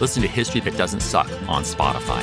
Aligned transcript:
Listen 0.00 0.22
to 0.22 0.28
History 0.28 0.60
That 0.60 0.76
Doesn't 0.76 1.00
Suck 1.00 1.28
on 1.48 1.62
Spotify. 1.62 2.22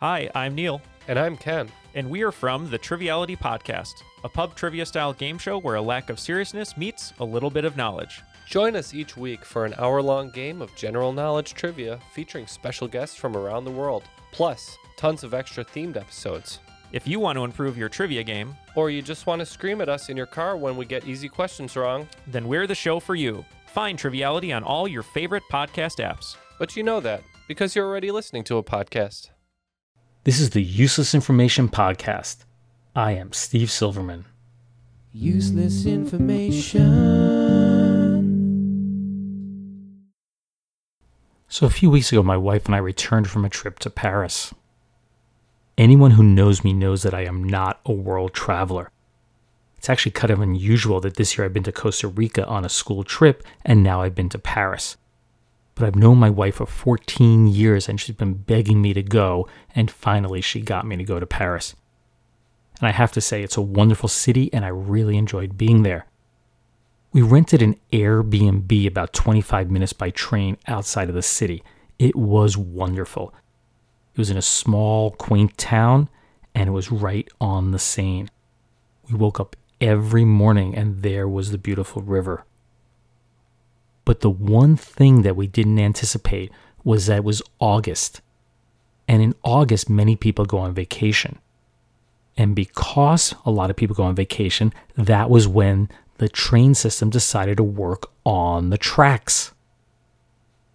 Hi, 0.00 0.30
I'm 0.34 0.54
Neil, 0.54 0.82
And 1.08 1.18
I'm 1.18 1.36
Ken. 1.36 1.70
and 1.94 2.10
we 2.10 2.22
are 2.22 2.32
from 2.32 2.68
the 2.68 2.76
Triviality 2.76 3.34
Podcast, 3.36 3.94
a 4.24 4.28
pub 4.28 4.54
trivia 4.54 4.84
style 4.84 5.14
game 5.14 5.38
show 5.38 5.58
where 5.58 5.76
a 5.76 5.82
lack 5.82 6.10
of 6.10 6.20
seriousness 6.20 6.76
meets 6.76 7.14
a 7.20 7.24
little 7.24 7.48
bit 7.50 7.64
of 7.64 7.76
knowledge. 7.78 8.20
Join 8.46 8.76
us 8.76 8.92
each 8.92 9.16
week 9.16 9.44
for 9.44 9.64
an 9.64 9.74
hour 9.78 10.02
long 10.02 10.30
game 10.30 10.60
of 10.60 10.74
general 10.76 11.12
knowledge 11.12 11.54
trivia 11.54 11.98
featuring 12.12 12.46
special 12.46 12.86
guests 12.86 13.16
from 13.16 13.36
around 13.36 13.64
the 13.64 13.70
world, 13.70 14.02
plus 14.32 14.76
tons 14.98 15.24
of 15.24 15.32
extra 15.32 15.64
themed 15.64 15.96
episodes. 15.96 16.60
If 16.92 17.08
you 17.08 17.18
want 17.18 17.36
to 17.36 17.44
improve 17.44 17.76
your 17.78 17.88
trivia 17.88 18.22
game, 18.22 18.54
Or 18.76 18.90
you 18.90 19.00
just 19.00 19.26
want 19.26 19.40
to 19.40 19.46
scream 19.46 19.80
at 19.80 19.88
us 19.88 20.10
in 20.10 20.16
your 20.18 20.26
car 20.26 20.54
when 20.58 20.76
we 20.76 20.84
get 20.84 21.06
easy 21.06 21.30
questions 21.30 21.74
wrong, 21.76 22.06
then 22.26 22.46
we're 22.46 22.66
the 22.66 22.74
show 22.74 23.00
for 23.00 23.14
you. 23.14 23.42
Find 23.76 23.98
Triviality 23.98 24.54
on 24.54 24.64
all 24.64 24.88
your 24.88 25.02
favorite 25.02 25.42
podcast 25.52 26.02
apps. 26.02 26.36
but 26.58 26.76
you 26.78 26.82
know 26.82 26.98
that 26.98 27.22
because 27.46 27.76
you're 27.76 27.84
already 27.84 28.10
listening 28.10 28.42
to 28.44 28.56
a 28.56 28.62
podcast. 28.62 29.28
This 30.24 30.40
is 30.40 30.48
the 30.48 30.62
Useless 30.62 31.14
Information 31.14 31.68
Podcast. 31.68 32.46
I 32.94 33.12
am 33.12 33.34
Steve 33.34 33.70
Silverman. 33.70 34.24
Useless 35.12 35.84
information. 35.84 36.80
So, 41.50 41.66
a 41.66 41.70
few 41.70 41.90
weeks 41.90 42.10
ago, 42.10 42.22
my 42.22 42.38
wife 42.38 42.64
and 42.64 42.74
I 42.74 42.78
returned 42.78 43.28
from 43.28 43.44
a 43.44 43.50
trip 43.50 43.78
to 43.80 43.90
Paris. 43.90 44.54
Anyone 45.76 46.12
who 46.12 46.22
knows 46.22 46.64
me 46.64 46.72
knows 46.72 47.02
that 47.02 47.12
I 47.12 47.26
am 47.26 47.44
not 47.44 47.80
a 47.84 47.92
world 47.92 48.32
traveler. 48.32 48.90
It's 49.78 49.90
actually 49.90 50.12
kind 50.12 50.30
of 50.30 50.40
unusual 50.40 51.00
that 51.00 51.16
this 51.16 51.36
year 51.36 51.44
I've 51.44 51.52
been 51.52 51.62
to 51.64 51.72
Costa 51.72 52.08
Rica 52.08 52.46
on 52.46 52.64
a 52.64 52.68
school 52.68 53.04
trip 53.04 53.42
and 53.64 53.82
now 53.82 54.02
I've 54.02 54.14
been 54.14 54.28
to 54.30 54.38
Paris. 54.38 54.96
But 55.74 55.86
I've 55.86 55.96
known 55.96 56.18
my 56.18 56.30
wife 56.30 56.56
for 56.56 56.66
14 56.66 57.46
years 57.46 57.88
and 57.88 58.00
she's 58.00 58.16
been 58.16 58.34
begging 58.34 58.80
me 58.80 58.94
to 58.94 59.02
go, 59.02 59.46
and 59.74 59.90
finally 59.90 60.40
she 60.40 60.60
got 60.60 60.86
me 60.86 60.96
to 60.96 61.04
go 61.04 61.20
to 61.20 61.26
Paris. 61.26 61.76
And 62.80 62.88
I 62.88 62.92
have 62.92 63.12
to 63.12 63.20
say, 63.20 63.42
it's 63.42 63.56
a 63.56 63.62
wonderful 63.62 64.08
city 64.08 64.50
and 64.52 64.64
I 64.64 64.68
really 64.68 65.16
enjoyed 65.16 65.58
being 65.58 65.82
there. 65.82 66.06
We 67.12 67.22
rented 67.22 67.62
an 67.62 67.76
Airbnb 67.92 68.86
about 68.86 69.12
25 69.12 69.70
minutes 69.70 69.92
by 69.92 70.10
train 70.10 70.56
outside 70.66 71.08
of 71.08 71.14
the 71.14 71.22
city. 71.22 71.62
It 71.98 72.16
was 72.16 72.56
wonderful. 72.56 73.32
It 74.14 74.18
was 74.18 74.30
in 74.30 74.36
a 74.36 74.42
small, 74.42 75.12
quaint 75.12 75.56
town, 75.56 76.08
and 76.54 76.68
it 76.68 76.72
was 76.72 76.90
right 76.90 77.28
on 77.40 77.70
the 77.70 77.78
Seine. 77.78 78.28
We 79.10 79.16
woke 79.16 79.40
up 79.40 79.56
every 79.80 80.24
morning, 80.24 80.74
and 80.74 81.02
there 81.02 81.28
was 81.28 81.50
the 81.50 81.58
beautiful 81.58 82.02
river. 82.02 82.44
But 84.04 84.20
the 84.20 84.30
one 84.30 84.76
thing 84.76 85.22
that 85.22 85.36
we 85.36 85.46
didn't 85.46 85.78
anticipate 85.78 86.52
was 86.84 87.06
that 87.06 87.18
it 87.18 87.24
was 87.24 87.42
August. 87.58 88.20
And 89.08 89.22
in 89.22 89.34
August, 89.42 89.90
many 89.90 90.16
people 90.16 90.44
go 90.44 90.58
on 90.58 90.74
vacation. 90.74 91.38
And 92.36 92.54
because 92.54 93.34
a 93.44 93.50
lot 93.50 93.70
of 93.70 93.76
people 93.76 93.96
go 93.96 94.04
on 94.04 94.14
vacation, 94.14 94.72
that 94.96 95.30
was 95.30 95.48
when 95.48 95.88
the 96.18 96.28
train 96.28 96.74
system 96.74 97.10
decided 97.10 97.56
to 97.56 97.64
work 97.64 98.10
on 98.24 98.70
the 98.70 98.78
tracks. 98.78 99.52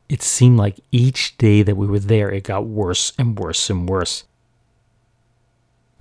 It 0.09 0.21
seemed 0.21 0.57
like 0.57 0.79
each 0.91 1.37
day 1.37 1.63
that 1.63 1.77
we 1.77 1.87
were 1.87 1.99
there, 1.99 2.29
it 2.29 2.43
got 2.43 2.65
worse 2.65 3.13
and 3.17 3.37
worse 3.37 3.69
and 3.69 3.87
worse. 3.87 4.25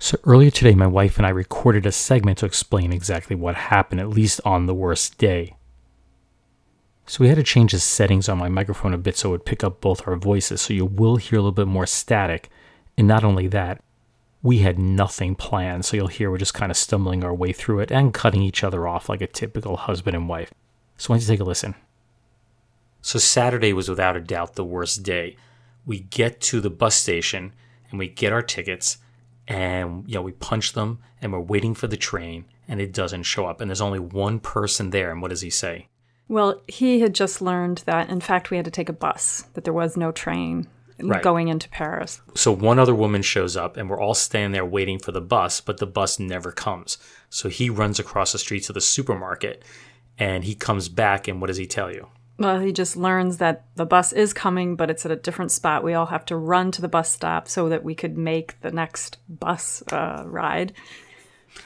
So 0.01 0.17
earlier 0.23 0.49
today, 0.49 0.73
my 0.73 0.87
wife 0.87 1.17
and 1.17 1.27
I 1.27 1.29
recorded 1.29 1.85
a 1.85 1.91
segment 1.91 2.39
to 2.39 2.47
explain 2.47 2.91
exactly 2.91 3.35
what 3.35 3.53
happened, 3.53 4.01
at 4.01 4.09
least 4.09 4.41
on 4.43 4.65
the 4.65 4.73
worst 4.73 5.19
day. 5.19 5.55
So 7.05 7.21
we 7.21 7.27
had 7.27 7.37
to 7.37 7.43
change 7.43 7.71
the 7.71 7.79
settings 7.79 8.27
on 8.27 8.39
my 8.39 8.49
microphone 8.49 8.95
a 8.95 8.97
bit 8.97 9.15
so 9.15 9.29
it 9.29 9.31
would 9.33 9.45
pick 9.45 9.63
up 9.63 9.79
both 9.79 10.07
our 10.07 10.15
voices, 10.15 10.59
so 10.59 10.73
you 10.73 10.85
will 10.85 11.17
hear 11.17 11.37
a 11.37 11.41
little 11.43 11.51
bit 11.51 11.67
more 11.67 11.85
static. 11.85 12.49
And 12.97 13.07
not 13.07 13.23
only 13.23 13.45
that, 13.49 13.83
we 14.41 14.57
had 14.57 14.79
nothing 14.79 15.35
planned, 15.35 15.85
so 15.85 15.95
you'll 15.95 16.07
hear 16.07 16.31
we're 16.31 16.39
just 16.39 16.55
kind 16.55 16.71
of 16.71 16.77
stumbling 16.77 17.23
our 17.23 17.33
way 17.33 17.53
through 17.53 17.81
it 17.81 17.91
and 17.91 18.11
cutting 18.11 18.41
each 18.41 18.63
other 18.63 18.87
off 18.87 19.07
like 19.07 19.21
a 19.21 19.27
typical 19.27 19.77
husband 19.77 20.15
and 20.15 20.27
wife. 20.27 20.51
So 20.97 21.13
why 21.13 21.17
don't 21.17 21.21
you 21.21 21.27
take 21.27 21.41
a 21.41 21.43
listen? 21.43 21.75
So 23.03 23.19
Saturday 23.19 23.71
was 23.71 23.87
without 23.87 24.17
a 24.17 24.19
doubt 24.19 24.55
the 24.55 24.65
worst 24.65 25.03
day. 25.03 25.37
We 25.85 25.99
get 25.99 26.41
to 26.41 26.59
the 26.59 26.71
bus 26.71 26.95
station 26.95 27.53
and 27.91 27.99
we 27.99 28.07
get 28.07 28.33
our 28.33 28.41
tickets 28.41 28.97
and 29.47 30.07
you 30.07 30.15
know 30.15 30.21
we 30.21 30.31
punch 30.31 30.73
them 30.73 30.99
and 31.21 31.31
we're 31.33 31.39
waiting 31.39 31.73
for 31.73 31.87
the 31.87 31.97
train 31.97 32.45
and 32.67 32.79
it 32.79 32.93
doesn't 32.93 33.23
show 33.23 33.45
up 33.45 33.59
and 33.61 33.69
there's 33.69 33.81
only 33.81 33.99
one 33.99 34.39
person 34.39 34.91
there 34.91 35.11
and 35.11 35.21
what 35.21 35.29
does 35.29 35.41
he 35.41 35.49
say? 35.49 35.87
Well, 36.27 36.61
he 36.67 37.01
had 37.01 37.13
just 37.13 37.41
learned 37.41 37.79
that, 37.79 38.09
in 38.09 38.21
fact, 38.21 38.51
we 38.51 38.55
had 38.57 38.63
to 38.65 38.71
take 38.71 38.87
a 38.87 38.93
bus, 38.93 39.43
that 39.53 39.65
there 39.65 39.73
was 39.73 39.97
no 39.97 40.11
train 40.13 40.67
Right. 41.03 41.23
going 41.23 41.47
into 41.47 41.67
Paris. 41.69 42.21
So 42.35 42.51
one 42.51 42.77
other 42.77 42.93
woman 42.93 43.21
shows 43.23 43.57
up 43.57 43.75
and 43.75 43.89
we're 43.89 43.99
all 43.99 44.13
standing 44.13 44.51
there 44.51 44.65
waiting 44.65 44.99
for 44.99 45.11
the 45.11 45.21
bus, 45.21 45.59
but 45.59 45.77
the 45.77 45.87
bus 45.87 46.19
never 46.19 46.51
comes. 46.51 46.97
So 47.29 47.49
he 47.49 47.69
runs 47.71 47.99
across 47.99 48.33
the 48.33 48.37
street 48.37 48.63
to 48.63 48.73
the 48.73 48.81
supermarket 48.81 49.63
and 50.19 50.43
he 50.43 50.53
comes 50.53 50.89
back 50.89 51.27
and 51.27 51.41
what 51.41 51.47
does 51.47 51.57
he 51.57 51.65
tell 51.65 51.91
you? 51.91 52.07
Well, 52.41 52.59
he 52.59 52.73
just 52.73 52.97
learns 52.97 53.37
that 53.37 53.65
the 53.75 53.85
bus 53.85 54.11
is 54.11 54.33
coming, 54.33 54.75
but 54.75 54.89
it's 54.89 55.05
at 55.05 55.11
a 55.11 55.15
different 55.15 55.51
spot. 55.51 55.83
We 55.83 55.93
all 55.93 56.07
have 56.07 56.25
to 56.25 56.35
run 56.35 56.71
to 56.71 56.81
the 56.81 56.87
bus 56.87 57.11
stop 57.11 57.47
so 57.47 57.69
that 57.69 57.83
we 57.83 57.93
could 57.93 58.17
make 58.17 58.59
the 58.61 58.71
next 58.71 59.19
bus 59.29 59.83
uh, 59.91 60.23
ride. 60.25 60.73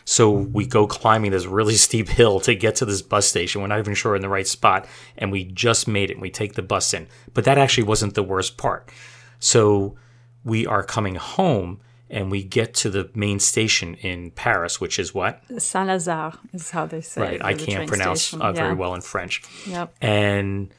So 0.03 0.31
we 0.31 0.65
go 0.65 0.85
climbing 0.85 1.31
this 1.31 1.45
really 1.45 1.75
steep 1.75 2.09
hill 2.09 2.41
to 2.41 2.53
get 2.55 2.75
to 2.77 2.85
this 2.85 3.01
bus 3.01 3.25
station. 3.25 3.61
We're 3.61 3.67
not 3.67 3.79
even 3.79 3.93
sure 3.93 4.11
we're 4.11 4.17
in 4.17 4.21
the 4.21 4.27
right 4.27 4.45
spot, 4.45 4.85
and 5.17 5.31
we 5.31 5.45
just 5.45 5.87
made 5.87 6.09
it. 6.09 6.15
And 6.15 6.21
we 6.21 6.29
take 6.29 6.55
the 6.55 6.61
bus 6.61 6.93
in, 6.93 7.07
but 7.33 7.45
that 7.45 7.57
actually 7.57 7.85
wasn't 7.85 8.15
the 8.15 8.23
worst 8.23 8.57
part. 8.57 8.91
So 9.39 9.95
we 10.43 10.67
are 10.67 10.83
coming 10.83 11.15
home, 11.15 11.79
and 12.09 12.29
we 12.31 12.43
get 12.43 12.73
to 12.75 12.89
the 12.89 13.09
main 13.15 13.39
station 13.39 13.95
in 13.95 14.31
Paris, 14.31 14.79
which 14.79 14.99
is 14.99 15.13
what? 15.13 15.41
Saint 15.57 15.89
Lazare 15.89 16.37
is 16.53 16.69
how 16.71 16.85
they 16.85 17.01
say. 17.01 17.21
right. 17.21 17.33
it, 17.35 17.43
I 17.43 17.53
can't 17.53 17.87
pronounce 17.87 18.33
uh, 18.33 18.51
very 18.51 18.69
Yeah. 18.69 18.73
well 18.75 18.93
in 18.93 19.01
French. 19.01 19.41
Yep. 19.67 19.93
And 20.01 20.69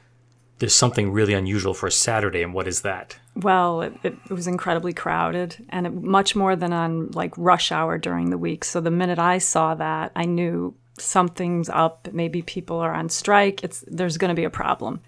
there's 0.59 0.73
something 0.73 1.11
really 1.11 1.33
unusual 1.33 1.73
for 1.73 1.85
a 1.87 1.91
Saturday, 1.91 2.41
and 2.41 2.53
what 2.53 2.67
is 2.67 2.81
that? 2.81 3.17
Well, 3.35 3.81
it, 3.81 3.93
it, 4.03 4.17
it 4.29 4.33
was 4.33 4.47
incredibly 4.47 4.93
crowded 4.93 5.63
and 5.69 5.85
it, 5.85 5.93
much 5.93 6.35
more 6.35 6.55
than 6.55 6.73
on 6.73 7.11
like 7.11 7.33
rush 7.37 7.71
hour 7.71 7.97
during 7.99 8.31
the 8.31 8.37
week. 8.37 8.63
So 8.63 8.81
the 8.81 8.89
minute 8.89 9.19
I 9.19 9.37
saw 9.37 9.75
that, 9.75 10.11
I 10.15 10.25
knew 10.25 10.73
something's 10.97 11.69
up. 11.69 12.07
Maybe 12.11 12.41
people 12.41 12.77
are 12.79 12.93
on 12.93 13.09
strike. 13.09 13.63
It's 13.63 13.83
there's 13.87 14.17
going 14.17 14.29
to 14.29 14.35
be 14.35 14.45
a 14.45 14.49
problem. 14.49 15.01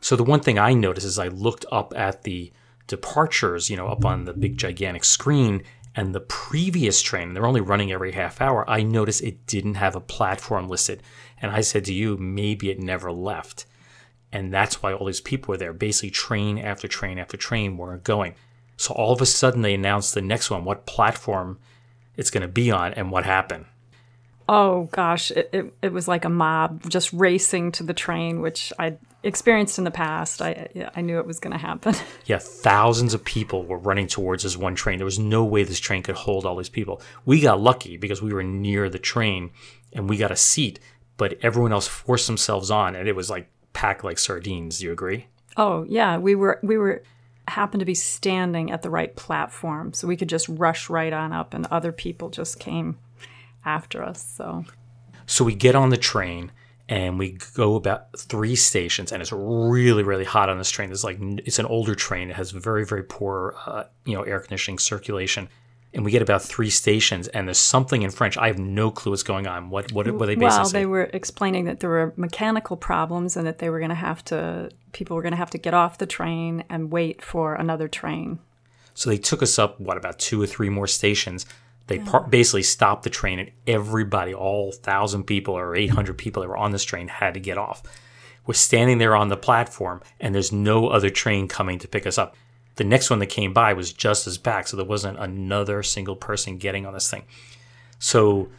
So 0.00 0.16
the 0.16 0.24
one 0.24 0.40
thing 0.40 0.58
I 0.58 0.72
noticed 0.72 1.06
is 1.06 1.18
I 1.18 1.28
looked 1.28 1.64
up 1.70 1.92
at 1.96 2.22
the 2.22 2.50
departures, 2.90 3.70
you 3.70 3.76
know, 3.76 3.86
up 3.86 4.04
on 4.04 4.24
the 4.24 4.34
big 4.34 4.58
gigantic 4.58 5.04
screen, 5.04 5.62
and 5.94 6.14
the 6.14 6.20
previous 6.20 7.00
train, 7.00 7.32
they're 7.32 7.46
only 7.46 7.60
running 7.60 7.90
every 7.90 8.12
half 8.12 8.40
hour. 8.40 8.68
I 8.68 8.82
noticed 8.82 9.22
it 9.22 9.46
didn't 9.46 9.76
have 9.76 9.96
a 9.96 10.00
platform 10.00 10.68
listed. 10.68 11.02
And 11.40 11.50
I 11.50 11.62
said 11.62 11.84
to 11.86 11.94
you, 11.94 12.16
maybe 12.16 12.70
it 12.70 12.78
never 12.78 13.10
left. 13.10 13.64
And 14.32 14.52
that's 14.52 14.82
why 14.82 14.92
all 14.92 15.06
these 15.06 15.20
people 15.20 15.52
were 15.52 15.56
there. 15.56 15.72
Basically, 15.72 16.10
train 16.10 16.58
after 16.58 16.86
train 16.86 17.18
after 17.18 17.36
train 17.36 17.76
weren't 17.76 18.04
going. 18.04 18.34
So 18.76 18.92
all 18.94 19.12
of 19.12 19.20
a 19.20 19.26
sudden, 19.26 19.62
they 19.62 19.74
announced 19.74 20.14
the 20.14 20.22
next 20.22 20.50
one, 20.50 20.64
what 20.64 20.86
platform 20.86 21.58
it's 22.16 22.30
going 22.30 22.42
to 22.42 22.48
be 22.48 22.70
on, 22.70 22.92
and 22.94 23.10
what 23.10 23.24
happened. 23.24 23.66
Oh 24.48 24.88
gosh, 24.92 25.30
it, 25.30 25.48
it, 25.52 25.74
it 25.80 25.92
was 25.92 26.08
like 26.08 26.24
a 26.24 26.28
mob 26.28 26.88
just 26.88 27.12
racing 27.12 27.72
to 27.72 27.82
the 27.82 27.94
train, 27.94 28.40
which 28.40 28.72
I'd 28.78 28.98
experienced 29.22 29.78
in 29.78 29.84
the 29.84 29.90
past. 29.90 30.40
I 30.42 30.68
I 30.94 31.00
knew 31.00 31.18
it 31.18 31.26
was 31.26 31.40
going 31.40 31.52
to 31.52 31.58
happen. 31.58 31.94
Yeah, 32.26 32.38
thousands 32.38 33.12
of 33.12 33.24
people 33.24 33.64
were 33.64 33.78
running 33.78 34.06
towards 34.06 34.44
this 34.44 34.56
one 34.56 34.76
train. 34.76 34.98
There 34.98 35.04
was 35.04 35.18
no 35.18 35.44
way 35.44 35.64
this 35.64 35.80
train 35.80 36.02
could 36.02 36.14
hold 36.14 36.46
all 36.46 36.56
these 36.56 36.68
people. 36.68 37.02
We 37.24 37.40
got 37.40 37.60
lucky 37.60 37.96
because 37.96 38.22
we 38.22 38.32
were 38.32 38.44
near 38.44 38.88
the 38.88 39.00
train 39.00 39.50
and 39.92 40.08
we 40.08 40.16
got 40.16 40.30
a 40.30 40.36
seat, 40.36 40.78
but 41.16 41.38
everyone 41.42 41.72
else 41.72 41.88
forced 41.88 42.28
themselves 42.28 42.70
on 42.70 42.94
and 42.94 43.08
it 43.08 43.16
was 43.16 43.30
like 43.30 43.50
packed 43.72 44.04
like 44.04 44.18
sardines. 44.18 44.78
Do 44.78 44.86
you 44.86 44.92
agree? 44.92 45.26
Oh 45.56 45.84
yeah, 45.88 46.18
we 46.18 46.34
were 46.34 46.60
we 46.62 46.78
were 46.78 47.02
happened 47.48 47.80
to 47.80 47.86
be 47.86 47.94
standing 47.94 48.70
at 48.70 48.82
the 48.82 48.90
right 48.90 49.14
platform, 49.16 49.92
so 49.92 50.06
we 50.06 50.16
could 50.16 50.28
just 50.28 50.48
rush 50.48 50.88
right 50.88 51.12
on 51.12 51.32
up, 51.32 51.52
and 51.52 51.66
other 51.66 51.92
people 51.92 52.30
just 52.30 52.60
came 52.60 52.98
after 53.64 54.02
us. 54.02 54.24
So 54.36 54.64
So 55.26 55.44
we 55.44 55.54
get 55.54 55.74
on 55.74 55.90
the 55.90 55.96
train 55.96 56.52
and 56.90 57.20
we 57.20 57.38
go 57.54 57.76
about 57.76 58.18
three 58.18 58.56
stations 58.56 59.12
and 59.12 59.22
it's 59.22 59.32
really 59.32 60.02
really 60.02 60.24
hot 60.24 60.50
on 60.50 60.58
this 60.58 60.70
train. 60.70 60.90
It's 60.90 61.04
like 61.04 61.18
it's 61.20 61.58
an 61.58 61.66
older 61.66 61.94
train. 61.94 62.28
It 62.28 62.36
has 62.36 62.50
very 62.50 62.84
very 62.84 63.04
poor 63.04 63.54
uh, 63.64 63.84
you 64.04 64.14
know 64.14 64.22
air 64.24 64.40
conditioning 64.40 64.78
circulation. 64.78 65.48
And 65.92 66.04
we 66.04 66.12
get 66.12 66.22
about 66.22 66.42
three 66.42 66.70
stations 66.70 67.26
and 67.28 67.48
there's 67.48 67.58
something 67.58 68.02
in 68.02 68.10
french. 68.10 68.36
I 68.36 68.46
have 68.46 68.58
no 68.58 68.92
clue 68.92 69.10
what's 69.10 69.22
going 69.22 69.46
on. 69.46 69.70
What 69.70 69.90
what, 69.92 70.10
what 70.10 70.26
they 70.26 70.34
basically 70.34 70.62
well, 70.62 70.68
they 70.68 70.86
were 70.86 71.10
explaining 71.12 71.64
that 71.64 71.80
there 71.80 71.90
were 71.90 72.12
mechanical 72.16 72.76
problems 72.76 73.36
and 73.36 73.46
that 73.46 73.58
they 73.58 73.70
were 73.70 73.78
going 73.78 73.90
to 73.90 73.94
have 73.94 74.24
to 74.26 74.70
people 74.92 75.16
were 75.16 75.22
going 75.22 75.32
to 75.32 75.38
have 75.38 75.50
to 75.50 75.58
get 75.58 75.74
off 75.74 75.98
the 75.98 76.06
train 76.06 76.64
and 76.68 76.90
wait 76.90 77.22
for 77.22 77.54
another 77.54 77.86
train. 77.88 78.40
so 78.94 79.08
they 79.08 79.18
took 79.18 79.42
us 79.42 79.58
up 79.58 79.80
what 79.80 79.96
about 79.96 80.18
two 80.18 80.42
or 80.42 80.46
three 80.46 80.68
more 80.68 80.86
stations 80.88 81.46
they 81.90 81.98
par- 81.98 82.26
basically 82.28 82.62
stopped 82.62 83.02
the 83.02 83.10
train 83.10 83.40
and 83.40 83.50
everybody 83.66 84.32
all 84.32 84.70
thousand 84.70 85.24
people 85.24 85.58
or 85.58 85.74
800 85.74 86.16
people 86.16 86.40
that 86.40 86.48
were 86.48 86.56
on 86.56 86.70
this 86.70 86.84
train 86.84 87.08
had 87.08 87.34
to 87.34 87.40
get 87.40 87.58
off. 87.58 87.82
We're 88.46 88.54
standing 88.54 88.98
there 88.98 89.16
on 89.16 89.28
the 89.28 89.36
platform 89.36 90.00
and 90.20 90.32
there's 90.32 90.52
no 90.52 90.86
other 90.88 91.10
train 91.10 91.48
coming 91.48 91.80
to 91.80 91.88
pick 91.88 92.06
us 92.06 92.16
up. 92.16 92.36
The 92.76 92.84
next 92.84 93.10
one 93.10 93.18
that 93.18 93.26
came 93.26 93.52
by 93.52 93.72
was 93.72 93.92
just 93.92 94.28
as 94.28 94.38
packed 94.38 94.68
so 94.68 94.76
there 94.76 94.86
wasn't 94.86 95.18
another 95.18 95.82
single 95.82 96.14
person 96.14 96.58
getting 96.58 96.86
on 96.86 96.94
this 96.94 97.10
thing. 97.10 97.24
So 97.98 98.50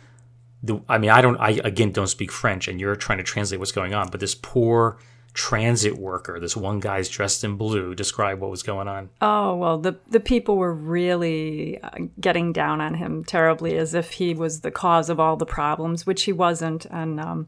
the, 0.62 0.82
I 0.90 0.98
mean, 0.98 1.10
I 1.10 1.22
don't, 1.22 1.38
I 1.38 1.52
again 1.64 1.92
don't 1.92 2.08
speak 2.08 2.32
French, 2.32 2.68
and 2.68 2.80
you're 2.80 2.96
trying 2.96 3.18
to 3.18 3.24
translate 3.24 3.60
what's 3.60 3.72
going 3.72 3.96
on. 3.96 4.10
But 4.10 4.20
this 4.20 4.36
poor 4.36 5.00
transit 5.34 5.98
worker, 5.98 6.40
this 6.40 6.58
one 6.58 6.80
guy's 6.80 7.08
dressed 7.10 7.44
in 7.44 7.56
blue, 7.56 7.96
describe 7.96 8.40
what 8.40 8.52
was 8.52 8.64
going 8.64 8.88
on. 8.88 9.10
Oh 9.22 9.56
well, 9.56 9.78
the 9.78 9.98
the 10.10 10.20
people 10.20 10.58
were 10.58 10.74
really 10.74 11.82
uh, 11.82 11.90
getting 12.20 12.52
down 12.54 12.82
on 12.82 12.96
him 12.96 13.24
terribly, 13.24 13.78
as 13.78 13.94
if 13.94 14.12
he 14.14 14.34
was 14.34 14.62
the 14.62 14.72
cause 14.72 15.10
of 15.10 15.20
all 15.20 15.38
the 15.38 15.46
problems, 15.46 16.06
which 16.06 16.24
he 16.24 16.34
wasn't. 16.34 16.86
And 16.86 17.20
um, 17.20 17.48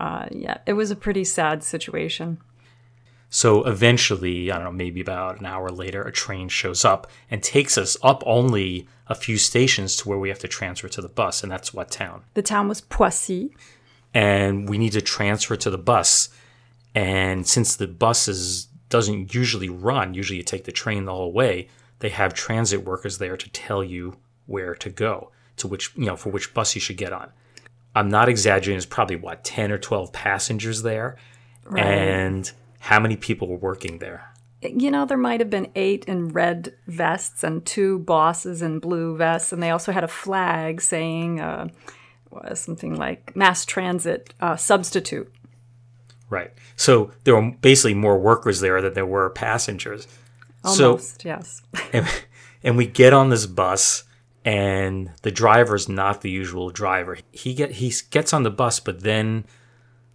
uh, 0.00 0.26
yeah, 0.30 0.58
it 0.66 0.72
was 0.72 0.90
a 0.90 0.96
pretty 0.96 1.24
sad 1.24 1.62
situation. 1.62 2.38
So 3.34 3.64
eventually, 3.64 4.50
I 4.50 4.56
don't 4.56 4.64
know, 4.64 4.72
maybe 4.72 5.00
about 5.00 5.40
an 5.40 5.46
hour 5.46 5.70
later, 5.70 6.02
a 6.02 6.12
train 6.12 6.48
shows 6.48 6.84
up 6.84 7.10
and 7.30 7.42
takes 7.42 7.78
us 7.78 7.96
up 8.02 8.22
only 8.26 8.86
a 9.08 9.14
few 9.14 9.38
stations 9.38 9.96
to 9.96 10.08
where 10.08 10.18
we 10.18 10.28
have 10.28 10.38
to 10.40 10.48
transfer 10.48 10.88
to 10.88 11.00
the 11.00 11.08
bus, 11.08 11.42
and 11.42 11.50
that's 11.50 11.72
what 11.72 11.90
town. 11.90 12.24
The 12.34 12.42
town 12.42 12.68
was 12.68 12.82
Poissy. 12.82 13.54
and 14.12 14.68
we 14.68 14.76
need 14.76 14.92
to 14.92 15.00
transfer 15.00 15.56
to 15.56 15.70
the 15.70 15.78
bus. 15.78 16.28
And 16.94 17.46
since 17.46 17.76
the 17.76 17.86
buses 17.86 18.66
doesn't 18.88 19.34
usually 19.34 19.68
run, 19.68 20.14
usually 20.14 20.36
you 20.36 20.42
take 20.42 20.64
the 20.64 20.72
train 20.72 21.04
the 21.04 21.12
whole 21.12 21.32
way, 21.32 21.68
they 22.00 22.10
have 22.10 22.34
transit 22.34 22.84
workers 22.84 23.18
there 23.18 23.36
to 23.36 23.50
tell 23.50 23.82
you 23.82 24.16
where 24.46 24.74
to 24.74 24.90
go, 24.90 25.30
to 25.56 25.68
which, 25.68 25.94
you 25.96 26.04
know, 26.04 26.16
for 26.16 26.30
which 26.30 26.52
bus 26.52 26.74
you 26.74 26.80
should 26.80 26.96
get 26.96 27.12
on. 27.12 27.30
I'm 27.94 28.08
not 28.08 28.28
exaggerating, 28.28 28.76
it's 28.76 28.86
probably 28.86 29.16
what, 29.16 29.44
10 29.44 29.70
or 29.70 29.78
12 29.78 30.12
passengers 30.12 30.82
there. 30.82 31.16
And 31.76 32.50
how 32.80 32.98
many 32.98 33.16
people 33.16 33.48
were 33.48 33.56
working 33.56 33.98
there? 33.98 34.32
You 34.62 34.90
know, 34.90 35.06
there 35.06 35.18
might 35.18 35.40
have 35.40 35.50
been 35.50 35.70
eight 35.74 36.04
in 36.04 36.28
red 36.28 36.74
vests 36.86 37.42
and 37.42 37.64
two 37.64 38.00
bosses 38.00 38.62
in 38.62 38.78
blue 38.78 39.16
vests, 39.16 39.52
and 39.52 39.62
they 39.62 39.70
also 39.70 39.92
had 39.92 40.04
a 40.04 40.08
flag 40.08 40.80
saying 40.80 41.40
uh, 41.40 41.68
something 42.54 42.96
like 42.96 43.34
mass 43.36 43.64
transit 43.64 44.34
uh, 44.40 44.56
substitute. 44.56 45.32
Right. 46.32 46.50
So 46.76 47.12
there 47.24 47.36
were 47.36 47.50
basically 47.50 47.92
more 47.92 48.18
workers 48.18 48.60
there 48.60 48.80
than 48.80 48.94
there 48.94 49.04
were 49.04 49.28
passengers. 49.28 50.08
So 50.64 50.92
Almost, 50.92 51.26
yes. 51.26 51.60
and, 51.92 52.08
and 52.64 52.78
we 52.78 52.86
get 52.86 53.12
on 53.12 53.28
this 53.28 53.44
bus 53.44 54.04
and 54.42 55.10
the 55.20 55.30
driver's 55.30 55.90
not 55.90 56.22
the 56.22 56.30
usual 56.30 56.70
driver 56.70 57.16
he 57.30 57.54
get 57.54 57.70
he 57.70 57.94
gets 58.10 58.32
on 58.32 58.42
the 58.42 58.50
bus 58.50 58.80
but 58.80 59.02
then 59.02 59.44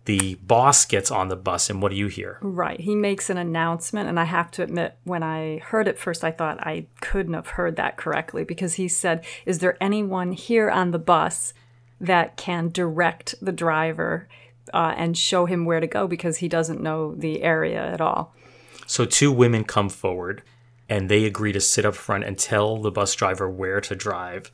the 0.03 0.35
boss 0.35 0.83
gets 0.83 1.09
on 1.09 1.29
the 1.29 1.35
bus 1.37 1.69
and 1.69 1.81
what 1.81 1.91
do 1.91 1.97
you 1.97 2.07
hear 2.07 2.37
Right. 2.41 2.79
He 2.79 2.95
makes 2.95 3.29
an 3.29 3.37
announcement, 3.37 4.09
and 4.09 4.19
I 4.19 4.23
have 4.23 4.51
to 4.51 4.63
admit, 4.63 4.97
when 5.03 5.21
I 5.21 5.59
heard 5.59 5.87
it 5.87 5.99
first, 5.99 6.23
I 6.23 6.31
thought 6.31 6.65
I 6.65 6.87
couldn't 7.01 7.33
have 7.33 7.47
heard 7.47 7.75
that 7.75 7.97
correctly 7.97 8.43
because 8.43 8.75
he 8.75 8.87
said, 8.87 9.25
Is 9.45 9.59
there 9.59 9.77
anyone 9.81 10.31
here 10.31 10.69
on 10.69 10.91
the 10.91 10.99
bus 10.99 11.53
that 11.99 12.37
can 12.37 12.69
direct 12.69 13.35
the 13.41 13.51
driver 13.51 14.27
uh, 14.73 14.93
and 14.97 15.17
show 15.17 15.45
him 15.45 15.65
where 15.65 15.79
to 15.79 15.87
go 15.87 16.07
because 16.07 16.37
he 16.37 16.47
doesn't 16.47 16.81
know 16.81 17.13
the 17.15 17.43
area 17.43 17.85
at 17.85 18.01
all? 18.01 18.33
so 18.89 19.03
two 19.03 19.31
women 19.31 19.63
come 19.65 19.89
forward 19.89 20.41
and 20.87 21.09
they 21.09 21.25
agree 21.25 21.51
to 21.51 21.59
sit 21.59 21.83
up 21.85 21.93
front 21.93 22.23
and 22.23 22.39
tell 22.39 22.77
the 22.77 22.89
bus 22.91 23.13
driver 23.15 23.49
where 23.49 23.81
to 23.81 23.95
drive 23.95 24.49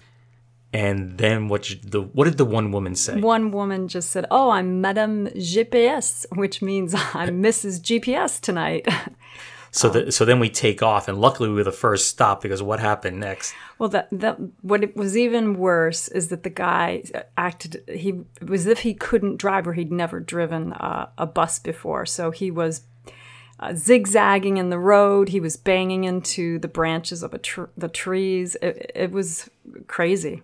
and 0.73 1.19
then 1.19 1.47
what 1.49 1.69
the 1.83 2.01
what 2.01 2.25
did 2.25 2.37
the 2.39 2.45
one 2.45 2.71
woman 2.71 2.95
say 2.95 3.19
One 3.19 3.51
woman 3.51 3.87
just 3.87 4.09
said, 4.09 4.25
Oh, 4.31 4.49
I'm 4.49 4.81
Madame 4.81 5.27
GPS, 5.27 6.25
which 6.35 6.63
means 6.63 6.95
I'm 7.13 7.43
Mrs. 7.43 7.79
GPS 7.79 8.41
tonight. 8.41 8.87
so 9.75 9.89
the, 9.89 10.11
so 10.11 10.23
then 10.23 10.39
we 10.39 10.49
take 10.49 10.81
off 10.81 11.07
and 11.07 11.19
luckily 11.19 11.49
we 11.49 11.55
were 11.55 11.63
the 11.63 11.71
first 11.71 12.07
stop 12.07 12.41
because 12.41 12.63
what 12.63 12.79
happened 12.79 13.19
next 13.19 13.53
Well, 13.83 13.89
that 13.89 14.07
that 14.11 14.37
what 14.61 14.81
it 14.83 14.95
was 14.95 15.17
even 15.17 15.55
worse 15.55 16.07
is 16.07 16.29
that 16.29 16.43
the 16.43 16.49
guy 16.49 17.03
acted. 17.35 17.83
He 17.89 18.21
it 18.39 18.49
was 18.49 18.61
as 18.61 18.67
if 18.67 18.79
he 18.79 18.93
couldn't 18.93 19.37
drive 19.37 19.67
or 19.67 19.73
he'd 19.73 19.91
never 19.91 20.19
driven 20.19 20.73
uh, 20.73 21.09
a 21.17 21.25
bus 21.25 21.59
before. 21.59 22.05
So 22.05 22.31
he 22.31 22.51
was 22.51 22.83
uh, 23.59 23.73
zigzagging 23.73 24.57
in 24.57 24.69
the 24.69 24.79
road. 24.79 25.29
He 25.29 25.39
was 25.39 25.57
banging 25.57 26.03
into 26.03 26.59
the 26.59 26.67
branches 26.67 27.23
of 27.23 27.33
a 27.33 27.39
tr- 27.39 27.71
the 27.75 27.89
trees. 27.89 28.55
It, 28.61 28.91
it 28.95 29.11
was 29.11 29.49
crazy. 29.87 30.43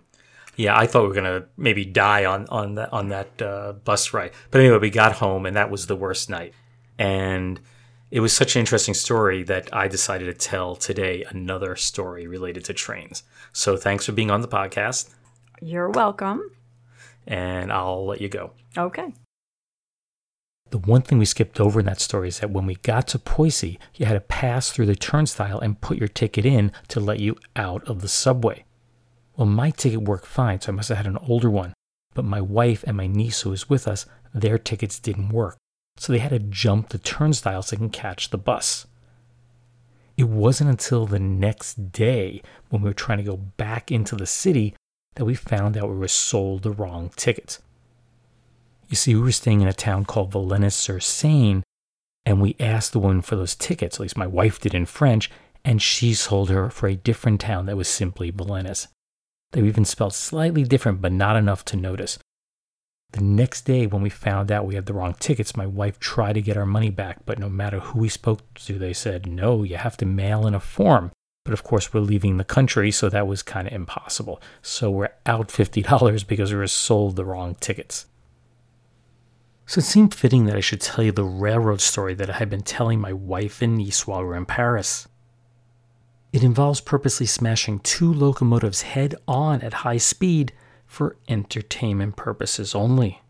Yeah, 0.56 0.76
I 0.76 0.86
thought 0.86 1.02
we 1.02 1.08
were 1.08 1.14
gonna 1.14 1.44
maybe 1.56 1.84
die 1.84 2.24
on 2.24 2.46
on 2.48 2.74
that 2.74 2.92
on 2.92 3.08
that 3.08 3.40
uh, 3.40 3.72
bus 3.72 4.12
ride. 4.12 4.32
But 4.50 4.60
anyway, 4.60 4.78
we 4.78 4.90
got 4.90 5.12
home, 5.12 5.46
and 5.46 5.56
that 5.56 5.70
was 5.70 5.86
the 5.86 5.96
worst 5.96 6.28
night. 6.28 6.52
And 6.98 7.58
it 8.10 8.20
was 8.20 8.32
such 8.32 8.56
an 8.56 8.60
interesting 8.60 8.94
story 8.94 9.42
that 9.44 9.68
I 9.74 9.88
decided 9.88 10.26
to 10.26 10.34
tell 10.48 10.74
today 10.76 11.24
another 11.28 11.76
story 11.76 12.26
related 12.26 12.64
to 12.66 12.74
trains. 12.74 13.22
So 13.52 13.76
thanks 13.76 14.06
for 14.06 14.12
being 14.12 14.30
on 14.30 14.40
the 14.40 14.48
podcast, 14.48 15.10
You're 15.62 15.90
welcome. 15.90 16.50
and 17.26 17.72
I'll 17.72 18.04
let 18.06 18.20
you 18.20 18.28
go. 18.28 18.52
Okay. 18.76 19.12
The 20.70 20.78
one 20.78 21.02
thing 21.02 21.18
we 21.18 21.24
skipped 21.24 21.58
over 21.60 21.80
in 21.80 21.86
that 21.86 22.00
story 22.00 22.28
is 22.28 22.38
that 22.38 22.50
when 22.50 22.64
we 22.66 22.76
got 22.76 23.08
to 23.08 23.18
Poissy, 23.18 23.78
you 23.96 24.06
had 24.06 24.14
to 24.14 24.20
pass 24.20 24.70
through 24.70 24.86
the 24.86 24.94
turnstile 24.94 25.58
and 25.58 25.80
put 25.80 25.98
your 25.98 26.06
ticket 26.08 26.46
in 26.46 26.70
to 26.88 27.00
let 27.00 27.18
you 27.18 27.36
out 27.56 27.82
of 27.88 28.02
the 28.02 28.08
subway. 28.08 28.64
Well, 29.36 29.46
my 29.48 29.70
ticket 29.70 30.02
worked 30.02 30.26
fine, 30.26 30.60
so 30.60 30.70
I 30.70 30.74
must 30.76 30.88
have 30.90 30.98
had 30.98 31.06
an 31.08 31.18
older 31.26 31.50
one. 31.50 31.74
But 32.14 32.24
my 32.24 32.40
wife 32.40 32.84
and 32.86 32.96
my 32.96 33.06
niece 33.08 33.40
who 33.40 33.50
was 33.50 33.68
with 33.68 33.88
us, 33.88 34.06
their 34.32 34.58
tickets 34.58 34.98
didn't 35.00 35.30
work. 35.30 35.56
So 36.00 36.14
they 36.14 36.18
had 36.18 36.30
to 36.30 36.38
jump 36.38 36.88
the 36.88 36.98
turnstile 36.98 37.60
so 37.60 37.76
they 37.76 37.78
can 37.78 37.90
catch 37.90 38.30
the 38.30 38.38
bus. 38.38 38.86
It 40.16 40.30
wasn't 40.30 40.70
until 40.70 41.04
the 41.04 41.18
next 41.18 41.92
day 41.92 42.40
when 42.70 42.80
we 42.80 42.88
were 42.88 42.94
trying 42.94 43.18
to 43.18 43.24
go 43.24 43.36
back 43.36 43.92
into 43.92 44.16
the 44.16 44.24
city 44.24 44.74
that 45.16 45.26
we 45.26 45.34
found 45.34 45.76
out 45.76 45.90
we 45.90 45.96
were 45.96 46.08
sold 46.08 46.62
the 46.62 46.70
wrong 46.70 47.10
tickets. 47.16 47.60
You 48.88 48.96
see, 48.96 49.14
we 49.14 49.20
were 49.20 49.30
staying 49.30 49.60
in 49.60 49.68
a 49.68 49.74
town 49.74 50.06
called 50.06 50.32
Villennes 50.32 50.72
sur 50.72 51.00
Seine, 51.00 51.62
and 52.24 52.40
we 52.40 52.56
asked 52.58 52.92
the 52.92 52.98
woman 52.98 53.20
for 53.20 53.36
those 53.36 53.54
tickets, 53.54 53.96
at 53.96 54.00
least 54.00 54.16
my 54.16 54.26
wife 54.26 54.58
did 54.58 54.72
in 54.72 54.86
French, 54.86 55.30
and 55.66 55.82
she 55.82 56.14
sold 56.14 56.48
her 56.48 56.70
for 56.70 56.88
a 56.88 56.96
different 56.96 57.42
town 57.42 57.66
that 57.66 57.76
was 57.76 57.88
simply 57.88 58.32
Valennes. 58.32 58.86
They 59.52 59.60
were 59.60 59.68
even 59.68 59.84
spelled 59.84 60.14
slightly 60.14 60.64
different, 60.64 61.02
but 61.02 61.12
not 61.12 61.36
enough 61.36 61.62
to 61.66 61.76
notice. 61.76 62.18
The 63.12 63.22
next 63.22 63.62
day, 63.62 63.86
when 63.86 64.02
we 64.02 64.10
found 64.10 64.52
out 64.52 64.66
we 64.66 64.76
had 64.76 64.86
the 64.86 64.94
wrong 64.94 65.14
tickets, 65.18 65.56
my 65.56 65.66
wife 65.66 65.98
tried 65.98 66.34
to 66.34 66.42
get 66.42 66.56
our 66.56 66.66
money 66.66 66.90
back, 66.90 67.18
but 67.26 67.38
no 67.38 67.48
matter 67.48 67.80
who 67.80 68.00
we 68.00 68.08
spoke 68.08 68.54
to, 68.54 68.78
they 68.78 68.92
said, 68.92 69.26
no, 69.26 69.64
you 69.64 69.76
have 69.76 69.96
to 69.96 70.06
mail 70.06 70.46
in 70.46 70.54
a 70.54 70.60
form. 70.60 71.10
But 71.44 71.52
of 71.52 71.64
course, 71.64 71.92
we're 71.92 72.00
leaving 72.00 72.36
the 72.36 72.44
country, 72.44 72.92
so 72.92 73.08
that 73.08 73.26
was 73.26 73.42
kind 73.42 73.66
of 73.66 73.72
impossible. 73.72 74.40
So 74.62 74.90
we're 74.90 75.10
out 75.26 75.48
$50 75.48 76.26
because 76.26 76.52
we 76.52 76.58
were 76.58 76.68
sold 76.68 77.16
the 77.16 77.24
wrong 77.24 77.56
tickets. 77.56 78.06
So 79.66 79.78
it 79.78 79.84
seemed 79.84 80.14
fitting 80.14 80.46
that 80.46 80.56
I 80.56 80.60
should 80.60 80.80
tell 80.80 81.04
you 81.04 81.12
the 81.12 81.24
railroad 81.24 81.80
story 81.80 82.14
that 82.14 82.30
I 82.30 82.34
had 82.34 82.50
been 82.50 82.62
telling 82.62 83.00
my 83.00 83.12
wife 83.12 83.62
and 83.62 83.76
niece 83.76 84.06
while 84.06 84.20
we 84.20 84.26
were 84.26 84.36
in 84.36 84.46
Paris. 84.46 85.08
It 86.32 86.44
involves 86.44 86.80
purposely 86.80 87.26
smashing 87.26 87.80
two 87.80 88.12
locomotives 88.12 88.82
head 88.82 89.16
on 89.26 89.62
at 89.62 89.72
high 89.72 89.96
speed 89.98 90.52
for 90.90 91.14
entertainment 91.28 92.16
purposes 92.16 92.74
only. 92.74 93.22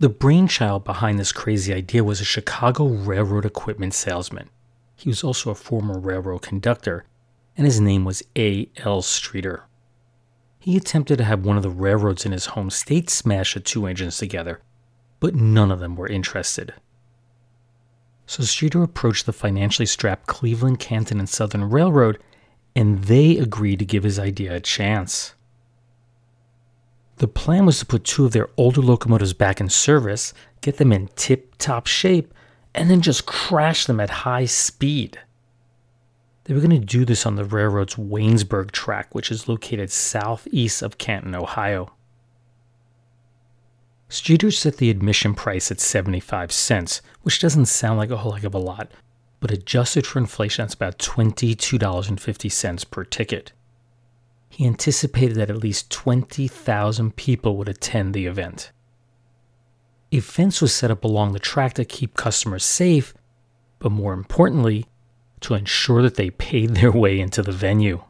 The 0.00 0.08
brainchild 0.08 0.82
behind 0.82 1.20
this 1.20 1.30
crazy 1.30 1.72
idea 1.72 2.02
was 2.02 2.20
a 2.20 2.24
Chicago 2.24 2.88
railroad 2.88 3.44
equipment 3.44 3.94
salesman. 3.94 4.50
He 4.96 5.08
was 5.08 5.22
also 5.22 5.50
a 5.50 5.54
former 5.54 5.96
railroad 5.96 6.42
conductor, 6.42 7.04
and 7.56 7.64
his 7.64 7.80
name 7.80 8.04
was 8.04 8.24
A. 8.36 8.68
L. 8.78 9.02
Streeter. 9.02 9.66
He 10.58 10.76
attempted 10.76 11.18
to 11.18 11.24
have 11.24 11.46
one 11.46 11.56
of 11.56 11.62
the 11.62 11.70
railroads 11.70 12.26
in 12.26 12.32
his 12.32 12.46
home 12.46 12.70
state 12.70 13.08
smash 13.08 13.54
the 13.54 13.60
two 13.60 13.86
engines 13.86 14.18
together, 14.18 14.60
but 15.20 15.36
none 15.36 15.70
of 15.70 15.78
them 15.78 15.94
were 15.94 16.08
interested. 16.08 16.74
So 18.26 18.42
Streeter 18.42 18.82
approached 18.82 19.26
the 19.26 19.32
financially 19.32 19.86
strapped 19.86 20.26
Cleveland, 20.26 20.80
Canton, 20.80 21.20
and 21.20 21.28
Southern 21.28 21.70
Railroad, 21.70 22.18
and 22.74 23.04
they 23.04 23.38
agreed 23.38 23.78
to 23.78 23.84
give 23.84 24.02
his 24.02 24.18
idea 24.18 24.56
a 24.56 24.60
chance. 24.60 25.34
The 27.18 27.28
plan 27.28 27.66
was 27.66 27.80
to 27.80 27.86
put 27.86 28.04
two 28.04 28.24
of 28.24 28.32
their 28.32 28.48
older 28.56 28.80
locomotives 28.80 29.32
back 29.32 29.60
in 29.60 29.68
service, 29.68 30.32
get 30.60 30.76
them 30.76 30.92
in 30.92 31.08
tip 31.16 31.54
top 31.58 31.88
shape, 31.88 32.32
and 32.74 32.88
then 32.88 33.00
just 33.00 33.26
crash 33.26 33.86
them 33.86 33.98
at 33.98 34.10
high 34.10 34.44
speed. 34.44 35.18
They 36.44 36.54
were 36.54 36.60
going 36.60 36.80
to 36.80 36.86
do 36.86 37.04
this 37.04 37.26
on 37.26 37.34
the 37.34 37.44
railroad's 37.44 37.96
Waynesburg 37.96 38.70
track, 38.70 39.14
which 39.14 39.30
is 39.32 39.48
located 39.48 39.90
southeast 39.90 40.80
of 40.80 40.96
Canton, 40.96 41.34
Ohio. 41.34 41.92
Streeter 44.08 44.50
set 44.50 44.78
the 44.78 44.88
admission 44.88 45.34
price 45.34 45.70
at 45.70 45.80
75 45.80 46.50
cents, 46.52 47.02
which 47.22 47.40
doesn't 47.40 47.66
sound 47.66 47.98
like 47.98 48.10
a 48.10 48.18
whole 48.18 48.32
heck 48.32 48.44
of 48.44 48.54
a 48.54 48.58
lot, 48.58 48.90
but 49.40 49.50
adjusted 49.50 50.06
for 50.06 50.18
inflation, 50.18 50.62
that's 50.62 50.74
about 50.74 50.98
$22.50 50.98 52.90
per 52.90 53.04
ticket. 53.04 53.52
He 54.48 54.66
anticipated 54.66 55.36
that 55.36 55.50
at 55.50 55.58
least 55.58 55.90
20,000 55.90 57.16
people 57.16 57.56
would 57.56 57.68
attend 57.68 58.14
the 58.14 58.26
event. 58.26 58.72
A 60.10 60.20
fence 60.20 60.62
was 60.62 60.74
set 60.74 60.90
up 60.90 61.04
along 61.04 61.32
the 61.32 61.38
track 61.38 61.74
to 61.74 61.84
keep 61.84 62.14
customers 62.16 62.64
safe, 62.64 63.12
but 63.78 63.92
more 63.92 64.14
importantly, 64.14 64.86
to 65.40 65.54
ensure 65.54 66.02
that 66.02 66.16
they 66.16 66.30
paid 66.30 66.74
their 66.74 66.90
way 66.90 67.20
into 67.20 67.42
the 67.42 67.52
venue. 67.52 68.02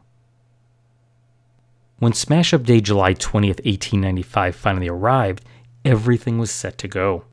When 1.99 2.13
Smash 2.13 2.53
Up 2.53 2.63
Day, 2.63 2.79
July 2.79 3.13
20th, 3.13 3.65
1895, 3.65 4.55
finally 4.55 4.87
arrived, 4.87 5.43
everything 5.83 6.39
was 6.39 6.49
set 6.49 6.77
to 6.77 6.87
go. 6.87 7.25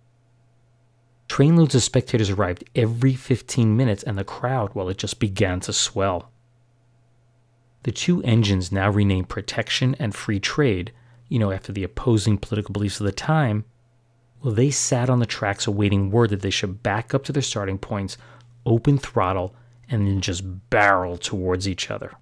Trainloads 1.29 1.75
of 1.75 1.85
spectators 1.85 2.31
arrived 2.31 2.65
every 2.75 3.15
15 3.15 3.77
minutes, 3.77 4.03
and 4.03 4.19
the 4.19 4.25
crowd, 4.25 4.75
well, 4.75 4.89
it 4.89 4.99
just 4.99 5.21
began 5.21 5.61
to 5.61 5.73
swell. 5.73 6.33
The 7.87 7.93
two 7.93 8.21
engines, 8.25 8.73
now 8.73 8.91
renamed 8.91 9.29
Protection 9.29 9.95
and 10.01 10.13
Free 10.13 10.41
Trade, 10.41 10.93
you 11.29 11.39
know, 11.39 11.53
after 11.53 11.71
the 11.71 11.85
opposing 11.85 12.37
political 12.37 12.73
beliefs 12.73 12.99
of 12.99 13.07
the 13.07 13.13
time, 13.13 13.65
well, 14.43 14.53
they 14.53 14.73
sat 14.73 15.09
on 15.09 15.21
the 15.21 15.25
tracks 15.25 15.69
awaiting 15.69 16.11
word 16.11 16.31
that 16.31 16.41
they 16.41 16.51
should 16.51 16.83
back 16.83 17.15
up 17.15 17.23
to 17.23 17.33
their 17.33 17.43
starting 17.43 17.79
points, 17.79 18.19
open 18.67 18.99
throttle, 18.99 19.55
and 19.89 20.05
then 20.05 20.21
just 20.21 20.69
barrel 20.69 21.17
towards 21.17 21.69
each 21.69 21.89
other. 21.89 22.15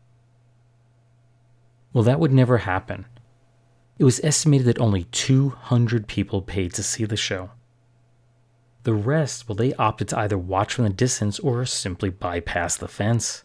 Well, 1.94 2.04
that 2.04 2.20
would 2.20 2.34
never 2.34 2.58
happen. 2.58 3.06
It 3.98 4.04
was 4.04 4.20
estimated 4.22 4.66
that 4.66 4.78
only 4.78 5.04
200 5.04 6.06
people 6.06 6.42
paid 6.42 6.74
to 6.74 6.82
see 6.82 7.06
the 7.06 7.16
show. 7.16 7.52
The 8.82 8.92
rest, 8.92 9.48
well, 9.48 9.56
they 9.56 9.72
opted 9.76 10.08
to 10.08 10.18
either 10.18 10.36
watch 10.36 10.74
from 10.74 10.84
the 10.84 10.90
distance 10.90 11.38
or 11.38 11.64
simply 11.64 12.10
bypass 12.10 12.76
the 12.76 12.86
fence. 12.86 13.43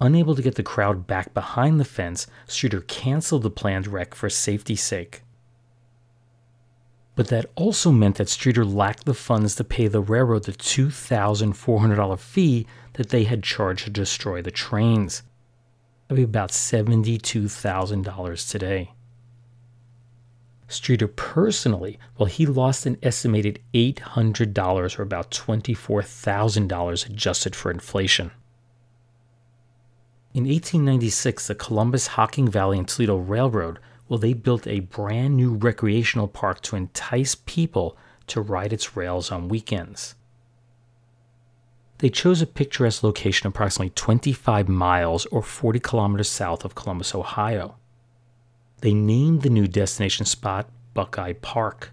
Unable 0.00 0.34
to 0.34 0.42
get 0.42 0.54
the 0.54 0.62
crowd 0.62 1.06
back 1.06 1.34
behind 1.34 1.78
the 1.78 1.84
fence, 1.84 2.26
Streeter 2.46 2.80
canceled 2.80 3.42
the 3.42 3.50
planned 3.50 3.86
wreck 3.86 4.14
for 4.14 4.30
safety's 4.30 4.82
sake. 4.82 5.22
But 7.16 7.28
that 7.28 7.50
also 7.54 7.92
meant 7.92 8.16
that 8.16 8.30
Streeter 8.30 8.64
lacked 8.64 9.04
the 9.04 9.12
funds 9.12 9.56
to 9.56 9.64
pay 9.64 9.88
the 9.88 10.00
railroad 10.00 10.44
the 10.44 10.52
$2,400 10.52 12.18
fee 12.18 12.66
that 12.94 13.10
they 13.10 13.24
had 13.24 13.42
charged 13.42 13.84
to 13.84 13.90
destroy 13.90 14.40
the 14.40 14.50
trains. 14.50 15.22
That 16.08 16.14
would 16.14 16.16
be 16.16 16.22
about 16.22 16.50
$72,000 16.50 18.50
today. 18.50 18.92
Streeter 20.66 21.08
personally, 21.08 21.98
well, 22.16 22.26
he 22.26 22.46
lost 22.46 22.86
an 22.86 22.96
estimated 23.02 23.60
$800 23.74 24.98
or 24.98 25.02
about 25.02 25.30
$24,000 25.30 27.06
adjusted 27.06 27.54
for 27.54 27.70
inflation. 27.70 28.30
In 30.32 30.44
1896, 30.44 31.48
the 31.48 31.54
Columbus 31.54 32.08
Hocking 32.08 32.48
Valley 32.48 32.78
and 32.78 32.86
Toledo 32.86 33.16
Railroad, 33.16 33.78
well, 34.08 34.18
they 34.18 34.32
built 34.32 34.66
a 34.66 34.80
brand 34.80 35.36
new 35.36 35.54
recreational 35.54 36.28
park 36.28 36.60
to 36.62 36.76
entice 36.76 37.34
people 37.34 37.96
to 38.28 38.40
ride 38.40 38.72
its 38.72 38.96
rails 38.96 39.30
on 39.32 39.48
weekends. 39.48 40.14
They 41.98 42.10
chose 42.10 42.40
a 42.40 42.46
picturesque 42.46 43.02
location 43.02 43.46
approximately 43.48 43.90
25 43.90 44.68
miles 44.68 45.26
or 45.26 45.42
40 45.42 45.80
kilometers 45.80 46.28
south 46.28 46.64
of 46.64 46.74
Columbus, 46.74 47.14
Ohio 47.14 47.76
they 48.80 48.94
named 48.94 49.42
the 49.42 49.50
new 49.50 49.66
destination 49.66 50.26
spot 50.26 50.68
Buckeye 50.94 51.34
Park. 51.34 51.92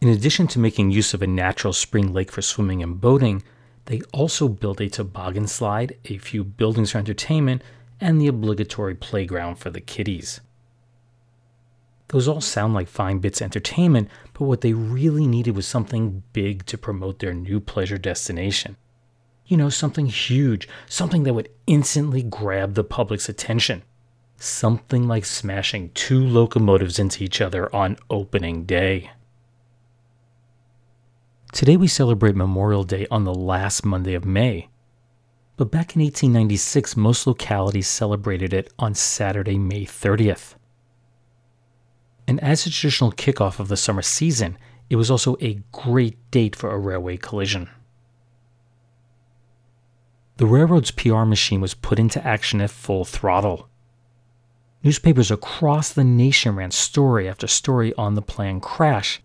In 0.00 0.08
addition 0.08 0.46
to 0.48 0.58
making 0.58 0.90
use 0.90 1.14
of 1.14 1.22
a 1.22 1.26
natural 1.26 1.72
spring 1.72 2.12
lake 2.12 2.30
for 2.30 2.42
swimming 2.42 2.82
and 2.82 3.00
boating, 3.00 3.42
they 3.86 4.02
also 4.12 4.48
built 4.48 4.80
a 4.80 4.88
toboggan 4.88 5.46
slide, 5.46 5.96
a 6.04 6.18
few 6.18 6.44
buildings 6.44 6.92
for 6.92 6.98
entertainment, 6.98 7.62
and 8.00 8.20
the 8.20 8.28
obligatory 8.28 8.94
playground 8.94 9.56
for 9.56 9.70
the 9.70 9.80
kiddies. 9.80 10.40
Those 12.08 12.28
all 12.28 12.40
sound 12.40 12.74
like 12.74 12.88
fine 12.88 13.18
bits 13.18 13.40
of 13.40 13.46
entertainment, 13.46 14.08
but 14.32 14.44
what 14.44 14.60
they 14.60 14.72
really 14.72 15.26
needed 15.26 15.56
was 15.56 15.66
something 15.66 16.22
big 16.32 16.64
to 16.66 16.78
promote 16.78 17.18
their 17.18 17.34
new 17.34 17.58
pleasure 17.58 17.98
destination. 17.98 18.76
You 19.46 19.56
know, 19.56 19.70
something 19.70 20.06
huge, 20.06 20.68
something 20.86 21.24
that 21.24 21.34
would 21.34 21.48
instantly 21.66 22.22
grab 22.22 22.74
the 22.74 22.84
public's 22.84 23.28
attention 23.28 23.82
something 24.38 25.08
like 25.08 25.24
smashing 25.24 25.90
two 25.94 26.24
locomotives 26.24 26.98
into 26.98 27.24
each 27.24 27.40
other 27.40 27.74
on 27.74 27.96
opening 28.10 28.64
day. 28.64 29.10
Today 31.56 31.78
we 31.78 31.88
celebrate 31.88 32.36
Memorial 32.36 32.84
Day 32.84 33.06
on 33.10 33.24
the 33.24 33.32
last 33.32 33.82
Monday 33.82 34.12
of 34.12 34.26
May. 34.26 34.68
But 35.56 35.70
back 35.70 35.96
in 35.96 36.02
1896, 36.02 36.98
most 36.98 37.26
localities 37.26 37.88
celebrated 37.88 38.52
it 38.52 38.70
on 38.78 38.94
Saturday, 38.94 39.56
May 39.56 39.86
30th. 39.86 40.56
And 42.28 42.38
as 42.40 42.66
a 42.66 42.70
traditional 42.70 43.10
kickoff 43.10 43.58
of 43.58 43.68
the 43.68 43.76
summer 43.78 44.02
season, 44.02 44.58
it 44.90 44.96
was 44.96 45.10
also 45.10 45.38
a 45.40 45.62
great 45.72 46.18
date 46.30 46.54
for 46.54 46.72
a 46.72 46.78
railway 46.78 47.16
collision. 47.16 47.70
The 50.36 50.44
railroad's 50.44 50.90
PR 50.90 51.24
machine 51.24 51.62
was 51.62 51.72
put 51.72 51.98
into 51.98 52.22
action 52.22 52.60
at 52.60 52.68
full 52.68 53.06
throttle. 53.06 53.70
Newspapers 54.82 55.30
across 55.30 55.90
the 55.90 56.04
nation 56.04 56.54
ran 56.54 56.70
story 56.70 57.26
after 57.26 57.46
story 57.46 57.94
on 57.94 58.14
the 58.14 58.20
planned 58.20 58.60
crash, 58.60 59.22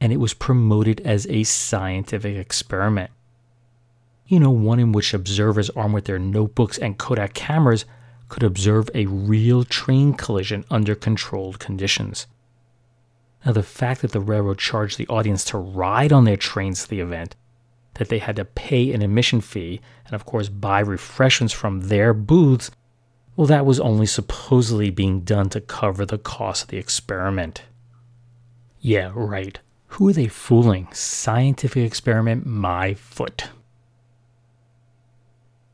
and 0.00 0.12
it 0.12 0.18
was 0.18 0.34
promoted 0.34 1.00
as 1.00 1.26
a 1.28 1.44
scientific 1.44 2.36
experiment. 2.36 3.10
You 4.26 4.40
know, 4.40 4.50
one 4.50 4.78
in 4.78 4.92
which 4.92 5.14
observers 5.14 5.70
armed 5.70 5.94
with 5.94 6.06
their 6.06 6.18
notebooks 6.18 6.78
and 6.78 6.98
Kodak 6.98 7.34
cameras 7.34 7.84
could 8.28 8.42
observe 8.42 8.88
a 8.94 9.06
real 9.06 9.64
train 9.64 10.14
collision 10.14 10.64
under 10.70 10.94
controlled 10.94 11.58
conditions. 11.58 12.26
Now, 13.44 13.52
the 13.52 13.62
fact 13.62 14.00
that 14.00 14.12
the 14.12 14.20
railroad 14.20 14.58
charged 14.58 14.96
the 14.96 15.06
audience 15.08 15.44
to 15.46 15.58
ride 15.58 16.12
on 16.12 16.24
their 16.24 16.36
trains 16.36 16.84
to 16.84 16.88
the 16.88 17.00
event, 17.00 17.36
that 17.94 18.08
they 18.08 18.18
had 18.18 18.36
to 18.36 18.44
pay 18.44 18.92
an 18.92 19.02
admission 19.02 19.42
fee, 19.42 19.80
and 20.06 20.14
of 20.14 20.24
course 20.24 20.48
buy 20.48 20.80
refreshments 20.80 21.52
from 21.52 21.82
their 21.82 22.14
booths 22.14 22.70
well, 23.36 23.46
that 23.48 23.66
was 23.66 23.80
only 23.80 24.06
supposedly 24.06 24.90
being 24.90 25.20
done 25.20 25.48
to 25.50 25.60
cover 25.60 26.06
the 26.06 26.18
cost 26.18 26.64
of 26.64 26.68
the 26.68 26.76
experiment. 26.76 27.62
Yeah, 28.80 29.10
right. 29.14 29.58
Who 29.94 30.08
are 30.08 30.12
they 30.12 30.28
fooling? 30.28 30.88
Scientific 30.92 31.84
experiment, 31.84 32.46
my 32.46 32.94
foot. 32.94 33.48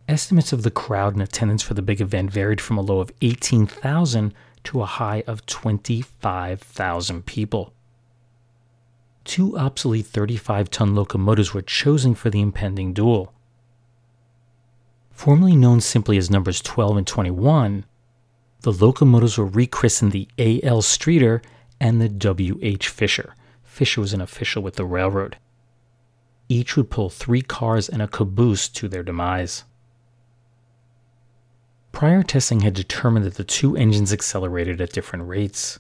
Estimates 0.09 0.53
of 0.53 0.63
the 0.63 0.71
crowd 0.71 1.15
in 1.15 1.21
attendance 1.21 1.63
for 1.63 1.75
the 1.75 1.83
big 1.83 2.01
event 2.01 2.31
varied 2.31 2.61
from 2.61 2.77
a 2.79 2.83
low 2.83 3.01
of 3.01 3.13
18,000 3.23 4.35
to 4.65 4.83
a 4.83 4.87
high 4.87 5.23
of 5.27 5.47
25,000 5.47 7.27
people. 7.27 7.73
Two 9.25 9.57
obsolete 9.57 10.07
35 10.07 10.71
ton 10.71 10.95
locomotives 10.95 11.55
were 11.55 11.63
chosen 11.63 12.15
for 12.15 12.31
the 12.31 12.41
impending 12.41 12.93
duel 12.93 13.33
formerly 15.21 15.55
known 15.55 15.83
simply 15.83 16.17
as 16.17 16.31
numbers 16.31 16.63
12 16.63 16.97
and 16.97 17.07
21, 17.07 17.85
the 18.63 18.73
locomotives 18.73 19.37
were 19.37 19.45
rechristened 19.45 20.13
the 20.13 20.27
A.L. 20.39 20.81
Streeter 20.81 21.43
and 21.79 22.01
the 22.01 22.09
W.H. 22.09 22.89
Fisher. 22.89 23.35
Fisher 23.81 24.03
was 24.03 24.13
an 24.13 24.21
official 24.21 24.63
with 24.63 24.77
the 24.77 24.85
railroad. 24.85 25.39
Each 26.51 26.77
would 26.77 26.91
pull 26.91 27.09
three 27.09 27.41
cars 27.41 27.89
and 27.89 28.03
a 28.03 28.09
caboose 28.09 28.69
to 28.69 28.89
their 28.89 29.03
demise. 29.03 29.65
Prior 31.91 32.23
testing 32.23 32.61
had 32.61 32.75
determined 32.75 33.25
that 33.25 33.37
the 33.37 33.43
two 33.43 33.79
engines 33.79 34.13
accelerated 34.13 34.83
at 34.83 34.93
different 34.93 35.27
rates. 35.27 35.79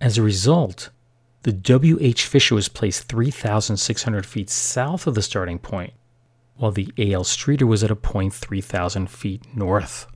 As 0.00 0.18
a 0.18 0.22
result, 0.22 0.90
the 1.44 1.52
W.H. 1.52 2.26
Fisher 2.26 2.56
was 2.56 2.68
placed 2.68 3.04
3,600 3.04 4.26
feet 4.26 4.50
south 4.50 5.06
of 5.06 5.14
the 5.14 5.22
starting 5.22 5.60
point, 5.60 5.92
while 6.56 6.72
the 6.72 6.92
A.L. 6.98 7.22
Streeter 7.22 7.68
was 7.68 7.84
at 7.84 7.90
a 7.92 7.94
point 7.94 8.34
3,000 8.34 9.08
feet 9.08 9.44
north. 9.54 10.08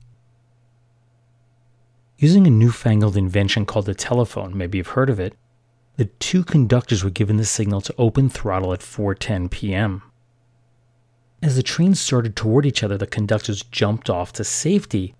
Using 2.17 2.45
a 2.45 2.49
newfangled 2.49 3.15
invention 3.15 3.65
called 3.65 3.85
the 3.85 3.95
telephone, 3.95 4.57
maybe 4.57 4.77
you've 4.77 4.87
heard 4.87 5.09
of 5.09 5.21
it, 5.21 5.37
the 6.01 6.05
two 6.17 6.43
conductors 6.43 7.03
were 7.03 7.11
given 7.11 7.37
the 7.37 7.45
signal 7.45 7.79
to 7.79 7.93
open 7.95 8.27
throttle 8.27 8.73
at 8.73 8.79
4:10 8.79 9.51
p.m. 9.51 10.01
As 11.43 11.55
the 11.55 11.61
trains 11.61 11.99
started 11.99 12.35
toward 12.35 12.65
each 12.65 12.81
other, 12.81 12.97
the 12.97 13.05
conductors 13.05 13.61
jumped 13.61 14.09
off 14.09 14.33
to 14.33 14.43
safety, 14.43 15.13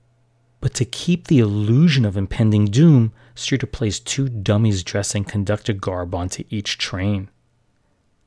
But 0.59 0.73
to 0.73 0.85
keep 0.85 1.27
the 1.27 1.37
illusion 1.37 2.03
of 2.03 2.17
impending 2.17 2.65
doom, 2.65 3.13
Streeter 3.35 3.67
placed 3.67 4.07
two 4.07 4.27
dummies 4.27 4.81
dressed 4.81 5.13
in 5.13 5.23
conductor 5.23 5.73
garb 5.73 6.15
onto 6.15 6.45
each 6.49 6.79
train. 6.79 7.29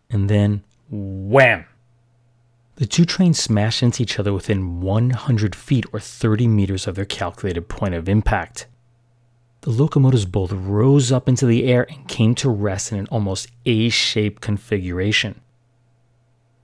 And 0.08 0.30
then, 0.30 0.62
wham! 0.88 1.64
The 2.76 2.87
two 2.87 3.04
trains 3.04 3.40
smashed 3.40 3.82
into 3.82 4.04
each 4.04 4.20
other 4.20 4.32
within 4.32 4.80
100 4.80 5.56
feet 5.56 5.87
or 5.92 5.99
30 5.99 6.46
meters 6.46 6.87
of 6.87 6.94
their 6.94 7.04
calculated 7.04 7.68
point 7.68 7.94
of 7.94 8.08
impact. 8.08 8.68
The 9.64 9.71
locomotives 9.71 10.26
both 10.26 10.52
rose 10.52 11.11
up 11.11 11.26
into 11.26 11.47
the 11.47 11.64
air 11.64 11.87
and 11.88 12.06
came 12.06 12.35
to 12.35 12.50
rest 12.50 12.92
in 12.92 12.99
an 12.99 13.06
almost 13.11 13.49
A 13.64 13.88
shaped 13.88 14.42
configuration. 14.42 15.40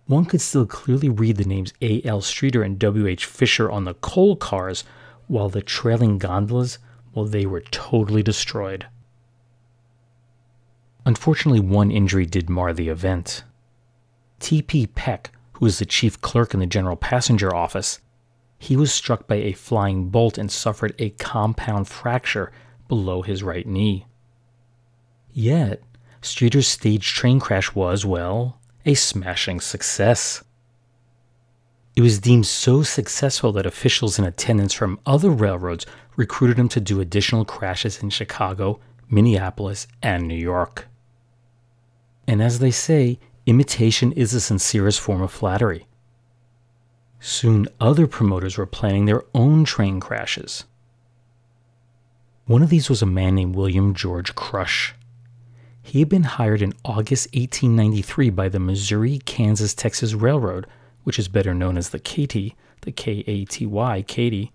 One 0.04 0.26
could 0.26 0.42
still 0.42 0.66
clearly 0.66 1.08
read 1.08 1.38
the 1.38 1.46
names 1.46 1.72
A.L. 1.80 2.20
Streeter 2.20 2.62
and 2.62 2.78
W.H. 2.78 3.24
Fisher 3.24 3.70
on 3.70 3.84
the 3.84 3.94
coal 3.94 4.36
cars, 4.36 4.84
while 5.28 5.48
the 5.48 5.62
trailing 5.62 6.18
gondolas, 6.18 6.78
well, 7.14 7.24
they 7.24 7.46
were 7.46 7.62
totally 7.62 8.22
destroyed. 8.22 8.86
Unfortunately, 11.06 11.60
one 11.60 11.90
injury 11.90 12.26
did 12.26 12.50
mar 12.50 12.74
the 12.74 12.90
event. 12.90 13.44
T.P. 14.40 14.88
Peck, 14.88 15.30
who 15.52 15.64
was 15.64 15.78
the 15.78 15.86
chief 15.86 16.20
clerk 16.20 16.52
in 16.52 16.60
the 16.60 16.66
general 16.66 16.96
passenger 16.96 17.54
office, 17.56 18.00
he 18.58 18.76
was 18.76 18.92
struck 18.92 19.26
by 19.26 19.36
a 19.36 19.52
flying 19.52 20.10
bolt 20.10 20.36
and 20.36 20.52
suffered 20.52 20.94
a 20.98 21.08
compound 21.08 21.88
fracture 21.88 22.52
below 22.90 23.22
his 23.22 23.42
right 23.42 23.66
knee. 23.68 24.04
Yet, 25.32 25.80
Streeter's 26.20 26.66
staged 26.66 27.14
train 27.14 27.38
crash 27.38 27.72
was, 27.72 28.04
well, 28.04 28.58
a 28.84 28.94
smashing 28.94 29.60
success. 29.60 30.42
It 31.94 32.02
was 32.02 32.18
deemed 32.18 32.46
so 32.46 32.82
successful 32.82 33.52
that 33.52 33.64
officials 33.64 34.18
in 34.18 34.24
attendance 34.24 34.74
from 34.74 34.98
other 35.06 35.30
railroads 35.30 35.86
recruited 36.16 36.58
him 36.58 36.68
to 36.70 36.80
do 36.80 37.00
additional 37.00 37.44
crashes 37.44 38.02
in 38.02 38.10
Chicago, 38.10 38.80
Minneapolis, 39.08 39.86
and 40.02 40.26
New 40.26 40.34
York. 40.34 40.88
And 42.26 42.42
as 42.42 42.58
they 42.58 42.72
say, 42.72 43.20
imitation 43.46 44.10
is 44.12 44.32
the 44.32 44.40
sincerest 44.40 45.00
form 45.00 45.22
of 45.22 45.30
flattery. 45.30 45.86
Soon, 47.20 47.68
other 47.80 48.08
promoters 48.08 48.58
were 48.58 48.66
planning 48.66 49.04
their 49.04 49.22
own 49.32 49.64
train 49.64 50.00
crashes. 50.00 50.64
One 52.50 52.64
of 52.64 52.68
these 52.68 52.90
was 52.90 53.00
a 53.00 53.06
man 53.06 53.36
named 53.36 53.54
William 53.54 53.94
George 53.94 54.34
Crush. 54.34 54.92
He 55.82 56.00
had 56.00 56.08
been 56.08 56.24
hired 56.24 56.62
in 56.62 56.72
August 56.84 57.28
1893 57.32 58.30
by 58.30 58.48
the 58.48 58.58
Missouri 58.58 59.18
Kansas 59.18 59.72
Texas 59.72 60.14
Railroad, 60.14 60.66
which 61.04 61.16
is 61.16 61.28
better 61.28 61.54
known 61.54 61.78
as 61.78 61.90
the 61.90 62.00
Katy, 62.00 62.56
the 62.80 62.90
K 62.90 63.22
A 63.28 63.44
T 63.44 63.66
Y, 63.66 64.02
Katy. 64.02 64.50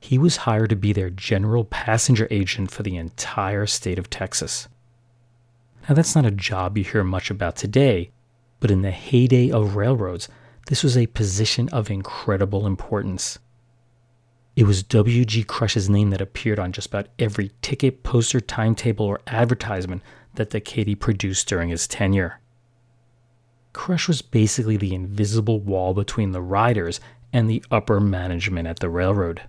He 0.00 0.18
was 0.18 0.38
hired 0.38 0.70
to 0.70 0.74
be 0.74 0.92
their 0.92 1.08
general 1.08 1.64
passenger 1.64 2.26
agent 2.32 2.72
for 2.72 2.82
the 2.82 2.96
entire 2.96 3.66
state 3.66 4.00
of 4.00 4.10
Texas. 4.10 4.66
Now, 5.88 5.94
that's 5.94 6.16
not 6.16 6.26
a 6.26 6.32
job 6.32 6.76
you 6.76 6.82
hear 6.82 7.04
much 7.04 7.30
about 7.30 7.54
today, 7.54 8.10
but 8.58 8.72
in 8.72 8.82
the 8.82 8.90
heyday 8.90 9.52
of 9.52 9.76
railroads, 9.76 10.28
this 10.66 10.82
was 10.82 10.96
a 10.96 11.06
position 11.06 11.68
of 11.68 11.92
incredible 11.92 12.66
importance. 12.66 13.38
It 14.58 14.66
was 14.66 14.82
W.G. 14.82 15.44
Crush's 15.44 15.88
name 15.88 16.10
that 16.10 16.20
appeared 16.20 16.58
on 16.58 16.72
just 16.72 16.88
about 16.88 17.06
every 17.16 17.52
ticket, 17.62 18.02
poster, 18.02 18.40
timetable, 18.40 19.06
or 19.06 19.20
advertisement 19.28 20.02
that 20.34 20.50
the 20.50 20.58
Katy 20.58 20.96
produced 20.96 21.46
during 21.46 21.68
his 21.68 21.86
tenure. 21.86 22.40
Crush 23.72 24.08
was 24.08 24.20
basically 24.20 24.76
the 24.76 24.96
invisible 24.96 25.60
wall 25.60 25.94
between 25.94 26.32
the 26.32 26.40
riders 26.40 26.98
and 27.32 27.48
the 27.48 27.62
upper 27.70 28.00
management 28.00 28.66
at 28.66 28.80
the 28.80 28.88
railroad. 28.88 29.42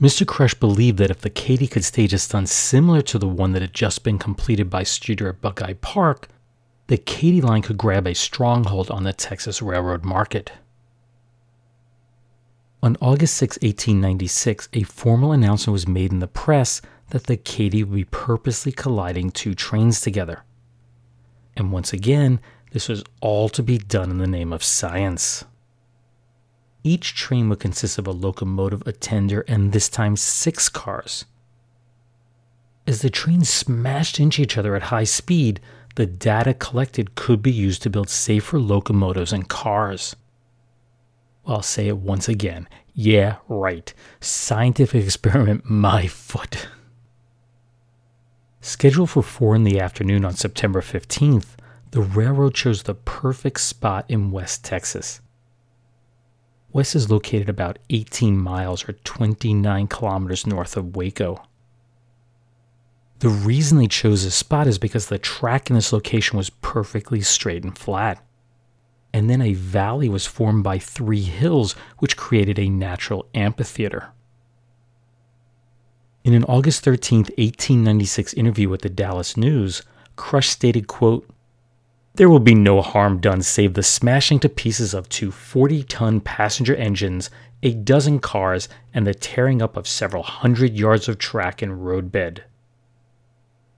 Mr. 0.00 0.26
Crush 0.26 0.54
believed 0.54 0.98
that 0.98 1.12
if 1.12 1.20
the 1.20 1.30
Katy 1.30 1.68
could 1.68 1.84
stage 1.84 2.12
a 2.12 2.18
stunt 2.18 2.48
similar 2.48 3.02
to 3.02 3.20
the 3.20 3.28
one 3.28 3.52
that 3.52 3.62
had 3.62 3.72
just 3.72 4.02
been 4.02 4.18
completed 4.18 4.68
by 4.68 4.82
Streeter 4.82 5.28
at 5.28 5.40
Buckeye 5.40 5.74
Park, 5.74 6.26
the 6.88 6.98
Katy 6.98 7.40
line 7.40 7.62
could 7.62 7.78
grab 7.78 8.08
a 8.08 8.16
stronghold 8.16 8.90
on 8.90 9.04
the 9.04 9.12
Texas 9.12 9.62
railroad 9.62 10.04
market. 10.04 10.50
On 12.86 12.96
August 13.00 13.34
6, 13.38 13.56
1896, 13.62 14.68
a 14.72 14.84
formal 14.84 15.32
announcement 15.32 15.72
was 15.72 15.88
made 15.88 16.12
in 16.12 16.20
the 16.20 16.28
press 16.28 16.80
that 17.10 17.24
the 17.24 17.36
Katy 17.36 17.82
would 17.82 17.96
be 17.96 18.04
purposely 18.04 18.70
colliding 18.70 19.32
two 19.32 19.56
trains 19.56 20.00
together. 20.00 20.44
And 21.56 21.72
once 21.72 21.92
again, 21.92 22.38
this 22.70 22.88
was 22.88 23.02
all 23.20 23.48
to 23.48 23.62
be 23.64 23.76
done 23.76 24.12
in 24.12 24.18
the 24.18 24.28
name 24.28 24.52
of 24.52 24.62
science. 24.62 25.44
Each 26.84 27.12
train 27.12 27.48
would 27.48 27.58
consist 27.58 27.98
of 27.98 28.06
a 28.06 28.12
locomotive, 28.12 28.86
a 28.86 28.92
tender, 28.92 29.40
and 29.48 29.72
this 29.72 29.88
time 29.88 30.14
six 30.14 30.68
cars. 30.68 31.24
As 32.86 33.02
the 33.02 33.10
trains 33.10 33.48
smashed 33.48 34.20
into 34.20 34.42
each 34.42 34.56
other 34.56 34.76
at 34.76 34.94
high 34.94 35.02
speed, 35.02 35.58
the 35.96 36.06
data 36.06 36.54
collected 36.54 37.16
could 37.16 37.42
be 37.42 37.50
used 37.50 37.82
to 37.82 37.90
build 37.90 38.08
safer 38.08 38.60
locomotives 38.60 39.32
and 39.32 39.48
cars. 39.48 40.14
I'll 41.46 41.62
say 41.62 41.88
it 41.88 41.98
once 41.98 42.28
again. 42.28 42.68
Yeah, 42.92 43.36
right. 43.48 43.92
Scientific 44.20 45.04
experiment, 45.04 45.64
my 45.70 46.06
foot. 46.08 46.68
Scheduled 48.60 49.10
for 49.10 49.22
4 49.22 49.54
in 49.54 49.62
the 49.62 49.78
afternoon 49.78 50.24
on 50.24 50.34
September 50.34 50.80
15th, 50.80 51.54
the 51.92 52.00
railroad 52.00 52.54
chose 52.54 52.82
the 52.82 52.94
perfect 52.94 53.60
spot 53.60 54.04
in 54.08 54.32
West 54.32 54.64
Texas. 54.64 55.20
West 56.72 56.96
is 56.96 57.10
located 57.10 57.48
about 57.48 57.78
18 57.90 58.36
miles 58.36 58.88
or 58.88 58.92
29 58.92 59.86
kilometers 59.86 60.46
north 60.46 60.76
of 60.76 60.96
Waco. 60.96 61.42
The 63.20 63.28
reason 63.28 63.78
they 63.78 63.86
chose 63.86 64.24
this 64.24 64.34
spot 64.34 64.66
is 64.66 64.78
because 64.78 65.06
the 65.06 65.18
track 65.18 65.70
in 65.70 65.76
this 65.76 65.92
location 65.92 66.36
was 66.36 66.50
perfectly 66.50 67.20
straight 67.20 67.64
and 67.64 67.78
flat 67.78 68.25
and 69.16 69.30
then 69.30 69.40
a 69.40 69.54
valley 69.54 70.10
was 70.10 70.26
formed 70.26 70.62
by 70.62 70.78
three 70.78 71.22
hills, 71.22 71.72
which 72.00 72.18
created 72.18 72.58
a 72.58 72.68
natural 72.68 73.24
amphitheater. 73.34 74.10
In 76.22 76.34
an 76.34 76.44
August 76.44 76.84
13, 76.84 77.20
1896 77.20 78.34
interview 78.34 78.68
with 78.68 78.82
the 78.82 78.90
Dallas 78.90 79.34
News, 79.34 79.80
Crush 80.16 80.50
stated, 80.50 80.86
quote, 80.86 81.26
There 82.16 82.28
will 82.28 82.40
be 82.40 82.54
no 82.54 82.82
harm 82.82 83.18
done 83.18 83.40
save 83.40 83.72
the 83.72 83.82
smashing 83.82 84.38
to 84.40 84.50
pieces 84.50 84.92
of 84.92 85.08
two 85.08 85.30
40 85.30 85.84
ton 85.84 86.20
passenger 86.20 86.76
engines, 86.76 87.30
a 87.62 87.72
dozen 87.72 88.18
cars, 88.18 88.68
and 88.92 89.06
the 89.06 89.14
tearing 89.14 89.62
up 89.62 89.78
of 89.78 89.88
several 89.88 90.24
hundred 90.24 90.74
yards 90.74 91.08
of 91.08 91.16
track 91.16 91.62
and 91.62 91.86
roadbed. 91.86 92.44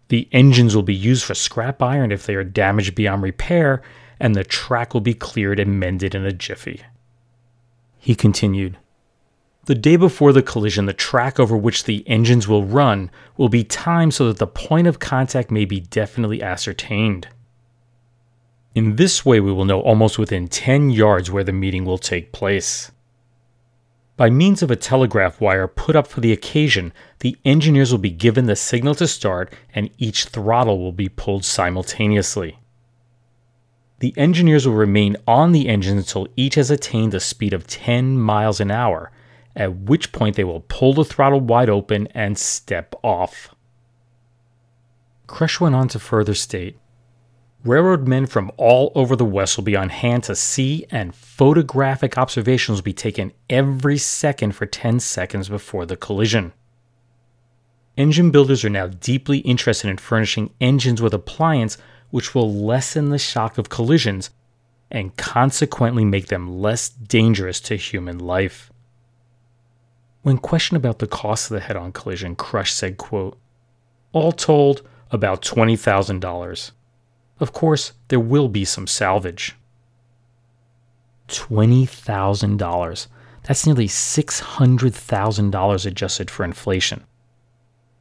The 0.09 0.29
engines 0.33 0.74
will 0.74 0.83
be 0.83 0.96
used 0.96 1.22
for 1.22 1.35
scrap 1.37 1.81
iron 1.81 2.11
if 2.11 2.27
they 2.27 2.35
are 2.35 2.42
damaged 2.42 2.96
beyond 2.96 3.22
repair, 3.22 3.83
and 4.20 4.35
the 4.35 4.44
track 4.44 4.94
will 4.94 5.00
be 5.00 5.14
cleared 5.14 5.61
and 5.61 5.78
mended 5.78 6.14
in 6.14 6.24
a 6.24 6.33
jiffy. 6.33 6.83
He 7.98 8.14
continued, 8.14 8.78
The 9.64 9.74
day 9.74 9.96
before 9.96 10.33
the 10.33 10.42
collision, 10.42 10.87
the 10.87 10.92
track 10.92 11.38
over 11.38 11.57
which 11.57 11.85
the 11.85 12.07
engines 12.09 12.48
will 12.48 12.64
run 12.64 13.11
will 13.37 13.48
be 13.48 13.64
timed 13.64 14.14
so 14.14 14.26
that 14.28 14.38
the 14.38 14.46
point 14.46 14.87
of 14.87 14.98
contact 14.98 15.50
may 15.50 15.64
be 15.64 15.81
definitely 15.81 16.42
ascertained. 16.42 17.28
In 18.74 18.96
this 18.96 19.24
way, 19.24 19.40
we 19.40 19.52
will 19.52 19.64
know 19.64 19.81
almost 19.81 20.18
within 20.18 20.46
10 20.46 20.90
yards 20.90 21.31
where 21.31 21.44
the 21.44 21.52
meeting 21.52 21.85
will 21.85 21.98
take 21.98 22.33
place. 22.33 22.92
By 24.16 24.31
means 24.31 24.62
of 24.62 24.70
a 24.70 24.76
telegraph 24.76 25.40
wire 25.40 25.68
put 25.68 25.94
up 25.94 26.09
for 26.09 26.20
the 26.20 26.33
occasion, 26.33 26.92
the 27.20 27.37
engineers 27.44 27.92
will 27.92 27.98
be 27.98 28.11
given 28.11 28.46
the 28.46 28.57
signal 28.57 28.96
to 28.96 29.07
start 29.07 29.52
and 29.72 29.90
each 29.96 30.24
throttle 30.24 30.81
will 30.81 30.92
be 30.92 31.09
pulled 31.09 31.44
simultaneously. 31.44 32.58
The 34.01 34.15
engineers 34.17 34.67
will 34.67 34.75
remain 34.75 35.17
on 35.27 35.53
the 35.53 35.69
engines 35.69 35.99
until 35.99 36.29
each 36.37 36.55
has 36.55 36.71
attained 36.71 37.15
a 37.15 37.21
speed 37.21 37.53
of 37.53 37.67
10 37.67 38.19
miles 38.19 38.61
an 38.61 38.71
hour, 38.71 39.11
at 39.57 39.75
which 39.75 40.13
point 40.13 40.37
they 40.37 40.45
will 40.45 40.65
pull 40.69 40.95
the 40.95 41.05
throttle 41.05 41.41
wide 41.41 41.69
open 41.69 42.07
and 42.09 42.39
step 42.39 42.95
off. 43.03 43.55
Crush 45.27 45.61
went 45.61 45.75
on 45.75 45.89
to 45.89 45.99
further 45.99 46.35
state 46.35 46.79
Railroad 47.65 48.07
men 48.07 48.27
from 48.27 48.53
all 48.57 48.93
over 48.95 49.17
the 49.17 49.25
West 49.25 49.57
will 49.57 49.65
be 49.65 49.77
on 49.77 49.89
hand 49.89 50.23
to 50.25 50.37
see, 50.37 50.87
and 50.91 51.15
photographic 51.15 52.17
observations 52.17 52.79
will 52.79 52.85
be 52.85 52.93
taken 52.93 53.33
every 53.51 53.99
second 53.99 54.53
for 54.53 54.65
10 54.65 55.01
seconds 55.01 55.49
before 55.49 55.85
the 55.85 55.97
collision. 55.97 56.53
Engine 57.97 58.31
builders 58.31 58.65
are 58.65 58.71
now 58.71 58.87
deeply 58.87 59.39
interested 59.39 59.91
in 59.91 59.97
furnishing 59.97 60.55
engines 60.61 61.03
with 61.03 61.13
appliance 61.13 61.77
which 62.11 62.35
will 62.35 62.53
lessen 62.53 63.11
the 63.11 63.18
shock 63.18 63.59
of 63.59 63.68
collisions 63.68 64.31
and 64.90 65.16
consequently 65.16 66.05
make 66.05 66.27
them 66.29 66.61
less 66.61 66.88
dangerous 66.88 67.61
to 67.61 67.77
human 67.77 68.18
life. 68.18 68.73
When 70.23 70.38
questioned 70.38 70.79
about 70.79 70.99
the 70.99 71.07
cost 71.07 71.51
of 71.51 71.55
the 71.55 71.61
head-on 71.61 71.92
collision, 71.92 72.35
Crush 72.37 72.73
said, 72.73 72.97
quote, 72.97 73.38
All 74.12 74.33
told, 74.33 74.83
about 75.11 75.42
$20,000. 75.42 76.71
Of 77.40 77.53
course, 77.53 77.92
there 78.09 78.21
will 78.21 78.49
be 78.49 78.64
some 78.64 78.87
salvage. 78.87 79.55
$20,000. 81.29 83.07
That's 83.44 83.66
nearly 83.66 83.88
$600,000 83.88 85.87
adjusted 85.87 86.31
for 86.31 86.44
inflation. 86.44 87.05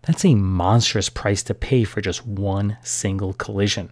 That's 0.01 0.25
a 0.25 0.35
monstrous 0.35 1.09
price 1.09 1.43
to 1.43 1.53
pay 1.53 1.83
for 1.83 2.01
just 2.01 2.25
one 2.25 2.77
single 2.81 3.33
collision. 3.33 3.91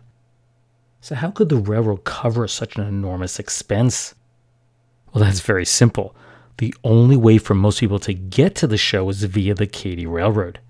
So, 1.05 1.13
how 1.13 1.29
could 1.29 1.49
the 1.49 1.57
railroad 1.57 2.03
cover 2.03 2.47
such 2.47 2.77
an 2.77 2.87
enormous 2.87 3.37
expense? 3.37 4.15
Well, 5.13 5.23
that's 5.23 5.39
very 5.39 5.63
simple. 5.63 6.15
The 6.57 6.73
only 6.83 7.15
way 7.15 7.37
for 7.37 7.53
most 7.53 7.79
people 7.79 7.99
to 7.99 8.13
get 8.15 8.55
to 8.55 8.65
the 8.65 8.75
show 8.75 9.07
is 9.09 9.23
via 9.23 9.53
the 9.53 9.67
Katy 9.67 10.07
Railroad. 10.07 10.61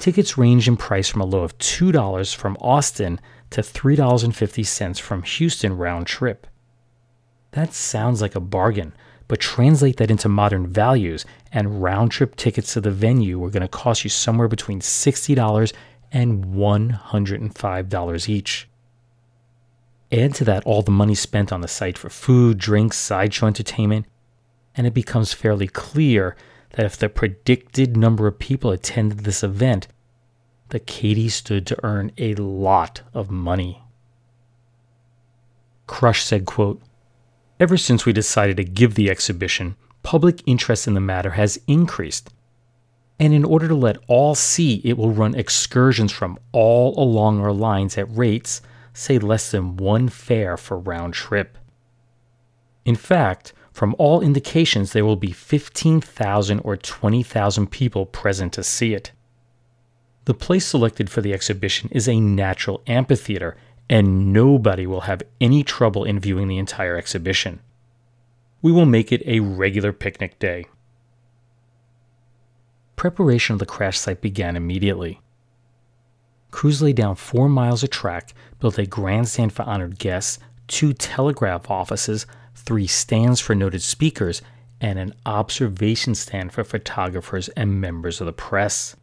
Tickets 0.00 0.36
range 0.36 0.66
in 0.66 0.76
price 0.76 1.08
from 1.08 1.20
a 1.20 1.24
low 1.24 1.44
of 1.44 1.56
$2 1.58 2.34
from 2.34 2.56
Austin 2.60 3.20
to 3.50 3.60
$3.50 3.60 4.98
from 4.98 5.22
Houston 5.22 5.76
round 5.76 6.08
trip. 6.08 6.48
That 7.52 7.74
sounds 7.74 8.20
like 8.20 8.34
a 8.34 8.40
bargain, 8.40 8.94
but 9.28 9.38
translate 9.38 9.98
that 9.98 10.10
into 10.10 10.28
modern 10.28 10.66
values, 10.66 11.24
and 11.52 11.84
round 11.84 12.10
trip 12.10 12.34
tickets 12.34 12.72
to 12.72 12.80
the 12.80 12.90
venue 12.90 13.44
are 13.44 13.50
going 13.50 13.62
to 13.62 13.68
cost 13.68 14.02
you 14.02 14.10
somewhere 14.10 14.48
between 14.48 14.80
$60 14.80 15.72
and 16.10 16.46
$105 16.46 18.28
each. 18.28 18.68
Add 20.12 20.34
to 20.34 20.44
that 20.44 20.64
all 20.64 20.82
the 20.82 20.90
money 20.90 21.14
spent 21.14 21.52
on 21.52 21.62
the 21.62 21.68
site 21.68 21.96
for 21.96 22.10
food, 22.10 22.58
drinks, 22.58 22.98
sideshow 22.98 23.46
entertainment, 23.46 24.04
and 24.74 24.86
it 24.86 24.92
becomes 24.92 25.32
fairly 25.32 25.66
clear 25.66 26.36
that 26.70 26.84
if 26.84 26.98
the 26.98 27.08
predicted 27.08 27.96
number 27.96 28.26
of 28.26 28.38
people 28.38 28.70
attended 28.70 29.20
this 29.20 29.42
event, 29.42 29.88
the 30.68 30.80
Katy 30.80 31.30
stood 31.30 31.66
to 31.66 31.84
earn 31.84 32.12
a 32.18 32.34
lot 32.34 33.02
of 33.14 33.30
money. 33.30 33.82
Crush 35.86 36.22
said, 36.22 36.44
quote, 36.44 36.80
Ever 37.58 37.76
since 37.76 38.04
we 38.04 38.12
decided 38.12 38.56
to 38.58 38.64
give 38.64 38.94
the 38.94 39.10
exhibition, 39.10 39.76
public 40.02 40.42
interest 40.46 40.86
in 40.86 40.94
the 40.94 41.00
matter 41.00 41.30
has 41.30 41.60
increased. 41.66 42.30
And 43.18 43.32
in 43.32 43.44
order 43.44 43.68
to 43.68 43.74
let 43.74 43.98
all 44.08 44.34
see, 44.34 44.80
it 44.84 44.96
will 44.98 45.12
run 45.12 45.34
excursions 45.34 46.12
from 46.12 46.38
all 46.52 46.98
along 47.02 47.40
our 47.40 47.52
lines 47.52 47.96
at 47.96 48.14
rates, 48.16 48.62
say 48.92 49.18
less 49.18 49.50
than 49.50 49.76
one 49.76 50.08
fare 50.08 50.56
for 50.56 50.78
round 50.78 51.14
trip. 51.14 51.58
In 52.84 52.96
fact, 52.96 53.52
from 53.72 53.96
all 53.98 54.20
indications, 54.20 54.92
there 54.92 55.04
will 55.04 55.16
be 55.16 55.32
15,000 55.32 56.60
or 56.60 56.76
20,000 56.76 57.70
people 57.70 58.04
present 58.04 58.52
to 58.52 58.62
see 58.62 58.92
it. 58.92 59.12
The 60.26 60.34
place 60.34 60.66
selected 60.66 61.10
for 61.10 61.20
the 61.20 61.32
exhibition 61.32 61.88
is 61.90 62.06
a 62.06 62.20
natural 62.20 62.82
amphitheater, 62.86 63.56
and 63.88 64.32
nobody 64.32 64.86
will 64.86 65.02
have 65.02 65.22
any 65.40 65.64
trouble 65.64 66.04
in 66.04 66.20
viewing 66.20 66.48
the 66.48 66.58
entire 66.58 66.96
exhibition. 66.96 67.60
We 68.60 68.72
will 68.72 68.86
make 68.86 69.10
it 69.10 69.22
a 69.26 69.40
regular 69.40 69.92
picnic 69.92 70.38
day. 70.38 70.66
Preparation 72.94 73.54
of 73.54 73.58
the 73.58 73.66
crash 73.66 73.98
site 73.98 74.20
began 74.20 74.54
immediately. 74.54 75.21
Crews 76.52 76.80
laid 76.80 76.94
down 76.94 77.16
four 77.16 77.48
miles 77.48 77.82
of 77.82 77.90
track, 77.90 78.32
built 78.60 78.78
a 78.78 78.86
grandstand 78.86 79.52
for 79.52 79.62
honored 79.64 79.98
guests, 79.98 80.38
two 80.68 80.92
telegraph 80.92 81.68
offices, 81.68 82.26
three 82.54 82.86
stands 82.86 83.40
for 83.40 83.56
noted 83.56 83.82
speakers, 83.82 84.42
and 84.80 84.98
an 84.98 85.14
observation 85.26 86.14
stand 86.14 86.52
for 86.52 86.62
photographers 86.62 87.48
and 87.50 87.80
members 87.80 88.20
of 88.20 88.26
the 88.26 88.32
press. 88.32 88.94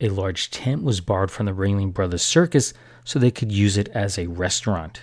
A 0.00 0.10
large 0.10 0.50
tent 0.50 0.84
was 0.84 1.00
borrowed 1.00 1.30
from 1.30 1.46
the 1.46 1.52
Ringling 1.52 1.92
Brothers 1.92 2.22
Circus 2.22 2.74
so 3.04 3.18
they 3.18 3.30
could 3.30 3.50
use 3.50 3.76
it 3.76 3.88
as 3.88 4.18
a 4.18 4.26
restaurant. 4.26 5.00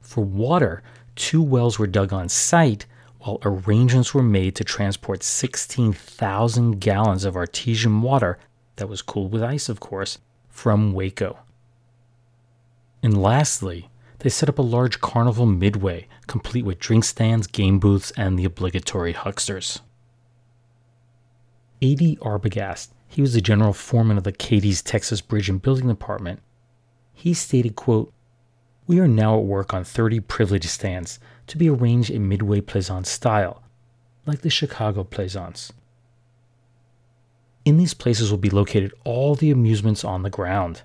For 0.00 0.24
water, 0.24 0.82
two 1.16 1.42
wells 1.42 1.78
were 1.78 1.86
dug 1.86 2.12
on 2.12 2.28
site 2.28 2.86
while 3.20 3.38
arrangements 3.42 4.14
were 4.14 4.22
made 4.22 4.54
to 4.56 4.64
transport 4.64 5.22
16,000 5.22 6.80
gallons 6.80 7.24
of 7.24 7.36
artesian 7.36 8.00
water 8.00 8.38
that 8.80 8.88
was 8.88 9.02
cooled 9.02 9.32
with 9.32 9.42
ice, 9.42 9.68
of 9.68 9.78
course, 9.78 10.18
from 10.48 10.92
Waco. 10.92 11.38
And 13.02 13.22
lastly, 13.22 13.88
they 14.18 14.28
set 14.28 14.48
up 14.48 14.58
a 14.58 14.62
large 14.62 15.00
carnival 15.00 15.46
midway, 15.46 16.08
complete 16.26 16.64
with 16.64 16.78
drink 16.78 17.04
stands, 17.04 17.46
game 17.46 17.78
booths, 17.78 18.10
and 18.16 18.38
the 18.38 18.44
obligatory 18.44 19.12
hucksters. 19.12 19.80
A.D. 21.82 22.18
Arbogast, 22.20 22.88
he 23.08 23.22
was 23.22 23.32
the 23.32 23.40
general 23.40 23.72
foreman 23.72 24.18
of 24.18 24.24
the 24.24 24.32
Katy's 24.32 24.82
Texas 24.82 25.20
Bridge 25.20 25.48
and 25.48 25.62
Building 25.62 25.88
Department. 25.88 26.40
He 27.12 27.32
stated, 27.32 27.76
quote, 27.76 28.12
We 28.86 28.98
are 28.98 29.08
now 29.08 29.38
at 29.38 29.44
work 29.44 29.72
on 29.72 29.84
30 29.84 30.20
privilege 30.20 30.66
stands 30.66 31.18
to 31.46 31.56
be 31.56 31.70
arranged 31.70 32.10
in 32.10 32.28
Midway 32.28 32.60
Plaisance 32.60 33.10
style, 33.10 33.62
like 34.26 34.40
the 34.40 34.50
Chicago 34.50 35.04
Plaisance. 35.04 35.72
In 37.64 37.76
these 37.76 37.94
places 37.94 38.30
will 38.30 38.38
be 38.38 38.50
located 38.50 38.92
all 39.04 39.34
the 39.34 39.50
amusements 39.50 40.04
on 40.04 40.22
the 40.22 40.30
ground. 40.30 40.82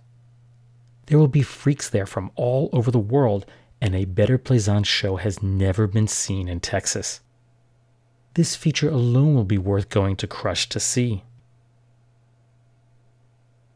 There 1.05 1.17
will 1.19 1.27
be 1.27 1.41
freaks 1.41 1.89
there 1.89 2.05
from 2.05 2.31
all 2.35 2.69
over 2.73 2.91
the 2.91 2.99
world, 2.99 3.45
and 3.79 3.95
a 3.95 4.05
better 4.05 4.37
Plaisance 4.37 4.87
show 4.87 5.17
has 5.17 5.43
never 5.43 5.87
been 5.87 6.07
seen 6.07 6.47
in 6.47 6.59
Texas. 6.59 7.21
This 8.33 8.55
feature 8.55 8.89
alone 8.89 9.35
will 9.35 9.45
be 9.45 9.57
worth 9.57 9.89
going 9.89 10.15
to 10.17 10.27
Crush 10.27 10.67
to 10.69 10.79
see. 10.79 11.23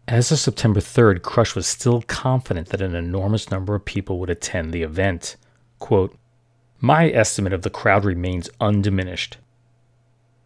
As 0.08 0.32
of 0.32 0.40
September 0.40 0.80
3rd, 0.80 1.22
Crush 1.22 1.56
was 1.56 1.68
still 1.68 2.02
confident 2.02 2.70
that 2.70 2.82
an 2.82 2.96
enormous 2.96 3.52
number 3.52 3.76
of 3.76 3.86
people 3.86 4.20
would 4.20 4.30
attend 4.30 4.74
the 4.74 4.82
event. 4.82 5.38
Quote, 5.78 6.18
My 6.80 7.10
estimate 7.12 7.54
of 7.54 7.62
the 7.62 7.70
crowd 7.70 8.04
remains 8.04 8.50
undiminished. 8.60 9.38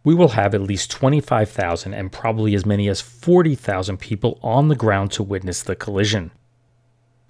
We 0.04 0.14
will 0.14 0.28
have 0.28 0.54
at 0.54 0.60
least 0.60 0.90
25,000 0.90 1.94
and 1.94 2.12
probably 2.12 2.54
as 2.54 2.66
many 2.66 2.88
as 2.88 3.00
40,000 3.00 3.96
people 3.96 4.38
on 4.42 4.68
the 4.68 4.76
ground 4.76 5.10
to 5.12 5.22
witness 5.22 5.62
the 5.62 5.74
collision. 5.74 6.30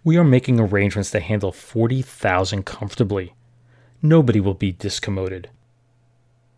We 0.03 0.19
are 0.19 0.25
making 0.25 0.59
arrangements 0.59 1.13
to 1.13 1.21
handle 1.21 1.53
40,000 1.53 2.67
comfortably. 2.67 3.35
Nobody 4.03 4.41
will 4.41 4.55
be 4.55 4.73
discommoded. 4.73 5.47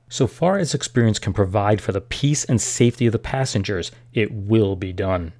So 0.08 0.26
far 0.26 0.56
as 0.56 0.72
experience 0.72 1.18
can 1.18 1.32
provide 1.32 1.80
for 1.80 1.92
the 1.92 2.00
peace 2.00 2.44
and 2.44 2.60
safety 2.60 3.06
of 3.06 3.12
the 3.12 3.18
passengers, 3.18 3.92
it 4.14 4.32
will 4.32 4.74
be 4.74 4.92
done. 4.92 5.32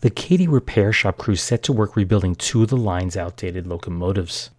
The 0.00 0.10
Katy 0.10 0.48
repair 0.48 0.92
shop 0.92 1.16
crew 1.16 1.36
set 1.36 1.62
to 1.64 1.72
work 1.72 1.94
rebuilding 1.94 2.34
two 2.34 2.62
of 2.62 2.68
the 2.68 2.76
line's 2.76 3.16
outdated 3.16 3.66
locomotives. 3.66 4.50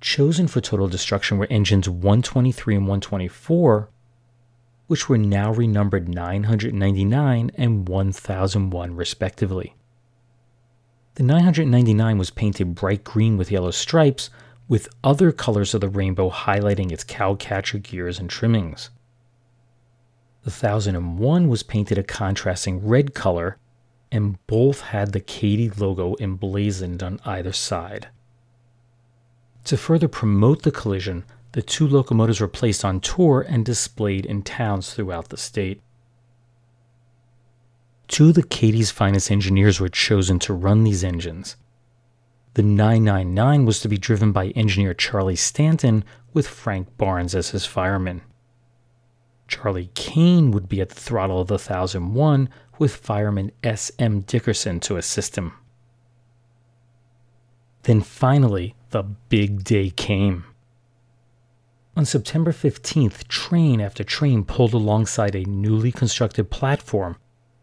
Chosen 0.00 0.48
for 0.48 0.60
total 0.60 0.88
destruction 0.88 1.36
were 1.36 1.46
engines 1.50 1.88
123 1.88 2.76
and 2.76 2.84
124, 2.84 3.90
which 4.86 5.08
were 5.08 5.18
now 5.18 5.52
renumbered 5.52 6.08
999 6.08 7.50
and 7.54 7.88
1001 7.88 8.96
respectively. 8.96 9.74
The 11.16 11.22
999 11.22 12.16
was 12.16 12.30
painted 12.30 12.74
bright 12.74 13.04
green 13.04 13.36
with 13.36 13.50
yellow 13.50 13.70
stripes, 13.70 14.30
with 14.68 14.88
other 15.04 15.32
colors 15.32 15.74
of 15.74 15.80
the 15.80 15.88
rainbow 15.88 16.30
highlighting 16.30 16.92
its 16.92 17.04
cowcatcher 17.04 17.82
gears 17.82 18.18
and 18.18 18.30
trimmings. 18.30 18.90
The 20.44 20.50
1001 20.50 21.48
was 21.48 21.62
painted 21.62 21.98
a 21.98 22.02
contrasting 22.02 22.86
red 22.86 23.12
color, 23.12 23.58
and 24.10 24.38
both 24.46 24.80
had 24.80 25.12
the 25.12 25.20
Katy 25.20 25.68
logo 25.70 26.16
emblazoned 26.20 27.02
on 27.02 27.20
either 27.26 27.52
side. 27.52 28.08
To 29.64 29.76
further 29.76 30.08
promote 30.08 30.62
the 30.62 30.70
collision, 30.70 31.24
the 31.52 31.62
two 31.62 31.86
locomotives 31.86 32.40
were 32.40 32.48
placed 32.48 32.84
on 32.84 33.00
tour 33.00 33.44
and 33.48 33.64
displayed 33.64 34.24
in 34.24 34.42
towns 34.42 34.94
throughout 34.94 35.28
the 35.28 35.36
state. 35.36 35.82
Two 38.08 38.28
of 38.28 38.34
the 38.34 38.42
Katy's 38.42 38.90
finest 38.90 39.30
engineers 39.30 39.80
were 39.80 39.88
chosen 39.88 40.38
to 40.40 40.52
run 40.52 40.84
these 40.84 41.04
engines. 41.04 41.56
The 42.54 42.62
999 42.62 43.64
was 43.64 43.80
to 43.80 43.88
be 43.88 43.98
driven 43.98 44.32
by 44.32 44.48
engineer 44.48 44.94
Charlie 44.94 45.36
Stanton 45.36 46.04
with 46.32 46.48
Frank 46.48 46.96
Barnes 46.96 47.34
as 47.34 47.50
his 47.50 47.66
fireman. 47.66 48.22
Charlie 49.46 49.90
Kane 49.94 50.50
would 50.50 50.68
be 50.68 50.80
at 50.80 50.88
the 50.88 51.00
throttle 51.00 51.40
of 51.40 51.48
the 51.48 51.54
1001 51.54 52.48
with 52.78 52.96
fireman 52.96 53.52
S.M. 53.62 54.20
Dickerson 54.22 54.80
to 54.80 54.96
assist 54.96 55.36
him. 55.36 55.52
Then 57.84 58.00
finally, 58.00 58.74
the 58.90 59.02
big 59.02 59.64
day 59.64 59.90
came. 59.90 60.44
On 61.96 62.04
September 62.04 62.52
15th, 62.52 63.26
train 63.28 63.80
after 63.80 64.04
train 64.04 64.44
pulled 64.44 64.74
alongside 64.74 65.34
a 65.34 65.44
newly 65.44 65.92
constructed 65.92 66.50
platform 66.50 67.16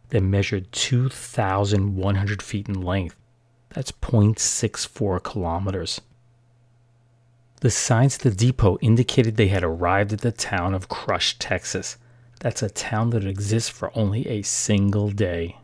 that 0.10 0.22
measured 0.22 0.72
2,100 0.72 2.42
feet 2.42 2.68
in 2.68 2.82
length. 2.82 3.16
That's 3.70 3.92
0.64 3.92 5.24
kilometers. 5.24 6.02
The 7.62 7.72
signs 7.72 8.16
at 8.18 8.22
the 8.22 8.32
depot 8.32 8.78
indicated 8.82 9.36
they 9.36 9.48
had 9.48 9.64
arrived 9.64 10.14
at 10.14 10.22
the 10.22 10.32
town 10.32 10.74
of 10.74 10.90
Crush, 10.90 11.40
Texas. 11.40 11.98
That's 12.40 12.62
a 12.62 12.70
town 12.70 13.10
that 13.12 13.26
exists 13.26 13.70
for 13.70 13.92
only 13.98 14.28
a 14.28 14.44
single 14.44 15.10
day. 15.10 15.58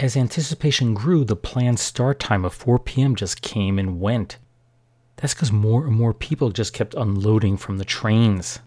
As 0.00 0.16
anticipation 0.16 0.94
grew, 0.94 1.24
the 1.24 1.34
planned 1.34 1.80
start 1.80 2.20
time 2.20 2.44
of 2.44 2.54
4 2.54 2.78
p.m. 2.78 3.16
just 3.16 3.42
came 3.42 3.78
and 3.78 4.00
went. 4.00 4.38
That's 5.16 5.34
because 5.34 5.50
more 5.50 5.86
and 5.86 5.96
more 5.96 6.14
people 6.14 6.50
just 6.50 6.72
kept 6.72 6.94
unloading 6.94 7.56
from 7.56 7.78
the 7.78 7.84
trains. 7.84 8.60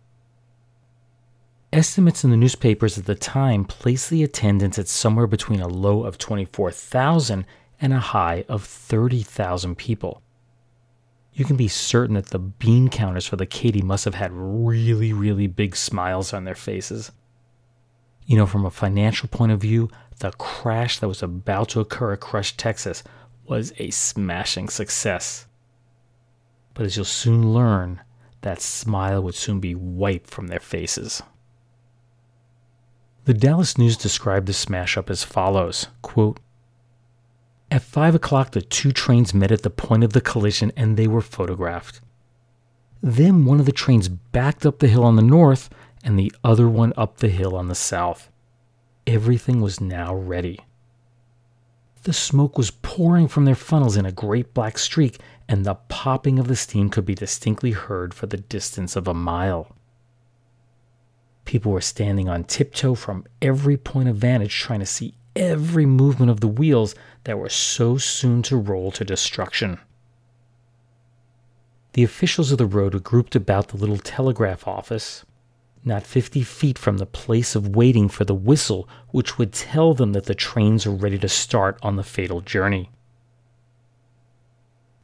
Estimates 1.72 2.26
in 2.26 2.32
the 2.32 2.38
newspapers 2.38 2.98
at 2.98 3.06
the 3.06 3.16
time 3.16 3.64
placed 3.64 4.10
the 4.10 4.24
attendance 4.24 4.78
at 4.78 4.90
somewhere 4.90 5.28
between 5.28 5.62
a 5.62 5.70
low 5.70 6.04
of 6.04 6.18
24,000 6.18 7.46
and 7.80 7.94
a 7.94 8.00
high 8.00 8.44
of 8.50 8.66
30,000 8.66 9.78
people. 9.78 10.22
You 11.34 11.46
can 11.46 11.56
be 11.56 11.70
certain 11.70 12.16
that 12.16 12.28
the 12.28 12.40
bean 12.40 12.90
counters 12.90 13.26
for 13.26 13.38
the 13.38 13.46
Katy 13.46 13.82
must 13.82 14.04
have 14.04 14.16
had 14.16 14.34
really, 14.34 15.14
really 15.14 15.48
big 15.48 15.78
smiles 15.78 16.34
on 16.34 16.44
their 16.44 16.56
faces. 16.56 17.14
You 18.26 18.38
know, 18.38 18.46
from 18.46 18.66
a 18.66 18.72
financial 18.72 19.28
point 19.28 19.52
of 19.52 19.62
view, 19.62 19.90
the 20.20 20.32
crash 20.32 21.00
that 21.00 21.08
was 21.08 21.24
about 21.24 21.70
to 21.70 21.80
occur 21.80 22.14
at 22.14 22.22
Crush, 22.22 22.56
Texas 22.56 23.04
was 23.46 23.74
a 23.78 23.90
smashing 23.90 24.70
success. 24.70 25.48
But 26.74 26.86
as 26.86 26.96
you'll 26.96 27.06
soon 27.06 27.54
learn, 27.54 28.02
that 28.42 28.62
smile 28.62 29.22
would 29.24 29.36
soon 29.36 29.60
be 29.60 29.76
wiped 29.76 30.30
from 30.30 30.48
their 30.48 30.60
faces. 30.60 31.22
The 33.26 33.34
Dallas 33.34 33.78
News 33.78 33.98
described 33.98 34.48
the 34.48 34.54
smash 34.54 34.98
up 34.98 35.10
as 35.10 35.24
follows 35.24 35.88
quote, 36.02 36.40
At 37.70 37.84
5 37.84 38.16
o'clock, 38.16 38.52
the 38.52 38.62
two 38.62 38.92
trains 38.92 39.34
met 39.34 39.52
at 39.52 39.62
the 39.62 39.70
point 39.70 40.04
of 40.04 40.14
the 40.14 40.22
collision 40.22 40.72
and 40.76 40.98
they 40.98 41.08
were 41.08 41.22
photographed. 41.22 42.02
Then 43.02 43.46
one 43.46 43.60
of 43.60 43.66
the 43.66 43.72
trains 43.72 44.08
backed 44.08 44.66
up 44.66 44.80
the 44.80 44.88
hill 44.88 45.04
on 45.04 45.16
the 45.16 45.22
north 45.22 45.70
and 46.04 46.18
the 46.18 46.32
other 46.44 46.68
one 46.68 46.94
up 46.98 47.18
the 47.18 47.30
hill 47.30 47.56
on 47.56 47.68
the 47.68 47.76
south. 47.76 48.30
Everything 49.08 49.62
was 49.62 49.82
now 49.82 50.14
ready. 50.16 50.60
The 52.04 52.14
smoke 52.14 52.58
was 52.58 52.72
pouring 52.72 53.28
from 53.28 53.46
their 53.46 53.56
funnels 53.56 53.96
in 53.96 54.06
a 54.06 54.12
great 54.12 54.54
black 54.54 54.80
streak, 54.80 55.20
and 55.48 55.66
the 55.66 55.76
popping 55.76 56.40
of 56.40 56.48
the 56.48 56.56
steam 56.56 56.90
could 56.90 57.06
be 57.06 57.14
distinctly 57.14 57.72
heard 57.72 58.14
for 58.14 58.26
the 58.26 58.38
distance 58.38 58.96
of 58.96 59.08
a 59.08 59.14
mile. 59.14 59.76
People 61.46 61.72
were 61.72 61.82
standing 61.82 62.28
on 62.28 62.44
tiptoe 62.44 62.96
from 62.96 63.26
every 63.42 63.78
point 63.78 64.10
of 64.10 64.18
vantage, 64.18 64.56
trying 64.56 64.80
to 64.80 64.86
see 64.86 65.14
every 65.36 65.86
movement 65.86 66.32
of 66.32 66.40
the 66.40 66.48
wheels 66.48 66.96
that 67.24 67.38
were 67.38 67.50
so 67.50 67.98
soon 67.98 68.42
to 68.44 68.58
roll 68.58 68.92
to 68.92 69.06
destruction. 69.06 69.80
The 71.94 72.04
officials 72.04 72.52
of 72.52 72.58
the 72.58 72.66
road 72.66 72.94
were 72.94 73.00
grouped 73.00 73.36
about 73.36 73.68
the 73.68 73.78
little 73.78 73.98
telegraph 73.98 74.68
office, 74.68 75.26
not 75.84 76.06
50 76.06 76.44
feet 76.44 76.78
from 76.78 76.98
the 76.98 77.06
place 77.06 77.56
of 77.56 77.76
waiting 77.76 78.08
for 78.08 78.24
the 78.24 78.36
whistle 78.36 78.88
which 79.10 79.38
would 79.38 79.52
tell 79.52 79.94
them 79.94 80.14
that 80.14 80.26
the 80.26 80.36
trains 80.36 80.86
are 80.86 80.92
ready 80.92 81.18
to 81.18 81.30
start 81.30 81.78
on 81.82 81.96
the 81.96 82.04
fatal 82.04 82.42
journey. 82.42 82.90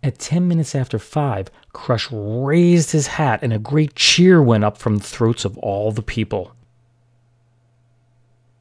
At 0.04 0.20
10 0.20 0.48
minutes 0.48 0.76
after 0.76 1.00
5, 1.00 1.50
Crush 1.74 2.08
raised 2.12 2.92
his 2.92 3.08
hat 3.08 3.40
and 3.42 3.52
a 3.52 3.60
great 3.60 3.96
cheer 3.96 4.42
went 4.42 4.64
up 4.64 4.78
from 4.78 4.98
the 4.98 5.04
throats 5.04 5.44
of 5.44 5.58
all 5.58 5.92
the 5.92 6.04
people. 6.04 6.54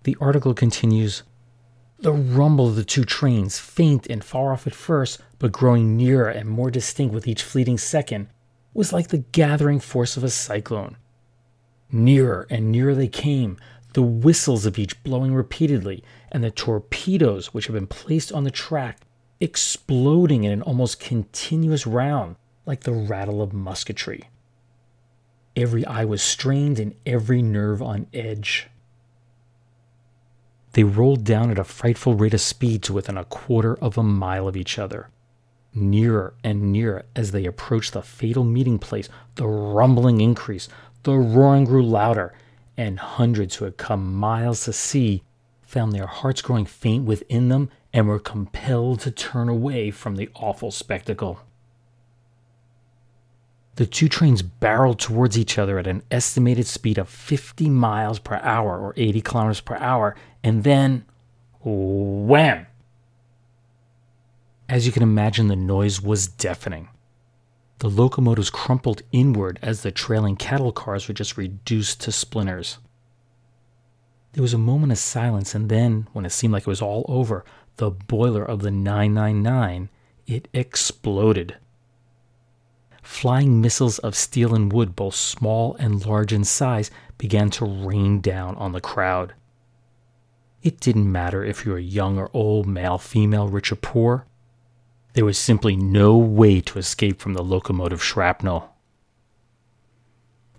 The 0.05 0.16
article 0.20 0.55
continues 0.55 1.22
The 1.98 2.12
rumble 2.12 2.68
of 2.68 2.76
the 2.76 2.85
two 2.85 3.05
trains, 3.05 3.59
faint 3.59 4.07
and 4.07 4.24
far 4.24 4.52
off 4.52 4.66
at 4.66 4.74
first, 4.74 5.20
but 5.38 5.52
growing 5.52 5.96
nearer 5.96 6.29
and 6.29 6.48
more 6.48 6.70
distinct 6.70 7.14
with 7.14 7.29
each 7.29 7.42
fleeting 7.42 7.79
second, 7.79 8.29
was 8.72 8.92
like 8.92 9.09
the 9.09 9.24
gathering 9.33 9.81
force 9.81 10.16
of 10.16 10.24
a 10.24 10.31
cyclone. 10.31 10.96
Nearer 11.90 12.46
and 12.51 12.72
nearer 12.72 12.94
they 12.94 13.09
came, 13.09 13.57
the 13.92 14.03
whistles 14.03 14.66
of 14.66 14.79
each 14.79 15.03
blowing 15.03 15.33
repeatedly, 15.33 16.03
and 16.31 16.44
the 16.44 16.51
torpedoes 16.51 17.55
which 17.55 17.66
had 17.66 17.75
been 17.75 17.87
placed 17.87 18.33
on 18.33 18.44
the 18.44 18.51
track 18.51 19.01
exploding 19.40 20.44
in 20.44 20.53
an 20.53 20.62
almost 20.62 21.01
continuous 21.01 21.87
round 21.87 22.37
like 22.64 22.81
the 22.81 22.92
rattle 22.92 23.42
of 23.42 23.53
musketry. 23.53 24.29
Every 25.55 25.87
eye 25.87 26.05
was 26.05 26.22
strained 26.22 26.79
and 26.79 26.94
every 27.07 27.40
nerve 27.40 27.81
on 27.81 28.07
edge. 28.12 28.68
They 30.72 30.85
rolled 30.85 31.25
down 31.25 31.51
at 31.51 31.59
a 31.59 31.64
frightful 31.64 32.14
rate 32.14 32.35
of 32.35 32.40
speed 32.42 32.83
to 32.83 32.92
within 32.92 33.16
a 33.16 33.25
quarter 33.25 33.77
of 33.77 33.96
a 33.96 34.03
mile 34.03 34.46
of 34.46 34.57
each 34.57 34.79
other. 34.79 35.09
Nearer 35.75 36.35
and 36.44 36.72
nearer 36.72 37.07
as 37.14 37.31
they 37.31 37.46
approached 37.46 37.94
the 37.94 38.03
fatal 38.03 38.44
meeting 38.44 38.79
place, 38.79 39.09
the 39.37 39.46
rumbling 39.46 40.20
increased, 40.20 40.70
the 41.07 41.16
roaring 41.16 41.64
grew 41.64 41.85
louder, 41.85 42.35
and 42.77 42.99
hundreds 42.99 43.55
who 43.55 43.64
had 43.64 43.77
come 43.77 44.12
miles 44.12 44.64
to 44.64 44.73
see 44.73 45.23
found 45.62 45.92
their 45.92 46.07
hearts 46.07 46.42
growing 46.42 46.66
faint 46.66 47.05
within 47.05 47.49
them 47.49 47.71
and 47.92 48.09
were 48.09 48.19
compelled 48.19 49.01
to 49.01 49.11
turn 49.11 49.49
away 49.49 49.90
from 49.90 50.16
the 50.16 50.29
awful 50.35 50.71
spectacle. 50.71 51.40
The 53.77 53.87
two 53.87 54.09
trains 54.09 54.42
barreled 54.42 54.99
towards 54.99 55.38
each 55.38 55.59
other 55.59 55.79
at 55.79 55.87
an 55.87 56.03
estimated 56.11 56.66
speed 56.66 56.99
of 56.99 57.09
50 57.09 57.69
miles 57.71 58.19
per 58.19 58.40
hour 58.42 58.77
or 58.79 58.92
80 58.97 59.21
kilometers 59.21 59.61
per 59.61 59.77
hour, 59.77 60.16
and 60.42 60.64
then 60.64 61.05
wham! 61.62 62.66
As 64.69 64.87
you 64.87 64.92
can 64.92 65.05
imagine, 65.05 65.47
the 65.47 65.57
noise 65.57 66.03
was 66.03 66.27
deafening. 66.27 66.88
The 67.79 67.91
locomotives 67.91 68.49
crumpled 68.49 69.03
inward 69.12 69.59
as 69.61 69.83
the 69.83 69.91
trailing 69.91 70.37
cattle 70.37 70.73
cars 70.73 71.09
were 71.09 71.15
just 71.15 71.37
reduced 71.37 72.01
to 72.03 72.12
splinters. 72.12 72.79
There 74.33 74.43
was 74.43 74.55
a 74.55 74.59
moment 74.59 74.93
of 74.93 74.99
silence, 74.99 75.55
and 75.55 75.69
then, 75.69 76.09
when 76.12 76.25
it 76.25 76.33
seemed 76.33 76.53
like 76.53 76.62
it 76.62 76.69
was 76.69 76.83
all 76.83 77.05
over, 77.09 77.45
the 77.77 77.91
boiler 77.91 78.45
of 78.45 78.61
the 78.61 78.71
999, 78.71 79.91
it 80.27 80.49
exploded. 80.55 81.57
Flying 83.03 83.61
missiles 83.61 83.99
of 84.01 84.15
steel 84.17 84.55
and 84.55 84.73
wood, 84.73 84.97
both 84.97 85.15
small 85.15 85.75
and 85.77 86.05
large 86.05 86.33
in 86.33 86.45
size, 86.45 86.91
began 87.19 87.51
to 87.51 87.65
rain 87.65 88.21
down 88.21 88.57
on 88.57 88.73
the 88.73 88.81
crowd. 88.81 89.35
It 90.62 90.81
didn't 90.81 91.11
matter 91.11 91.45
if 91.45 91.65
you 91.65 91.73
were 91.73 91.79
young 91.79 92.19
or 92.19 92.31
old, 92.33 92.67
male, 92.67 92.99
female, 92.99 93.49
rich 93.49 93.71
or 93.71 93.77
poor. 93.77 94.27
There 95.16 95.24
was 95.24 95.38
simply 95.38 95.76
no 95.76 96.18
way 96.18 96.61
to 96.61 96.79
escape 96.79 97.20
from 97.20 97.33
the 97.33 97.42
locomotive 97.42 98.05
shrapnel. 98.05 98.76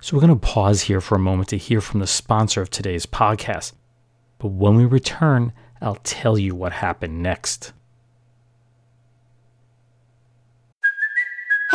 So 0.02 0.17
we're 0.17 0.22
going 0.26 0.39
to 0.39 0.48
pause 0.48 0.82
here 0.82 1.00
for 1.00 1.13
a 1.13 1.20
moment 1.20 1.50
to 1.50 1.60
hear 1.60 1.80
from 1.80 2.00
the 2.00 2.08
sponsor 2.08 2.63
of 2.63 2.72
today's 2.72 3.06
podcast. 3.06 3.74
But 4.39 4.48
when 4.48 4.74
we 4.74 4.86
return, 4.86 5.54
I'll 5.80 5.98
tell 5.98 6.39
you 6.39 6.56
what 6.56 6.72
happened 6.72 7.22
next. 7.22 7.72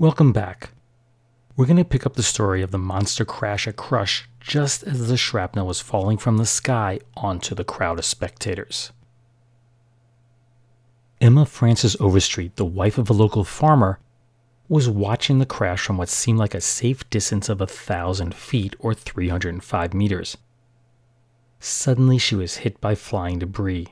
Welcome 0.00 0.32
back. 0.32 0.70
We're 1.56 1.66
going 1.66 1.76
to 1.76 1.84
pick 1.84 2.06
up 2.06 2.14
the 2.14 2.22
story 2.22 2.62
of 2.62 2.70
the 2.70 2.78
monster 2.78 3.24
crash 3.24 3.66
at 3.66 3.74
Crush 3.74 4.28
just 4.38 4.84
as 4.84 5.08
the 5.08 5.16
shrapnel 5.16 5.66
was 5.66 5.80
falling 5.80 6.18
from 6.18 6.36
the 6.36 6.46
sky 6.46 7.00
onto 7.16 7.52
the 7.52 7.64
crowd 7.64 7.98
of 7.98 8.04
spectators. 8.04 8.92
Emma 11.20 11.44
Frances 11.44 11.96
Overstreet, 11.98 12.54
the 12.54 12.64
wife 12.64 12.96
of 12.96 13.10
a 13.10 13.12
local 13.12 13.42
farmer, 13.42 13.98
was 14.68 14.88
watching 14.88 15.40
the 15.40 15.46
crash 15.46 15.84
from 15.84 15.96
what 15.96 16.08
seemed 16.08 16.38
like 16.38 16.54
a 16.54 16.60
safe 16.60 17.10
distance 17.10 17.48
of 17.48 17.60
a 17.60 17.66
thousand 17.66 18.36
feet 18.36 18.76
or 18.78 18.94
305 18.94 19.94
meters. 19.94 20.36
Suddenly, 21.58 22.18
she 22.18 22.36
was 22.36 22.58
hit 22.58 22.80
by 22.80 22.94
flying 22.94 23.40
debris. 23.40 23.88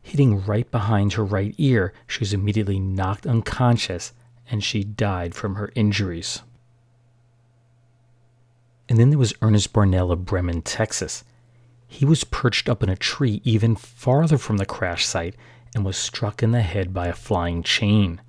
Hitting 0.00 0.42
right 0.46 0.70
behind 0.70 1.12
her 1.12 1.24
right 1.26 1.54
ear, 1.58 1.92
she 2.06 2.20
was 2.20 2.32
immediately 2.32 2.80
knocked 2.80 3.26
unconscious 3.26 4.14
and 4.50 4.62
she 4.62 4.84
died 4.84 5.34
from 5.34 5.54
her 5.54 5.72
injuries. 5.74 6.42
And 8.88 8.98
then 8.98 9.10
there 9.10 9.18
was 9.18 9.34
Ernest 9.40 9.72
Barnell 9.72 10.12
of 10.12 10.20
Bremond, 10.20 10.62
Texas. 10.64 11.24
He 11.86 12.04
was 12.04 12.24
perched 12.24 12.68
up 12.68 12.82
in 12.82 12.88
a 12.88 12.96
tree 12.96 13.40
even 13.44 13.76
farther 13.76 14.38
from 14.38 14.58
the 14.58 14.66
crash 14.66 15.06
site 15.06 15.36
and 15.74 15.84
was 15.84 15.96
struck 15.96 16.42
in 16.42 16.52
the 16.52 16.62
head 16.62 16.92
by 16.92 17.06
a 17.06 17.14
flying 17.14 17.62
chain. 17.62 18.20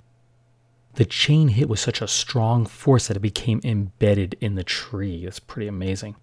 The 0.94 1.04
chain 1.04 1.48
hit 1.48 1.68
with 1.68 1.78
such 1.78 2.00
a 2.00 2.08
strong 2.08 2.64
force 2.64 3.08
that 3.08 3.18
it 3.18 3.20
became 3.20 3.60
embedded 3.62 4.34
in 4.40 4.54
the 4.54 4.64
tree. 4.64 5.24
That's 5.24 5.38
pretty 5.38 5.68
amazing. 5.68 6.16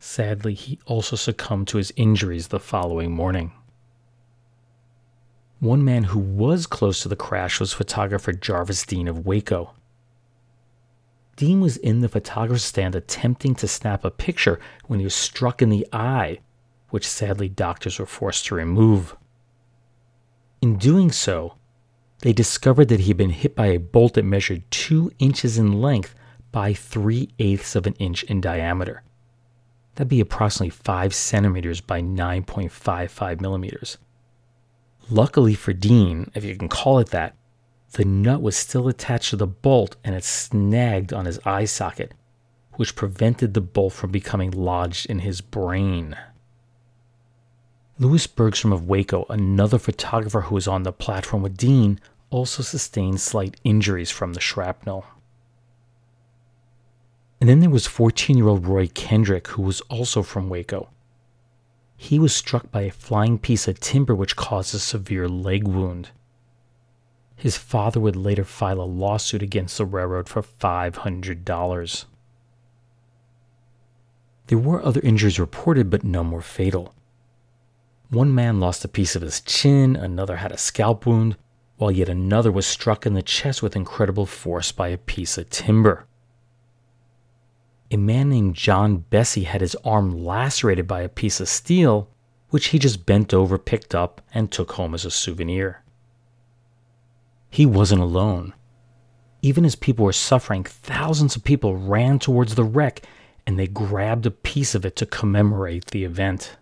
Sadly, 0.00 0.54
he 0.54 0.80
also 0.86 1.14
succumbed 1.14 1.68
to 1.68 1.78
his 1.78 1.92
injuries 1.96 2.48
the 2.48 2.60
following 2.60 3.12
morning. 3.12 3.52
One 5.60 5.84
man 5.84 6.04
who 6.04 6.18
was 6.18 6.66
close 6.66 7.02
to 7.02 7.08
the 7.08 7.16
crash 7.16 7.60
was 7.60 7.72
photographer 7.72 8.32
Jarvis 8.32 8.84
Dean 8.84 9.08
of 9.08 9.24
Waco. 9.24 9.72
Dean 11.36 11.60
was 11.60 11.76
in 11.78 12.00
the 12.00 12.08
photographer's 12.08 12.64
stand 12.64 12.94
attempting 12.94 13.54
to 13.56 13.68
snap 13.68 14.04
a 14.04 14.10
picture 14.10 14.60
when 14.86 15.00
he 15.00 15.04
was 15.04 15.14
struck 15.14 15.62
in 15.62 15.70
the 15.70 15.86
eye, 15.92 16.40
which 16.90 17.08
sadly 17.08 17.48
doctors 17.48 17.98
were 17.98 18.06
forced 18.06 18.46
to 18.46 18.54
remove. 18.54 19.16
In 20.60 20.76
doing 20.76 21.10
so, 21.10 21.54
they 22.20 22.32
discovered 22.32 22.88
that 22.88 23.00
he 23.00 23.08
had 23.08 23.16
been 23.16 23.30
hit 23.30 23.54
by 23.54 23.66
a 23.66 23.78
bolt 23.78 24.14
that 24.14 24.24
measured 24.24 24.70
two 24.70 25.10
inches 25.18 25.58
in 25.58 25.80
length 25.80 26.14
by 26.52 26.72
three 26.72 27.30
eighths 27.38 27.74
of 27.74 27.86
an 27.86 27.94
inch 27.94 28.24
in 28.24 28.40
diameter. 28.40 29.02
That'd 29.94 30.08
be 30.08 30.20
approximately 30.20 30.70
5 30.70 31.14
centimeters 31.14 31.80
by 31.80 32.02
9.55 32.02 33.40
millimeters. 33.40 33.98
Luckily 35.08 35.54
for 35.54 35.72
Dean, 35.72 36.30
if 36.34 36.42
you 36.42 36.56
can 36.56 36.68
call 36.68 36.98
it 36.98 37.10
that, 37.10 37.36
the 37.92 38.04
nut 38.04 38.42
was 38.42 38.56
still 38.56 38.88
attached 38.88 39.30
to 39.30 39.36
the 39.36 39.46
bolt 39.46 39.96
and 40.02 40.14
it 40.14 40.24
snagged 40.24 41.12
on 41.12 41.26
his 41.26 41.38
eye 41.44 41.64
socket, 41.64 42.12
which 42.74 42.96
prevented 42.96 43.54
the 43.54 43.60
bolt 43.60 43.92
from 43.92 44.10
becoming 44.10 44.50
lodged 44.50 45.06
in 45.06 45.20
his 45.20 45.40
brain. 45.40 46.16
Louis 47.98 48.26
Bergstrom 48.26 48.72
of 48.72 48.88
Waco, 48.88 49.24
another 49.30 49.78
photographer 49.78 50.42
who 50.42 50.54
was 50.56 50.68
on 50.68 50.82
the 50.82 50.92
platform 50.92 51.42
with 51.42 51.56
Dean, 51.56 52.00
also 52.28 52.62
sustained 52.62 53.20
slight 53.20 53.58
injuries 53.62 54.10
from 54.10 54.32
the 54.32 54.40
shrapnel. 54.40 55.06
And 57.40 57.48
then 57.48 57.60
there 57.60 57.70
was 57.70 57.86
14 57.86 58.36
year 58.36 58.48
old 58.48 58.66
Roy 58.66 58.88
Kendrick, 58.88 59.46
who 59.48 59.62
was 59.62 59.80
also 59.82 60.22
from 60.22 60.48
Waco. 60.48 60.88
He 61.96 62.18
was 62.18 62.34
struck 62.34 62.70
by 62.70 62.82
a 62.82 62.90
flying 62.90 63.38
piece 63.38 63.66
of 63.66 63.80
timber 63.80 64.14
which 64.14 64.36
caused 64.36 64.74
a 64.74 64.78
severe 64.78 65.28
leg 65.28 65.66
wound. 65.66 66.10
His 67.36 67.56
father 67.56 68.00
would 68.00 68.16
later 68.16 68.44
file 68.44 68.80
a 68.80 68.84
lawsuit 68.84 69.42
against 69.42 69.78
the 69.78 69.84
railroad 69.84 70.28
for 70.28 70.42
$500. 70.42 72.04
There 74.46 74.58
were 74.58 74.84
other 74.84 75.00
injuries 75.02 75.40
reported, 75.40 75.90
but 75.90 76.04
none 76.04 76.30
were 76.30 76.42
fatal. 76.42 76.94
One 78.10 78.34
man 78.34 78.60
lost 78.60 78.84
a 78.84 78.88
piece 78.88 79.16
of 79.16 79.22
his 79.22 79.40
chin, 79.40 79.96
another 79.96 80.36
had 80.36 80.52
a 80.52 80.58
scalp 80.58 81.06
wound, 81.06 81.36
while 81.76 81.90
yet 81.90 82.08
another 82.08 82.52
was 82.52 82.66
struck 82.66 83.04
in 83.04 83.14
the 83.14 83.22
chest 83.22 83.62
with 83.62 83.74
incredible 83.74 84.26
force 84.26 84.70
by 84.70 84.88
a 84.88 84.98
piece 84.98 85.36
of 85.36 85.50
timber. 85.50 86.06
A 87.90 87.96
man 87.96 88.30
named 88.30 88.54
John 88.54 88.98
Bessie 89.10 89.44
had 89.44 89.60
his 89.60 89.76
arm 89.84 90.24
lacerated 90.24 90.86
by 90.86 91.02
a 91.02 91.08
piece 91.08 91.40
of 91.40 91.48
steel, 91.48 92.08
which 92.50 92.68
he 92.68 92.78
just 92.78 93.06
bent 93.06 93.32
over, 93.32 93.58
picked 93.58 93.94
up, 93.94 94.20
and 94.34 94.50
took 94.50 94.72
home 94.72 94.94
as 94.94 95.04
a 95.04 95.10
souvenir. 95.10 95.82
He 97.48 97.64
wasn't 97.64 98.02
alone. 98.02 98.54
Even 99.40 99.64
as 99.64 99.76
people 99.76 100.04
were 100.04 100.12
suffering, 100.12 100.64
thousands 100.64 101.36
of 101.36 101.44
people 101.44 101.76
ran 101.76 102.18
towards 102.18 102.54
the 102.54 102.64
wreck 102.64 103.02
and 103.46 103.58
they 103.58 103.68
grabbed 103.68 104.26
a 104.26 104.30
piece 104.30 104.74
of 104.74 104.84
it 104.84 104.96
to 104.96 105.06
commemorate 105.06 105.86
the 105.86 106.04
event. 106.04 106.56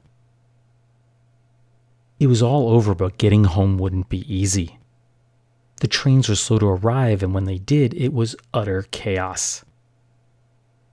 It 2.20 2.26
was 2.26 2.42
all 2.42 2.68
over, 2.70 2.94
but 2.94 3.18
getting 3.18 3.44
home 3.44 3.78
wouldn't 3.78 4.08
be 4.08 4.32
easy. 4.32 4.78
The 5.80 5.88
trains 5.88 6.28
were 6.28 6.36
slow 6.36 6.58
to 6.58 6.66
arrive, 6.66 7.22
and 7.22 7.34
when 7.34 7.44
they 7.44 7.58
did, 7.58 7.94
it 7.94 8.12
was 8.12 8.36
utter 8.52 8.82
chaos. 8.90 9.64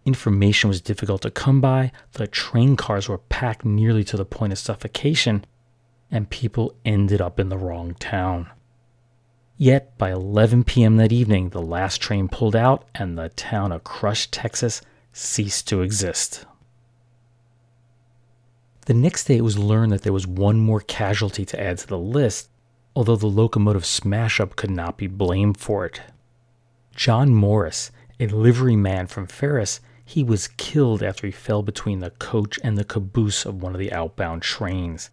Information 0.03 0.67
was 0.67 0.81
difficult 0.81 1.21
to 1.21 1.31
come 1.31 1.61
by, 1.61 1.91
the 2.13 2.27
train 2.27 2.75
cars 2.75 3.07
were 3.07 3.19
packed 3.19 3.63
nearly 3.63 4.03
to 4.05 4.17
the 4.17 4.25
point 4.25 4.51
of 4.51 4.59
suffocation, 4.59 5.45
and 6.09 6.29
people 6.29 6.75
ended 6.83 7.21
up 7.21 7.39
in 7.39 7.49
the 7.49 7.57
wrong 7.57 7.93
town. 7.95 8.49
Yet, 9.57 9.95
by 9.99 10.11
11 10.11 10.63
p.m. 10.63 10.97
that 10.97 11.11
evening, 11.11 11.49
the 11.49 11.61
last 11.61 12.01
train 12.01 12.27
pulled 12.27 12.55
out 12.55 12.85
and 12.95 13.15
the 13.15 13.29
town 13.29 13.71
of 13.71 13.83
Crush, 13.83 14.25
Texas 14.31 14.81
ceased 15.13 15.67
to 15.67 15.81
exist. 15.81 16.45
The 18.87 18.95
next 18.95 19.25
day, 19.25 19.37
it 19.37 19.43
was 19.43 19.59
learned 19.59 19.91
that 19.91 20.01
there 20.01 20.11
was 20.11 20.25
one 20.25 20.59
more 20.59 20.81
casualty 20.81 21.45
to 21.45 21.61
add 21.61 21.77
to 21.77 21.87
the 21.87 21.99
list, 21.99 22.49
although 22.95 23.15
the 23.15 23.27
locomotive 23.27 23.85
smash 23.85 24.39
up 24.39 24.55
could 24.55 24.71
not 24.71 24.97
be 24.97 25.05
blamed 25.05 25.57
for 25.57 25.85
it. 25.85 26.01
John 26.95 27.31
Morris, 27.31 27.91
a 28.19 28.27
liveryman 28.27 29.07
from 29.07 29.27
Ferris, 29.27 29.79
he 30.12 30.24
was 30.26 30.50
killed 30.50 31.02
after 31.02 31.26
he 31.26 31.32
fell 31.32 31.63
between 31.63 32.00
the 32.00 32.10
coach 32.10 32.60
and 32.65 32.78
the 32.78 32.84
caboose 32.84 33.45
of 33.45 33.62
one 33.62 33.74
of 33.74 33.80
the 33.80 33.93
outbound 33.93 34.41
trains. 34.41 35.10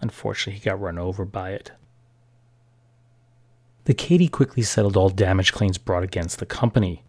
Unfortunately, 0.00 0.56
he 0.60 0.64
got 0.64 0.80
run 0.80 1.00
over 1.00 1.24
by 1.24 1.50
it. 1.50 1.72
The 3.86 3.94
Katy 3.94 4.28
quickly 4.28 4.62
settled 4.62 4.96
all 4.96 5.08
damage 5.08 5.52
claims 5.52 5.78
brought 5.78 6.04
against 6.04 6.38
the 6.38 6.46
company. 6.46 7.02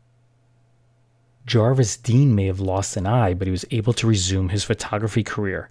Jarvis 1.45 1.95
Dean 1.95 2.34
may 2.34 2.47
have 2.47 2.60
lost 2.60 2.97
an 2.97 3.06
eye, 3.06 3.36
but 3.36 3.47
he 3.47 3.52
was 3.52 3.65
able 3.69 3.93
to 3.93 4.08
resume 4.08 4.50
his 4.50 4.63
photography 4.63 5.23
career. 5.23 5.69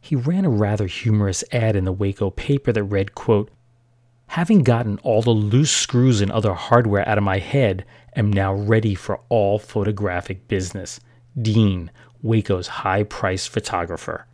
He 0.00 0.16
ran 0.16 0.44
a 0.44 0.50
rather 0.50 0.88
humorous 0.88 1.44
ad 1.52 1.76
in 1.76 1.84
the 1.84 1.92
Waco 1.92 2.30
paper 2.30 2.72
that 2.72 2.82
read, 2.82 3.14
quote, 3.14 3.48
Having 4.32 4.62
gotten 4.62 4.98
all 5.02 5.20
the 5.20 5.28
loose 5.28 5.70
screws 5.70 6.22
and 6.22 6.32
other 6.32 6.54
hardware 6.54 7.06
out 7.06 7.18
of 7.18 7.22
my 7.22 7.36
head, 7.36 7.84
am 8.16 8.32
now 8.32 8.54
ready 8.54 8.94
for 8.94 9.20
all 9.28 9.58
photographic 9.58 10.48
business. 10.48 11.00
Dean, 11.38 11.90
Waco's 12.22 12.66
high 12.66 13.02
priced 13.02 13.50
photographer. 13.50 14.26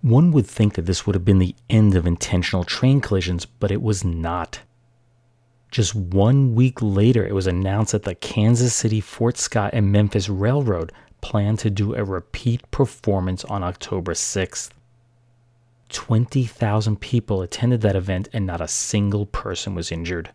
One 0.00 0.32
would 0.32 0.48
think 0.48 0.74
that 0.74 0.86
this 0.86 1.06
would 1.06 1.14
have 1.14 1.24
been 1.24 1.38
the 1.38 1.54
end 1.68 1.94
of 1.94 2.08
intentional 2.08 2.64
train 2.64 3.00
collisions, 3.00 3.46
but 3.46 3.70
it 3.70 3.82
was 3.82 4.02
not. 4.02 4.62
Just 5.70 5.94
one 5.94 6.56
week 6.56 6.82
later, 6.82 7.24
it 7.24 7.36
was 7.36 7.46
announced 7.46 7.92
that 7.92 8.02
the 8.02 8.16
Kansas 8.16 8.74
City, 8.74 9.00
Fort 9.00 9.38
Scott, 9.38 9.70
and 9.74 9.92
Memphis 9.92 10.28
Railroad 10.28 10.90
planned 11.20 11.60
to 11.60 11.70
do 11.70 11.94
a 11.94 12.02
repeat 12.02 12.68
performance 12.72 13.44
on 13.44 13.62
October 13.62 14.14
6th. 14.14 14.70
20,000 15.92 17.00
people 17.00 17.42
attended 17.42 17.80
that 17.82 17.96
event 17.96 18.28
and 18.32 18.46
not 18.46 18.60
a 18.60 18.68
single 18.68 19.26
person 19.26 19.74
was 19.74 19.92
injured. 19.92 20.30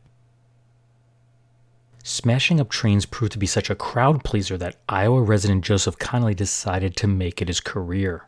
Smashing 2.03 2.59
up 2.59 2.69
trains 2.69 3.05
proved 3.05 3.31
to 3.31 3.39
be 3.39 3.47
such 3.47 3.69
a 3.69 3.75
crowd 3.75 4.23
pleaser 4.23 4.57
that 4.59 4.77
Iowa 4.87 5.23
resident 5.23 5.63
Joseph 5.65 5.97
Connolly 5.97 6.35
decided 6.35 6.95
to 6.97 7.07
make 7.07 7.41
it 7.41 7.47
his 7.47 7.59
career. 7.59 8.27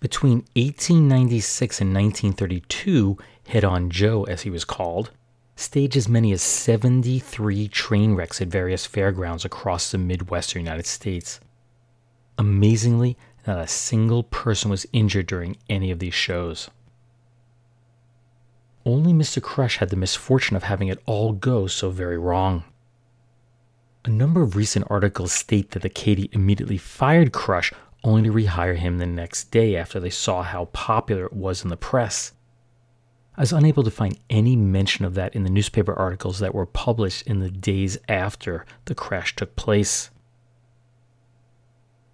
Between 0.00 0.46
1896 0.56 1.82
and 1.82 1.92
1932, 1.92 3.18
Head 3.48 3.64
On 3.64 3.90
Joe, 3.90 4.24
as 4.24 4.42
he 4.42 4.50
was 4.50 4.64
called, 4.64 5.10
staged 5.56 5.94
as 5.94 6.08
many 6.08 6.32
as 6.32 6.40
73 6.40 7.68
train 7.68 8.14
wrecks 8.14 8.40
at 8.40 8.48
various 8.48 8.86
fairgrounds 8.86 9.44
across 9.44 9.90
the 9.90 9.98
Midwestern 9.98 10.62
United 10.62 10.86
States. 10.86 11.38
Amazingly, 12.38 13.18
not 13.50 13.64
a 13.64 13.68
single 13.68 14.22
person 14.22 14.70
was 14.70 14.86
injured 14.92 15.26
during 15.26 15.56
any 15.68 15.90
of 15.90 15.98
these 15.98 16.14
shows. 16.14 16.70
Only 18.86 19.12
Mr. 19.12 19.42
Crush 19.42 19.78
had 19.78 19.90
the 19.90 19.96
misfortune 19.96 20.56
of 20.56 20.62
having 20.62 20.88
it 20.88 21.02
all 21.04 21.32
go 21.32 21.66
so 21.66 21.90
very 21.90 22.16
wrong. 22.16 22.64
A 24.04 24.10
number 24.10 24.40
of 24.40 24.56
recent 24.56 24.86
articles 24.88 25.32
state 25.32 25.72
that 25.72 25.82
the 25.82 25.88
Katy 25.88 26.30
immediately 26.32 26.78
fired 26.78 27.32
Crush 27.32 27.72
only 28.04 28.22
to 28.22 28.32
rehire 28.32 28.76
him 28.76 28.98
the 28.98 29.06
next 29.06 29.50
day 29.50 29.76
after 29.76 30.00
they 30.00 30.10
saw 30.10 30.42
how 30.42 30.66
popular 30.66 31.26
it 31.26 31.32
was 31.32 31.62
in 31.62 31.68
the 31.68 31.76
press. 31.76 32.32
I 33.36 33.42
was 33.42 33.52
unable 33.52 33.82
to 33.82 33.90
find 33.90 34.18
any 34.30 34.54
mention 34.54 35.04
of 35.04 35.14
that 35.14 35.34
in 35.34 35.42
the 35.42 35.50
newspaper 35.50 35.92
articles 35.92 36.38
that 36.38 36.54
were 36.54 36.66
published 36.66 37.26
in 37.26 37.40
the 37.40 37.50
days 37.50 37.98
after 38.08 38.64
the 38.84 38.94
crash 38.94 39.34
took 39.34 39.56
place. 39.56 40.10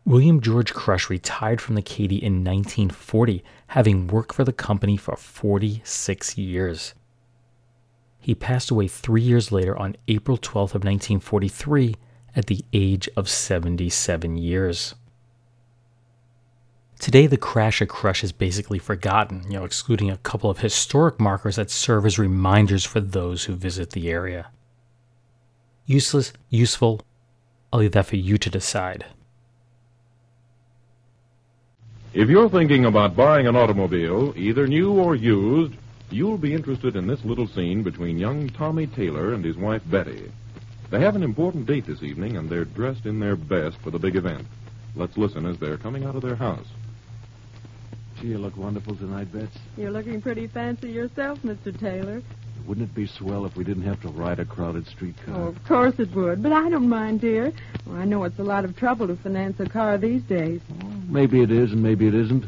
William 0.06 0.40
George 0.40 0.72
Crush 0.72 1.10
retired 1.10 1.60
from 1.60 1.74
the 1.74 1.82
Katy 1.82 2.14
in 2.14 2.44
1940, 2.44 3.42
having 3.66 4.06
worked 4.06 4.32
for 4.32 4.44
the 4.44 4.52
company 4.52 4.96
for 4.96 5.16
46 5.16 6.38
years. 6.38 6.94
He 8.20 8.32
passed 8.32 8.70
away 8.70 8.86
three 8.86 9.22
years 9.22 9.50
later 9.50 9.76
on 9.76 9.96
April 10.06 10.38
12th 10.38 10.76
of 10.76 10.84
1943 10.84 11.96
at 12.36 12.46
the 12.46 12.64
age 12.72 13.08
of 13.16 13.28
77 13.28 14.36
years. 14.38 14.94
Today, 17.00 17.26
the 17.26 17.36
crash 17.36 17.82
at 17.82 17.88
Crush 17.88 18.22
is 18.22 18.30
basically 18.30 18.78
forgotten, 18.78 19.42
you 19.50 19.58
know, 19.58 19.64
excluding 19.64 20.12
a 20.12 20.18
couple 20.18 20.48
of 20.48 20.58
historic 20.58 21.18
markers 21.18 21.56
that 21.56 21.68
serve 21.68 22.06
as 22.06 22.16
reminders 22.16 22.84
for 22.84 23.00
those 23.00 23.44
who 23.44 23.56
visit 23.56 23.90
the 23.90 24.08
area. 24.08 24.52
Useless, 25.84 26.32
useful, 26.48 27.00
I'll 27.72 27.80
leave 27.80 27.92
that 27.92 28.06
for 28.06 28.16
you 28.16 28.38
to 28.38 28.48
decide. 28.48 29.04
If 32.16 32.30
you're 32.30 32.48
thinking 32.48 32.86
about 32.86 33.14
buying 33.14 33.46
an 33.46 33.56
automobile, 33.56 34.32
either 34.38 34.66
new 34.66 34.90
or 34.90 35.14
used, 35.14 35.74
you'll 36.10 36.38
be 36.38 36.54
interested 36.54 36.96
in 36.96 37.06
this 37.06 37.22
little 37.26 37.46
scene 37.46 37.82
between 37.82 38.18
young 38.18 38.48
Tommy 38.48 38.86
Taylor 38.86 39.34
and 39.34 39.44
his 39.44 39.58
wife 39.58 39.82
Betty. 39.84 40.32
They 40.88 41.00
have 41.00 41.14
an 41.14 41.22
important 41.22 41.66
date 41.66 41.84
this 41.84 42.02
evening, 42.02 42.38
and 42.38 42.48
they're 42.48 42.64
dressed 42.64 43.04
in 43.04 43.20
their 43.20 43.36
best 43.36 43.76
for 43.82 43.90
the 43.90 43.98
big 43.98 44.16
event. 44.16 44.46
Let's 44.94 45.18
listen 45.18 45.44
as 45.44 45.58
they're 45.58 45.76
coming 45.76 46.04
out 46.04 46.16
of 46.16 46.22
their 46.22 46.36
house. 46.36 46.66
Gee, 48.18 48.28
you 48.28 48.38
look 48.38 48.56
wonderful 48.56 48.96
tonight, 48.96 49.30
Bets. 49.30 49.58
You're 49.76 49.90
looking 49.90 50.22
pretty 50.22 50.46
fancy 50.46 50.90
yourself, 50.90 51.42
Mr. 51.42 51.78
Taylor. 51.78 52.22
Wouldn't 52.66 52.90
it 52.90 52.94
be 52.94 53.06
swell 53.06 53.46
if 53.46 53.54
we 53.56 53.62
didn't 53.62 53.84
have 53.84 54.00
to 54.02 54.08
ride 54.08 54.40
a 54.40 54.44
crowded 54.44 54.88
streetcar? 54.88 55.34
Oh, 55.36 55.46
of 55.46 55.64
course 55.64 55.94
it 55.98 56.12
would, 56.16 56.42
but 56.42 56.52
I 56.52 56.68
don't 56.68 56.88
mind, 56.88 57.20
dear. 57.20 57.52
Well, 57.86 57.96
I 57.96 58.04
know 58.04 58.24
it's 58.24 58.40
a 58.40 58.44
lot 58.44 58.64
of 58.64 58.76
trouble 58.76 59.06
to 59.06 59.14
finance 59.16 59.60
a 59.60 59.68
car 59.68 59.98
these 59.98 60.22
days. 60.22 60.60
Maybe 61.08 61.42
it 61.42 61.52
is 61.52 61.72
and 61.72 61.82
maybe 61.82 62.08
it 62.08 62.14
isn't. 62.14 62.44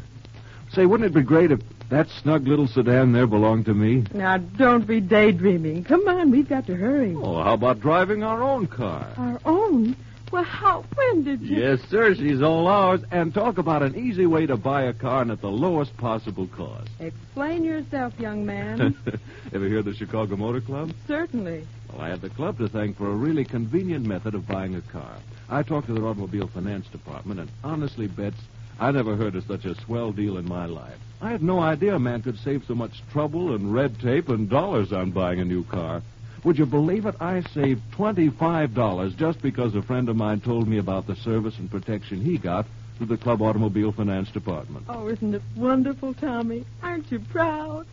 Say, 0.73 0.85
wouldn't 0.85 1.09
it 1.09 1.13
be 1.13 1.23
great 1.23 1.51
if 1.51 1.61
that 1.89 2.09
snug 2.09 2.47
little 2.47 2.67
sedan 2.67 3.13
there 3.13 3.27
belonged 3.27 3.65
to 3.65 3.73
me? 3.73 4.03
Now, 4.13 4.37
don't 4.37 4.85
be 4.85 4.99
daydreaming. 4.99 5.85
Come 5.85 6.07
on, 6.07 6.31
we've 6.31 6.49
got 6.49 6.67
to 6.67 6.75
hurry. 6.75 7.15
Oh, 7.15 7.41
how 7.41 7.53
about 7.53 7.79
driving 7.79 8.21
our 8.21 8.43
own 8.43 8.67
car? 8.67 9.07
Our 9.17 9.39
own? 9.45 9.95
Well, 10.31 10.43
how? 10.43 10.83
When 10.95 11.23
did 11.23 11.41
you? 11.41 11.57
Yes, 11.57 11.79
sir, 11.89 12.13
she's 12.13 12.41
all 12.41 12.67
ours. 12.67 13.01
And 13.11 13.33
talk 13.33 13.57
about 13.57 13.81
an 13.81 13.95
easy 13.95 14.25
way 14.25 14.45
to 14.45 14.57
buy 14.57 14.83
a 14.83 14.93
car 14.93 15.21
and 15.23 15.31
at 15.31 15.41
the 15.41 15.49
lowest 15.49 15.95
possible 15.97 16.47
cost. 16.47 16.89
Explain 16.99 17.63
yourself, 17.63 18.13
young 18.19 18.45
man. 18.45 18.95
Ever 19.53 19.67
hear 19.67 19.79
of 19.79 19.85
the 19.85 19.95
Chicago 19.95 20.35
Motor 20.35 20.61
Club? 20.61 20.91
Certainly. 21.07 21.65
Well, 21.91 22.01
I 22.01 22.09
have 22.09 22.21
the 22.21 22.29
club 22.29 22.59
to 22.59 22.67
thank 22.67 22.97
for 22.97 23.09
a 23.09 23.15
really 23.15 23.43
convenient 23.43 24.05
method 24.05 24.35
of 24.35 24.47
buying 24.47 24.75
a 24.75 24.81
car. 24.81 25.17
I 25.49 25.63
talked 25.63 25.87
to 25.87 25.93
their 25.93 26.05
automobile 26.05 26.47
finance 26.47 26.87
department, 26.87 27.39
and 27.39 27.49
honestly, 27.63 28.05
Bets, 28.07 28.37
I 28.79 28.91
never 28.91 29.15
heard 29.15 29.35
of 29.35 29.43
such 29.45 29.65
a 29.65 29.75
swell 29.81 30.11
deal 30.11 30.37
in 30.37 30.47
my 30.47 30.65
life. 30.65 30.97
I 31.21 31.31
had 31.31 31.41
no 31.43 31.59
idea 31.59 31.95
a 31.95 31.99
man 31.99 32.21
could 32.21 32.37
save 32.37 32.63
so 32.65 32.75
much 32.75 33.01
trouble 33.11 33.53
and 33.55 33.73
red 33.73 33.99
tape 33.99 34.29
and 34.29 34.49
dollars 34.49 34.93
on 34.93 35.11
buying 35.11 35.39
a 35.39 35.45
new 35.45 35.63
car. 35.65 36.01
Would 36.43 36.57
you 36.57 36.65
believe 36.65 37.05
it? 37.05 37.15
I 37.19 37.41
saved 37.53 37.81
$25 37.91 39.17
just 39.17 39.41
because 39.41 39.75
a 39.75 39.81
friend 39.81 40.07
of 40.07 40.15
mine 40.15 40.39
told 40.39 40.67
me 40.67 40.77
about 40.77 41.05
the 41.05 41.15
service 41.17 41.57
and 41.57 41.69
protection 41.69 42.21
he 42.21 42.37
got 42.37 42.65
through 42.97 43.07
the 43.07 43.17
Club 43.17 43.41
Automobile 43.41 43.91
Finance 43.91 44.31
Department. 44.31 44.85
Oh, 44.87 45.07
isn't 45.09 45.33
it 45.33 45.41
wonderful, 45.55 46.13
Tommy? 46.13 46.65
Aren't 46.81 47.11
you 47.11 47.19
proud? 47.19 47.87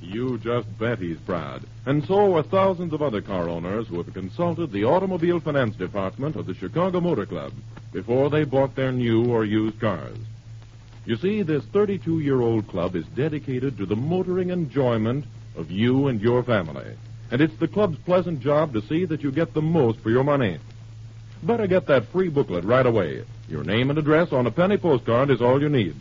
You 0.00 0.38
just 0.38 0.78
bet 0.78 0.98
he's 0.98 1.18
proud. 1.18 1.64
And 1.84 2.04
so 2.04 2.36
are 2.36 2.42
thousands 2.42 2.92
of 2.92 3.02
other 3.02 3.20
car 3.20 3.48
owners 3.48 3.88
who 3.88 4.02
have 4.02 4.12
consulted 4.12 4.72
the 4.72 4.84
Automobile 4.84 5.40
Finance 5.40 5.76
Department 5.76 6.36
of 6.36 6.46
the 6.46 6.54
Chicago 6.54 7.00
Motor 7.00 7.26
Club 7.26 7.52
before 7.92 8.30
they 8.30 8.44
bought 8.44 8.74
their 8.74 8.92
new 8.92 9.26
or 9.26 9.44
used 9.44 9.80
cars. 9.80 10.18
You 11.06 11.16
see, 11.16 11.42
this 11.42 11.64
32 11.66 12.20
year 12.20 12.40
old 12.40 12.68
club 12.68 12.96
is 12.96 13.06
dedicated 13.14 13.78
to 13.78 13.86
the 13.86 13.96
motoring 13.96 14.50
enjoyment 14.50 15.24
of 15.56 15.70
you 15.70 16.08
and 16.08 16.20
your 16.20 16.42
family. 16.42 16.94
And 17.30 17.40
it's 17.40 17.56
the 17.58 17.68
club's 17.68 17.98
pleasant 18.04 18.40
job 18.40 18.72
to 18.72 18.82
see 18.82 19.04
that 19.06 19.22
you 19.22 19.32
get 19.32 19.52
the 19.52 19.62
most 19.62 20.00
for 20.00 20.10
your 20.10 20.24
money. 20.24 20.58
Better 21.42 21.66
get 21.66 21.86
that 21.86 22.08
free 22.12 22.28
booklet 22.28 22.64
right 22.64 22.86
away. 22.86 23.24
Your 23.48 23.64
name 23.64 23.90
and 23.90 23.98
address 23.98 24.32
on 24.32 24.46
a 24.46 24.50
penny 24.50 24.76
postcard 24.76 25.30
is 25.30 25.40
all 25.40 25.60
you 25.60 25.68
need. 25.68 25.94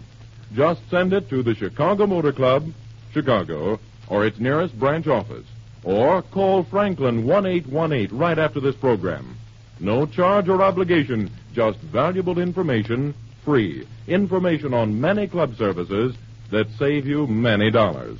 Just 0.53 0.81
send 0.89 1.13
it 1.13 1.29
to 1.29 1.43
the 1.43 1.55
Chicago 1.55 2.05
Motor 2.07 2.31
Club, 2.31 2.71
Chicago, 3.11 3.79
or 4.07 4.25
its 4.25 4.39
nearest 4.39 4.79
branch 4.79 5.07
office. 5.07 5.45
Or 5.83 6.21
call 6.21 6.63
Franklin 6.63 7.25
1818 7.25 8.17
right 8.17 8.39
after 8.39 8.59
this 8.59 8.75
program. 8.75 9.37
No 9.79 10.05
charge 10.05 10.47
or 10.47 10.61
obligation, 10.61 11.29
just 11.53 11.79
valuable 11.79 12.39
information, 12.39 13.13
free. 13.43 13.87
Information 14.07 14.73
on 14.73 14.99
many 15.01 15.27
club 15.27 15.55
services 15.57 16.15
that 16.51 16.67
save 16.79 17.05
you 17.05 17.27
many 17.27 17.69
dollars. 17.71 18.17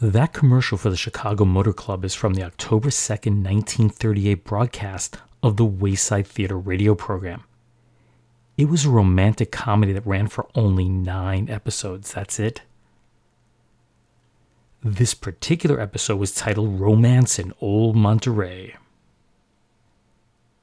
That 0.00 0.34
commercial 0.34 0.76
for 0.76 0.90
the 0.90 0.96
Chicago 0.96 1.46
Motor 1.46 1.72
Club 1.72 2.04
is 2.04 2.14
from 2.14 2.34
the 2.34 2.42
October 2.42 2.90
2nd, 2.90 3.42
1938 3.42 4.44
broadcast 4.44 5.16
of 5.42 5.56
the 5.56 5.64
Wayside 5.64 6.26
Theater 6.26 6.58
radio 6.58 6.94
program. 6.94 7.44
It 8.58 8.68
was 8.68 8.84
a 8.84 8.90
romantic 8.90 9.50
comedy 9.50 9.94
that 9.94 10.06
ran 10.06 10.26
for 10.26 10.48
only 10.54 10.86
nine 10.86 11.48
episodes. 11.48 12.12
That's 12.12 12.38
it. 12.38 12.60
This 14.84 15.14
particular 15.14 15.80
episode 15.80 16.16
was 16.16 16.34
titled 16.34 16.78
Romance 16.78 17.38
in 17.38 17.54
Old 17.62 17.96
Monterey. 17.96 18.76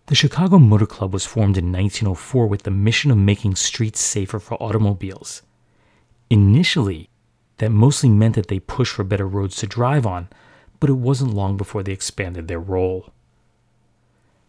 The 0.05 0.15
Chicago 0.15 0.59
Motor 0.59 0.85
Club 0.85 1.11
was 1.11 1.25
formed 1.25 1.57
in 1.57 1.71
1904 1.71 2.45
with 2.45 2.63
the 2.63 2.71
mission 2.71 3.09
of 3.09 3.17
making 3.17 3.55
streets 3.55 3.99
safer 3.99 4.37
for 4.37 4.61
automobiles. 4.61 5.41
Initially, 6.29 7.09
that 7.63 7.69
mostly 7.69 8.09
meant 8.09 8.35
that 8.35 8.47
they 8.47 8.59
pushed 8.59 8.93
for 8.93 9.05
better 9.05 9.25
roads 9.25 9.55
to 9.55 9.67
drive 9.67 10.05
on, 10.05 10.27
but 10.81 10.89
it 10.89 10.93
wasn't 10.93 11.33
long 11.33 11.55
before 11.55 11.81
they 11.81 11.93
expanded 11.93 12.49
their 12.49 12.59
role. 12.59 13.13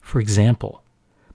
For 0.00 0.18
example, 0.18 0.82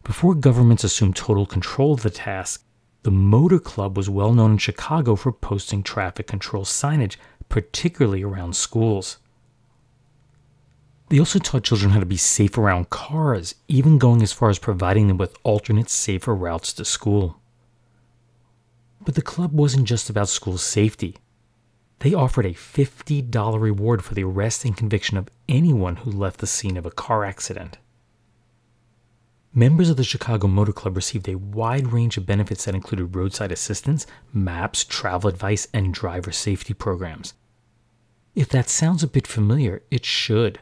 before 0.04 0.36
governments 0.36 0.84
assumed 0.84 1.16
total 1.16 1.46
control 1.46 1.94
of 1.94 2.04
the 2.04 2.10
task, 2.10 2.66
the 3.04 3.12
Motor 3.12 3.60
Club 3.60 3.96
was 3.96 4.10
well 4.10 4.34
known 4.34 4.52
in 4.52 4.58
Chicago 4.58 5.16
for 5.16 5.32
posting 5.32 5.82
traffic 5.82 6.28
control 6.28 6.66
signage, 6.66 7.16
particularly 7.48 8.24
around 8.24 8.58
schools. 8.58 9.20
They 11.08 11.18
also 11.18 11.40
taught 11.40 11.64
children 11.64 11.92
how 11.92 12.02
to 12.02 12.06
be 12.06 12.18
safe 12.18 12.58
around 12.58 12.90
cars, 12.90 13.56
even 13.70 14.00
going 14.00 14.22
as 14.22 14.34
far 14.34 14.50
as 14.50 14.60
providing 14.60 15.08
them 15.08 15.18
with 15.18 15.38
alternate, 15.44 15.90
safer 15.90 16.36
routes 16.36 16.74
to 16.74 16.84
school. 16.84 17.40
But 19.00 19.16
the 19.16 19.22
club 19.22 19.54
wasn't 19.54 19.88
just 19.88 20.10
about 20.10 20.28
school 20.28 20.58
safety. 20.58 21.16
They 22.00 22.14
offered 22.14 22.46
a 22.46 22.54
$50 22.54 23.60
reward 23.60 24.04
for 24.04 24.14
the 24.14 24.24
arrest 24.24 24.64
and 24.64 24.76
conviction 24.76 25.18
of 25.18 25.30
anyone 25.48 25.98
who 25.98 26.12
left 26.12 26.40
the 26.40 26.48
scene 26.48 26.78
of 26.78 26.86
a 26.86 26.92
car 26.92 27.26
accident. 27.26 27.78
Members 29.54 29.90
of 29.90 29.98
the 29.98 30.04
Chicago 30.04 30.48
Motor 30.48 30.72
Club 30.72 30.96
received 30.96 31.28
a 31.28 31.36
wide 31.36 31.92
range 31.92 32.18
of 32.18 32.26
benefits 32.26 32.66
that 32.66 32.76
included 32.76 33.16
roadside 33.16 33.52
assistance, 33.52 34.06
maps, 34.32 34.86
travel 34.86 35.28
advice, 35.28 35.68
and 35.74 35.94
driver 35.94 36.32
safety 36.32 36.74
programs. 36.74 37.34
If 38.36 38.48
that 38.50 38.70
sounds 38.70 39.04
a 39.04 39.08
bit 39.08 39.28
familiar, 39.28 39.82
it 39.92 40.06
should. 40.06 40.60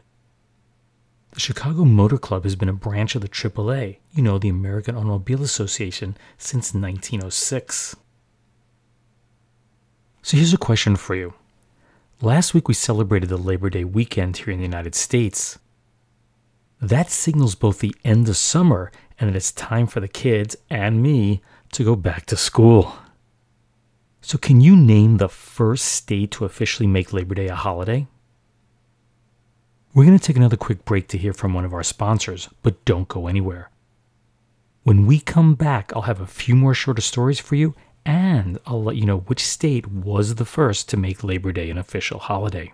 The 1.32 1.40
Chicago 1.40 1.84
Motor 1.84 2.18
Club 2.18 2.44
has 2.44 2.56
been 2.56 2.70
a 2.70 2.72
branch 2.72 3.14
of 3.14 3.20
the 3.20 3.28
AAA, 3.28 3.98
you 4.12 4.22
know, 4.22 4.38
the 4.38 4.48
American 4.48 4.96
Automobile 4.96 5.42
Association, 5.42 6.16
since 6.38 6.72
1906. 6.74 7.94
So 10.28 10.36
here's 10.36 10.52
a 10.52 10.58
question 10.58 10.96
for 10.96 11.14
you. 11.14 11.32
Last 12.20 12.52
week 12.52 12.68
we 12.68 12.74
celebrated 12.74 13.30
the 13.30 13.38
Labor 13.38 13.70
Day 13.70 13.84
weekend 13.84 14.36
here 14.36 14.52
in 14.52 14.58
the 14.58 14.66
United 14.66 14.94
States. 14.94 15.58
That 16.82 17.10
signals 17.10 17.54
both 17.54 17.78
the 17.78 17.96
end 18.04 18.28
of 18.28 18.36
summer 18.36 18.92
and 19.18 19.30
that 19.30 19.36
it's 19.36 19.52
time 19.52 19.86
for 19.86 20.00
the 20.00 20.06
kids 20.06 20.54
and 20.68 21.02
me 21.02 21.40
to 21.72 21.82
go 21.82 21.96
back 21.96 22.26
to 22.26 22.36
school. 22.36 22.96
So, 24.20 24.36
can 24.36 24.60
you 24.60 24.76
name 24.76 25.16
the 25.16 25.30
first 25.30 25.86
state 25.86 26.32
to 26.32 26.44
officially 26.44 26.86
make 26.86 27.14
Labor 27.14 27.34
Day 27.34 27.48
a 27.48 27.54
holiday? 27.54 28.06
We're 29.94 30.04
going 30.04 30.18
to 30.18 30.22
take 30.22 30.36
another 30.36 30.58
quick 30.58 30.84
break 30.84 31.08
to 31.08 31.16
hear 31.16 31.32
from 31.32 31.54
one 31.54 31.64
of 31.64 31.72
our 31.72 31.82
sponsors, 31.82 32.50
but 32.62 32.84
don't 32.84 33.08
go 33.08 33.28
anywhere. 33.28 33.70
When 34.82 35.06
we 35.06 35.20
come 35.20 35.54
back, 35.54 35.90
I'll 35.96 36.02
have 36.02 36.20
a 36.20 36.26
few 36.26 36.54
more 36.54 36.74
shorter 36.74 37.00
stories 37.00 37.40
for 37.40 37.54
you, 37.54 37.74
and 38.08 38.58
I'll 38.64 38.82
let 38.82 38.96
you 38.96 39.04
know 39.04 39.18
which 39.18 39.46
state 39.46 39.86
was 39.86 40.36
the 40.36 40.46
first 40.46 40.88
to 40.88 40.96
make 40.96 41.22
Labor 41.22 41.52
Day 41.52 41.68
an 41.68 41.76
official 41.76 42.18
holiday. 42.18 42.72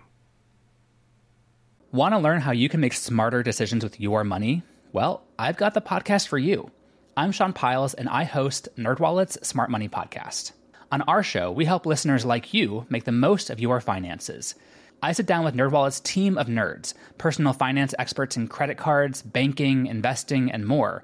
Want 1.91 2.13
to 2.13 2.19
learn 2.19 2.39
how 2.39 2.53
you 2.53 2.69
can 2.69 2.79
make 2.79 2.93
smarter 2.93 3.43
decisions 3.43 3.83
with 3.83 3.99
your 3.99 4.23
money? 4.23 4.63
Well, 4.93 5.25
I've 5.37 5.57
got 5.57 5.73
the 5.73 5.81
podcast 5.81 6.29
for 6.29 6.37
you. 6.37 6.71
I'm 7.17 7.33
Sean 7.33 7.51
Pyles, 7.51 7.93
and 7.93 8.07
I 8.07 8.23
host 8.23 8.69
NerdWallet's 8.77 9.45
Smart 9.45 9.69
Money 9.69 9.89
Podcast. 9.89 10.53
On 10.89 11.01
our 11.01 11.21
show, 11.21 11.51
we 11.51 11.65
help 11.65 11.85
listeners 11.85 12.23
like 12.23 12.53
you 12.53 12.85
make 12.89 13.03
the 13.03 13.11
most 13.11 13.49
of 13.49 13.59
your 13.59 13.81
finances. 13.81 14.55
I 15.03 15.11
sit 15.11 15.25
down 15.25 15.43
with 15.43 15.55
NerdWallet's 15.55 15.99
team 15.99 16.37
of 16.37 16.47
nerds, 16.47 16.93
personal 17.17 17.51
finance 17.51 17.93
experts 17.99 18.37
in 18.37 18.47
credit 18.47 18.77
cards, 18.77 19.21
banking, 19.21 19.87
investing, 19.87 20.49
and 20.49 20.65
more. 20.65 21.03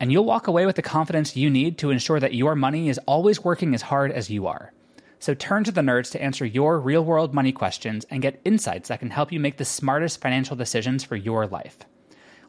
And 0.00 0.12
you'll 0.12 0.24
walk 0.24 0.46
away 0.46 0.66
with 0.66 0.76
the 0.76 0.82
confidence 0.82 1.36
you 1.36 1.50
need 1.50 1.78
to 1.78 1.90
ensure 1.90 2.20
that 2.20 2.34
your 2.34 2.54
money 2.54 2.88
is 2.88 3.00
always 3.06 3.42
working 3.42 3.74
as 3.74 3.82
hard 3.82 4.12
as 4.12 4.30
you 4.30 4.46
are. 4.46 4.72
So 5.18 5.34
turn 5.34 5.64
to 5.64 5.72
the 5.72 5.80
nerds 5.80 6.12
to 6.12 6.22
answer 6.22 6.46
your 6.46 6.78
real 6.78 7.04
world 7.04 7.34
money 7.34 7.50
questions 7.50 8.06
and 8.08 8.22
get 8.22 8.40
insights 8.44 8.88
that 8.88 9.00
can 9.00 9.10
help 9.10 9.32
you 9.32 9.40
make 9.40 9.56
the 9.56 9.64
smartest 9.64 10.20
financial 10.20 10.54
decisions 10.54 11.02
for 11.02 11.16
your 11.16 11.46
life. 11.46 11.78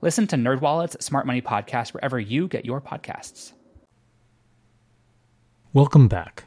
Listen 0.01 0.27
to 0.27 0.35
NerdWallet's 0.35 1.03
Smart 1.03 1.25
Money 1.25 1.41
Podcast 1.41 1.93
wherever 1.93 2.19
you 2.19 2.47
get 2.47 2.65
your 2.65 2.79
podcasts. 2.79 3.53
Welcome 5.73 6.07
back. 6.07 6.45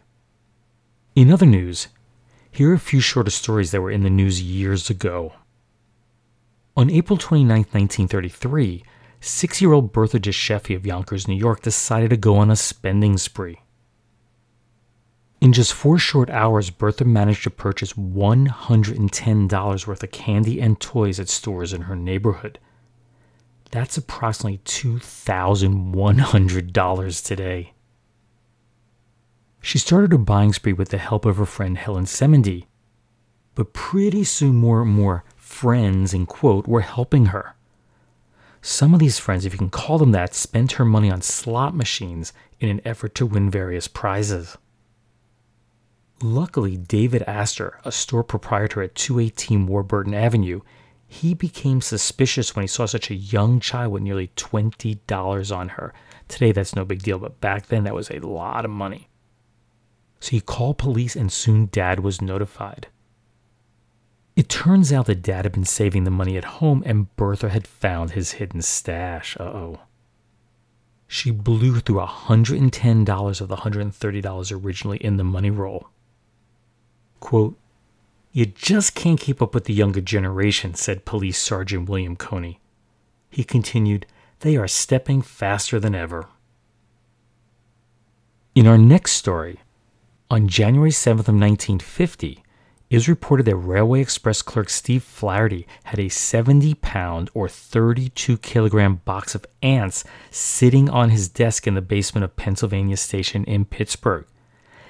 In 1.15 1.31
other 1.31 1.47
news, 1.47 1.89
Here 2.55 2.71
are 2.71 2.75
a 2.75 2.79
few 2.79 3.01
shorter 3.01 3.31
stories 3.31 3.71
that 3.71 3.81
were 3.81 3.91
in 3.91 4.03
the 4.03 4.11
news 4.11 4.43
years 4.43 4.91
ago. 4.91 5.33
On 6.77 6.91
April 6.91 7.17
29, 7.17 7.49
1933, 7.49 8.85
six 9.23 9.63
year 9.63 9.73
old 9.73 9.93
Bertha 9.93 10.19
Jasheffi 10.19 10.75
of 10.75 10.85
Yonkers, 10.85 11.29
New 11.29 11.37
York 11.37 11.63
decided 11.63 12.11
to 12.11 12.17
go 12.17 12.35
on 12.37 12.51
a 12.51 12.57
spending 12.57 13.17
spree. 13.17 13.61
In 15.41 15.53
just 15.53 15.73
four 15.73 15.97
short 15.99 16.29
hours, 16.31 16.71
Bertha 16.71 17.05
managed 17.05 17.45
to 17.45 17.51
purchase 17.51 17.93
$110 17.95 19.87
worth 19.87 20.03
of 20.03 20.11
candy 20.11 20.61
and 20.61 20.81
toys 20.81 21.19
at 21.19 21.29
stores 21.29 21.73
in 21.73 21.83
her 21.83 21.97
neighborhood. 21.97 22.59
That's 23.71 23.97
approximately 23.97 24.59
$2,100 24.59 27.25
today. 27.25 27.73
She 29.61 29.79
started 29.79 30.13
her 30.13 30.19
buying 30.19 30.53
spree 30.53 30.75
with 30.75 30.91
the 30.91 30.99
help 30.99 31.25
of 31.25 31.39
her 31.39 31.47
friend 31.47 31.79
Helen 31.79 32.05
Semendy, 32.05 32.67
but 33.55 33.73
pretty 33.73 34.25
soon 34.25 34.57
more 34.57 34.83
and 34.83 34.91
more 34.91 35.25
friends, 35.37 36.13
in 36.13 36.27
quote, 36.27 36.69
were 36.69 36.83
helping 36.83 37.27
her. 37.27 37.55
Some 38.65 38.95
of 38.95 39.01
these 39.01 39.19
friends, 39.19 39.45
if 39.45 39.53
you 39.53 39.59
can 39.59 39.71
call 39.71 39.99
them 39.99 40.13
that, 40.13 40.35
spent 40.35 40.73
her 40.73 40.85
money 40.85 41.11
on 41.11 41.21
slot 41.21 41.75
machines 41.75 42.33
in 42.61 42.69
an 42.69 42.81
effort 42.85 43.13
to 43.17 43.27
win 43.27 43.51
various 43.51 43.89
prizes. 43.89 44.57
Luckily, 46.23 46.77
David 46.77 47.23
Astor, 47.23 47.81
a 47.85 47.91
store 47.91 48.23
proprietor 48.23 48.81
at 48.81 48.95
218 48.95 49.67
Warburton 49.67 50.15
Avenue, 50.15 50.61
he 51.09 51.35
became 51.35 51.81
suspicious 51.81 52.55
when 52.55 52.63
he 52.63 52.69
saw 52.69 52.87
such 52.87 53.11
a 53.11 53.17
young 53.17 53.59
child 53.59 53.93
with 53.93 54.05
nearly 54.05 54.29
$20 54.37 55.57
on 55.57 55.71
her. 55.71 55.93
Today, 56.29 56.53
that's 56.53 56.77
no 56.77 56.85
big 56.85 57.03
deal, 57.03 57.19
but 57.19 57.41
back 57.41 57.67
then, 57.67 57.83
that 57.83 57.97
was 57.97 58.11
a 58.11 58.21
lot 58.21 58.65
of 58.65 58.71
money. 58.71 59.09
So 60.21 60.31
he 60.31 60.41
called 60.41 60.79
police, 60.79 61.17
and 61.17 61.33
soon 61.33 61.69
Dad 61.73 61.99
was 61.99 62.23
notified. 62.23 62.87
It 64.35 64.49
turns 64.49 64.93
out 64.93 65.07
that 65.07 65.23
Dad 65.23 65.45
had 65.45 65.53
been 65.53 65.65
saving 65.65 66.05
the 66.05 66.11
money 66.11 66.37
at 66.37 66.45
home, 66.45 66.83
and 66.87 67.15
Bertha 67.17 67.51
had 67.51 67.67
found 67.67 68.13
his 68.13 68.33
hidden 68.33 68.63
stash. 68.63 69.37
Uh 69.39 69.45
oh. 69.45 69.81
She 71.07 71.31
blew 71.31 71.81
through 71.81 72.01
$110 72.01 73.41
of 73.41 73.49
the 73.49 73.57
$130 73.57 74.65
originally 74.65 74.97
in 74.99 75.19
the 75.19 75.25
money 75.25 75.51
roll. 75.51 75.89
Quote, 77.21 77.59
You 78.33 78.47
just 78.47 78.95
can't 78.95 79.21
keep 79.21 79.43
up 79.43 79.53
with 79.53 79.65
the 79.65 79.75
younger 79.75 80.01
generation, 80.01 80.75
said 80.75 81.05
Police 81.05 81.39
Sergeant 81.39 81.87
William 81.89 82.17
Coney. 82.17 82.61
He 83.29 83.45
continued, 83.45 84.07
They 84.41 84.57
are 84.57 84.67
stepping 84.67 85.21
faster 85.21 85.79
than 85.79 85.95
ever. 85.95 86.29
In 88.55 88.67
our 88.67 88.79
next 88.79 89.13
story, 89.13 89.61
on 90.31 90.49
January 90.49 90.91
7th 90.91 91.29
of 91.29 91.35
1950, 91.35 92.42
it 92.93 92.97
was 92.97 93.09
reported 93.09 93.47
that 93.47 93.57
Railway 93.57 94.03
Express 94.03 94.43
clerk 94.43 94.69
Steve 94.69 95.03
Flaherty 95.03 95.67
had 95.85 95.99
a 95.99 96.11
70 96.11 96.75
pound 96.75 97.31
or 97.33 97.49
32 97.49 98.37
kilogram 98.37 98.97
box 98.97 99.35
of 99.35 99.47
ants 99.63 100.05
sitting 100.31 100.91
on 100.91 101.09
his 101.09 101.27
desk 101.27 101.67
in 101.67 101.73
the 101.73 101.81
basement 101.81 102.23
of 102.23 102.37
Pennsylvania 102.37 102.99
Station 102.99 103.45
in 103.45 103.65
Pittsburgh. 103.65 104.27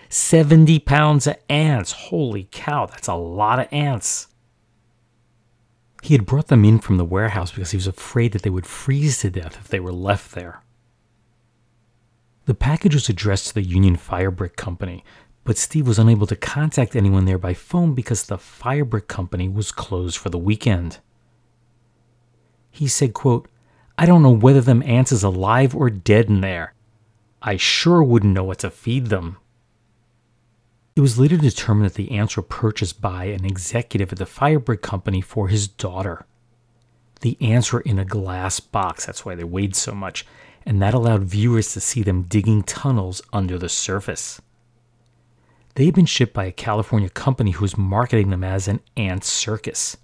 70 0.08 0.80
pounds 0.80 1.28
of 1.28 1.36
ants. 1.48 1.92
Holy 1.92 2.48
cow, 2.50 2.86
that's 2.86 3.06
a 3.06 3.14
lot 3.14 3.60
of 3.60 3.68
ants. 3.70 4.26
He 6.02 6.14
had 6.14 6.26
brought 6.26 6.48
them 6.48 6.64
in 6.64 6.80
from 6.80 6.96
the 6.96 7.04
warehouse 7.04 7.52
because 7.52 7.70
he 7.70 7.76
was 7.76 7.86
afraid 7.86 8.32
that 8.32 8.42
they 8.42 8.50
would 8.50 8.66
freeze 8.66 9.20
to 9.20 9.30
death 9.30 9.58
if 9.60 9.68
they 9.68 9.78
were 9.78 9.92
left 9.92 10.32
there. 10.32 10.64
The 12.46 12.54
package 12.54 12.94
was 12.94 13.08
addressed 13.08 13.46
to 13.48 13.54
the 13.54 13.62
Union 13.62 13.94
Fire 13.94 14.32
Brick 14.32 14.56
Company, 14.56 15.04
but 15.44 15.58
Steve 15.58 15.88
was 15.88 15.98
unable 15.98 16.26
to 16.26 16.36
contact 16.36 16.94
anyone 16.94 17.24
there 17.24 17.38
by 17.38 17.54
phone 17.54 17.94
because 17.94 18.24
the 18.24 18.36
firebrick 18.36 19.08
company 19.08 19.48
was 19.48 19.72
closed 19.72 20.16
for 20.16 20.30
the 20.30 20.38
weekend. 20.38 20.98
He 22.70 22.86
said, 22.86 23.12
quote, 23.12 23.48
I 23.98 24.06
don't 24.06 24.22
know 24.22 24.30
whether 24.30 24.60
them 24.60 24.82
ants 24.82 25.12
is 25.12 25.22
alive 25.22 25.74
or 25.74 25.90
dead 25.90 26.26
in 26.26 26.40
there. 26.40 26.74
I 27.42 27.56
sure 27.56 28.02
wouldn't 28.02 28.32
know 28.32 28.44
what 28.44 28.60
to 28.60 28.70
feed 28.70 29.06
them. 29.06 29.36
It 30.94 31.00
was 31.00 31.18
later 31.18 31.36
determined 31.36 31.86
that 31.86 31.94
the 31.94 32.12
ants 32.12 32.36
were 32.36 32.42
purchased 32.42 33.00
by 33.00 33.24
an 33.24 33.44
executive 33.44 34.12
at 34.12 34.18
the 34.18 34.24
firebrick 34.26 34.82
company 34.82 35.20
for 35.20 35.48
his 35.48 35.66
daughter. 35.66 36.26
The 37.20 37.36
ants 37.40 37.72
were 37.72 37.80
in 37.80 37.98
a 37.98 38.04
glass 38.04 38.60
box, 38.60 39.06
that's 39.06 39.24
why 39.24 39.34
they 39.34 39.44
weighed 39.44 39.74
so 39.74 39.92
much, 39.92 40.26
and 40.66 40.80
that 40.82 40.94
allowed 40.94 41.24
viewers 41.24 41.72
to 41.72 41.80
see 41.80 42.02
them 42.02 42.22
digging 42.22 42.62
tunnels 42.62 43.22
under 43.32 43.58
the 43.58 43.68
surface. 43.68 44.40
They 45.74 45.86
had 45.86 45.94
been 45.94 46.06
shipped 46.06 46.34
by 46.34 46.44
a 46.44 46.52
California 46.52 47.08
company 47.08 47.52
who 47.52 47.62
was 47.62 47.78
marketing 47.78 48.30
them 48.30 48.44
as 48.44 48.68
an 48.68 48.80
ant 48.96 49.24
circus. 49.24 49.96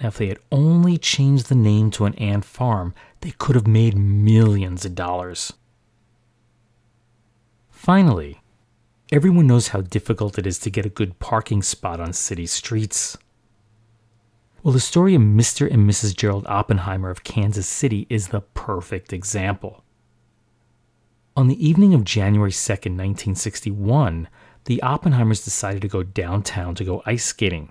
Now, 0.00 0.08
if 0.08 0.18
they 0.18 0.28
had 0.28 0.38
only 0.50 0.98
changed 0.98 1.48
the 1.48 1.54
name 1.54 1.90
to 1.92 2.06
an 2.06 2.14
ant 2.14 2.44
farm, 2.44 2.94
they 3.20 3.30
could 3.32 3.54
have 3.54 3.66
made 3.66 3.96
millions 3.96 4.84
of 4.84 4.94
dollars. 4.94 5.52
Finally, 7.70 8.40
everyone 9.12 9.46
knows 9.46 9.68
how 9.68 9.82
difficult 9.82 10.38
it 10.38 10.46
is 10.46 10.58
to 10.60 10.70
get 10.70 10.86
a 10.86 10.90
good 10.90 11.18
parking 11.18 11.62
spot 11.62 12.00
on 12.00 12.12
city 12.12 12.46
streets. 12.46 13.18
Well, 14.62 14.72
the 14.72 14.80
story 14.80 15.14
of 15.14 15.20
Mr. 15.20 15.70
and 15.70 15.88
Mrs. 15.88 16.16
Gerald 16.16 16.46
Oppenheimer 16.46 17.10
of 17.10 17.22
Kansas 17.22 17.68
City 17.68 18.06
is 18.08 18.28
the 18.28 18.40
perfect 18.40 19.12
example. 19.12 19.84
On 21.36 21.48
the 21.48 21.66
evening 21.68 21.92
of 21.92 22.04
January 22.04 22.50
2nd, 22.50 22.96
1961, 22.96 24.28
the 24.64 24.80
Oppenheimers 24.82 25.44
decided 25.44 25.82
to 25.82 25.88
go 25.88 26.02
downtown 26.02 26.74
to 26.74 26.84
go 26.84 27.02
ice 27.04 27.24
skating. 27.24 27.70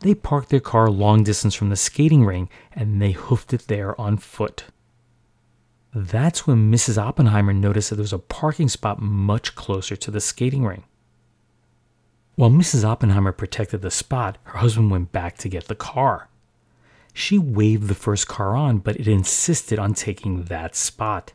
They 0.00 0.14
parked 0.14 0.50
their 0.50 0.60
car 0.60 0.86
a 0.86 0.90
long 0.90 1.24
distance 1.24 1.54
from 1.54 1.70
the 1.70 1.76
skating 1.76 2.24
ring 2.24 2.48
and 2.72 3.00
they 3.00 3.12
hoofed 3.12 3.52
it 3.52 3.66
there 3.66 3.98
on 4.00 4.18
foot. 4.18 4.64
That's 5.94 6.46
when 6.46 6.70
Mrs. 6.70 6.98
Oppenheimer 6.98 7.54
noticed 7.54 7.88
that 7.88 7.96
there 7.96 8.02
was 8.02 8.12
a 8.12 8.18
parking 8.18 8.68
spot 8.68 9.00
much 9.00 9.54
closer 9.54 9.96
to 9.96 10.10
the 10.10 10.20
skating 10.20 10.64
ring. 10.64 10.84
While 12.34 12.50
Mrs. 12.50 12.84
Oppenheimer 12.84 13.32
protected 13.32 13.80
the 13.80 13.90
spot, 13.90 14.36
her 14.44 14.58
husband 14.58 14.90
went 14.90 15.10
back 15.10 15.38
to 15.38 15.48
get 15.48 15.68
the 15.68 15.74
car. 15.74 16.28
She 17.14 17.38
waved 17.38 17.88
the 17.88 17.94
first 17.94 18.28
car 18.28 18.54
on, 18.54 18.76
but 18.78 18.96
it 18.96 19.08
insisted 19.08 19.78
on 19.78 19.94
taking 19.94 20.44
that 20.44 20.76
spot. 20.76 21.32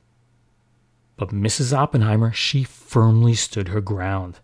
But 1.21 1.29
Mrs. 1.29 1.71
Oppenheimer, 1.71 2.33
she 2.33 2.63
firmly 2.63 3.35
stood 3.35 3.67
her 3.67 3.79
ground. 3.79 4.39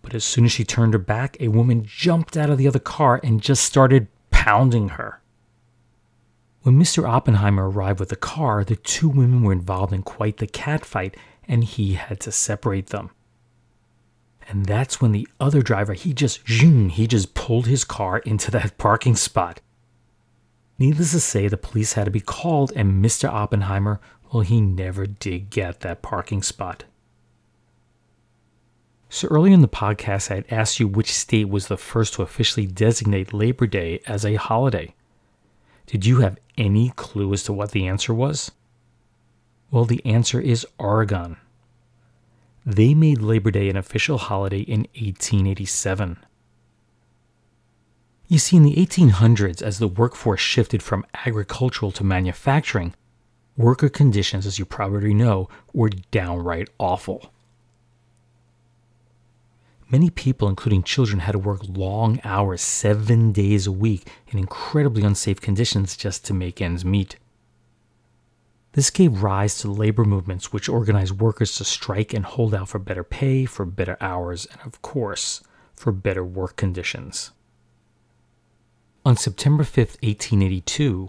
But 0.00 0.14
as 0.14 0.24
soon 0.24 0.46
as 0.46 0.52
she 0.52 0.64
turned 0.64 0.94
her 0.94 0.98
back, 0.98 1.36
a 1.40 1.48
woman 1.48 1.84
jumped 1.84 2.38
out 2.38 2.48
of 2.48 2.56
the 2.56 2.66
other 2.66 2.78
car 2.78 3.20
and 3.22 3.42
just 3.42 3.62
started 3.62 4.08
pounding 4.30 4.88
her. 4.96 5.20
When 6.62 6.80
Mr. 6.80 7.06
Oppenheimer 7.06 7.68
arrived 7.68 8.00
with 8.00 8.08
the 8.08 8.16
car, 8.16 8.64
the 8.64 8.76
two 8.76 9.10
women 9.10 9.42
were 9.42 9.52
involved 9.52 9.92
in 9.92 10.02
quite 10.04 10.38
the 10.38 10.46
catfight, 10.46 11.16
and 11.46 11.62
he 11.62 11.92
had 11.92 12.18
to 12.20 12.32
separate 12.32 12.86
them. 12.86 13.10
And 14.48 14.64
that's 14.64 15.02
when 15.02 15.12
the 15.12 15.28
other 15.38 15.60
driver, 15.60 15.92
he 15.92 16.14
just, 16.14 16.48
zoom, 16.48 16.88
he 16.88 17.06
just 17.06 17.34
pulled 17.34 17.66
his 17.66 17.84
car 17.84 18.20
into 18.20 18.50
that 18.52 18.78
parking 18.78 19.16
spot. 19.16 19.60
Needless 20.78 21.12
to 21.12 21.20
say, 21.20 21.48
the 21.48 21.58
police 21.58 21.92
had 21.92 22.06
to 22.06 22.10
be 22.10 22.20
called, 22.20 22.72
and 22.74 23.04
Mr. 23.04 23.28
Oppenheimer 23.28 24.00
well, 24.32 24.42
he 24.42 24.60
never 24.60 25.06
did 25.06 25.50
get 25.50 25.80
that 25.80 26.02
parking 26.02 26.42
spot. 26.42 26.84
So, 29.08 29.28
earlier 29.28 29.54
in 29.54 29.62
the 29.62 29.68
podcast, 29.68 30.30
I 30.30 30.36
had 30.36 30.46
asked 30.50 30.80
you 30.80 30.88
which 30.88 31.12
state 31.12 31.48
was 31.48 31.68
the 31.68 31.76
first 31.76 32.14
to 32.14 32.22
officially 32.22 32.66
designate 32.66 33.32
Labor 33.32 33.66
Day 33.66 34.00
as 34.06 34.24
a 34.24 34.34
holiday. 34.34 34.94
Did 35.86 36.04
you 36.04 36.20
have 36.20 36.38
any 36.58 36.90
clue 36.96 37.32
as 37.32 37.44
to 37.44 37.52
what 37.52 37.70
the 37.70 37.86
answer 37.86 38.12
was? 38.12 38.50
Well, 39.70 39.84
the 39.84 40.04
answer 40.04 40.40
is 40.40 40.66
Oregon. 40.78 41.36
They 42.64 42.94
made 42.94 43.22
Labor 43.22 43.52
Day 43.52 43.68
an 43.68 43.76
official 43.76 44.18
holiday 44.18 44.60
in 44.60 44.80
1887. 44.94 46.18
You 48.26 48.38
see, 48.38 48.56
in 48.56 48.64
the 48.64 48.74
1800s, 48.74 49.62
as 49.62 49.78
the 49.78 49.86
workforce 49.86 50.40
shifted 50.40 50.82
from 50.82 51.06
agricultural 51.24 51.92
to 51.92 52.02
manufacturing, 52.02 52.94
worker 53.56 53.88
conditions, 53.88 54.46
as 54.46 54.58
you 54.58 54.64
probably 54.64 55.14
know, 55.14 55.48
were 55.72 55.90
downright 56.10 56.68
awful. 56.78 57.32
Many 59.88 60.10
people, 60.10 60.48
including 60.48 60.82
children, 60.82 61.20
had 61.20 61.32
to 61.32 61.38
work 61.38 61.60
long 61.68 62.20
hours, 62.24 62.60
seven 62.60 63.30
days 63.30 63.66
a 63.66 63.72
week, 63.72 64.08
in 64.28 64.38
incredibly 64.38 65.04
unsafe 65.04 65.40
conditions 65.40 65.96
just 65.96 66.24
to 66.24 66.34
make 66.34 66.60
ends 66.60 66.84
meet. 66.84 67.16
This 68.72 68.90
gave 68.90 69.22
rise 69.22 69.58
to 69.58 69.70
labor 69.70 70.04
movements 70.04 70.52
which 70.52 70.68
organized 70.68 71.20
workers 71.20 71.54
to 71.56 71.64
strike 71.64 72.12
and 72.12 72.26
hold 72.26 72.52
out 72.52 72.68
for 72.68 72.78
better 72.78 73.04
pay, 73.04 73.46
for 73.46 73.64
better 73.64 73.96
hours, 74.00 74.46
and 74.52 74.60
of 74.66 74.82
course, 74.82 75.42
for 75.72 75.92
better 75.92 76.24
work 76.24 76.56
conditions. 76.56 77.30
On 79.04 79.16
September 79.16 79.62
5, 79.62 79.76
1882, 80.02 81.08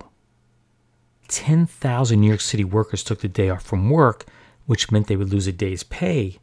10,000 1.28 2.20
New 2.20 2.28
York 2.28 2.42
City 2.42 2.64
workers 2.64 3.04
took 3.04 3.22
the 3.22 3.28
day 3.28 3.50
off 3.50 3.64
from 3.64 3.90
work, 3.90 4.26
which 4.66 4.92
meant 4.92 5.08
they 5.08 5.16
would 5.16 5.32
lose 5.32 5.48
a 5.48 5.52
day's 5.52 5.84
pay, 5.84 6.40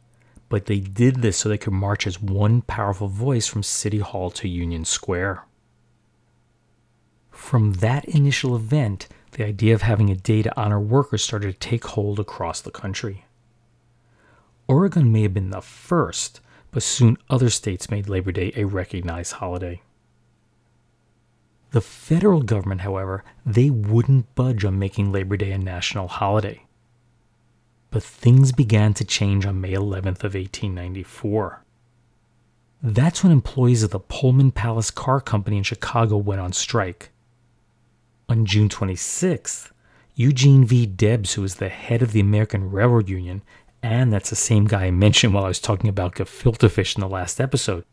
but 0.49 0.65
they 0.65 0.79
did 0.79 1.21
this 1.21 1.37
so 1.37 1.49
they 1.49 1.57
could 1.57 1.73
march 1.73 2.07
as 2.07 2.21
one 2.21 2.61
powerful 2.61 3.07
voice 3.07 3.47
from 3.47 3.63
City 3.63 3.99
Hall 3.99 4.29
to 4.31 4.47
Union 4.47 4.85
Square. 4.85 5.43
From 7.31 7.73
that 7.73 8.05
initial 8.05 8.55
event, 8.55 9.07
the 9.31 9.45
idea 9.45 9.73
of 9.73 9.81
having 9.81 10.09
a 10.09 10.15
day 10.15 10.41
to 10.41 10.59
honor 10.59 10.79
workers 10.79 11.23
started 11.23 11.51
to 11.53 11.69
take 11.69 11.85
hold 11.85 12.19
across 12.19 12.61
the 12.61 12.71
country. 12.71 13.25
Oregon 14.67 15.11
may 15.11 15.23
have 15.23 15.33
been 15.33 15.49
the 15.51 15.61
first, 15.61 16.39
but 16.71 16.83
soon 16.83 17.17
other 17.29 17.49
states 17.49 17.91
made 17.91 18.09
Labor 18.09 18.31
Day 18.31 18.51
a 18.55 18.63
recognized 18.65 19.33
holiday. 19.33 19.81
The 21.75 21.81
federal 21.81 22.41
government, 22.41 22.79
however, 22.79 23.25
they 23.45 23.69
wouldn't 23.69 24.33
budge 24.33 24.63
on 24.63 24.79
making 24.79 25.11
Labor 25.11 25.35
Day 25.35 25.51
a 25.51 25.57
national 25.57 26.07
holiday. 26.07 26.63
But 27.91 28.01
things 28.01 28.53
began 28.53 28.93
to 28.93 29.03
change 29.03 29.45
on 29.45 29.59
May 29.59 29.73
11th 29.73 30.23
of 30.23 30.35
1894. 30.35 31.65
That's 32.81 33.23
when 33.23 33.33
employees 33.33 33.83
of 33.83 33.89
the 33.89 33.99
Pullman 33.99 34.53
Palace 34.53 34.89
Car 34.89 35.19
Company 35.19 35.57
in 35.57 35.63
Chicago 35.63 36.15
went 36.15 36.39
on 36.39 36.53
strike. 36.53 37.11
On 38.29 38.45
June 38.45 38.69
26th, 38.69 39.71
Eugene 40.13 40.63
V. 40.63 40.85
Debs, 40.85 41.33
who 41.33 41.41
was 41.41 41.55
the 41.55 41.67
head 41.67 42.01
of 42.01 42.13
the 42.13 42.21
American 42.21 42.71
Railroad 42.71 43.09
Union, 43.09 43.41
and 43.83 44.13
that's 44.13 44.29
the 44.29 44.37
same 44.37 44.63
guy 44.63 44.85
I 44.85 44.91
mentioned 44.91 45.33
while 45.33 45.43
I 45.43 45.49
was 45.49 45.59
talking 45.59 45.89
about 45.89 46.15
gefilte 46.15 46.71
fish 46.71 46.95
in 46.95 47.01
the 47.01 47.09
last 47.09 47.41
episode, 47.41 47.83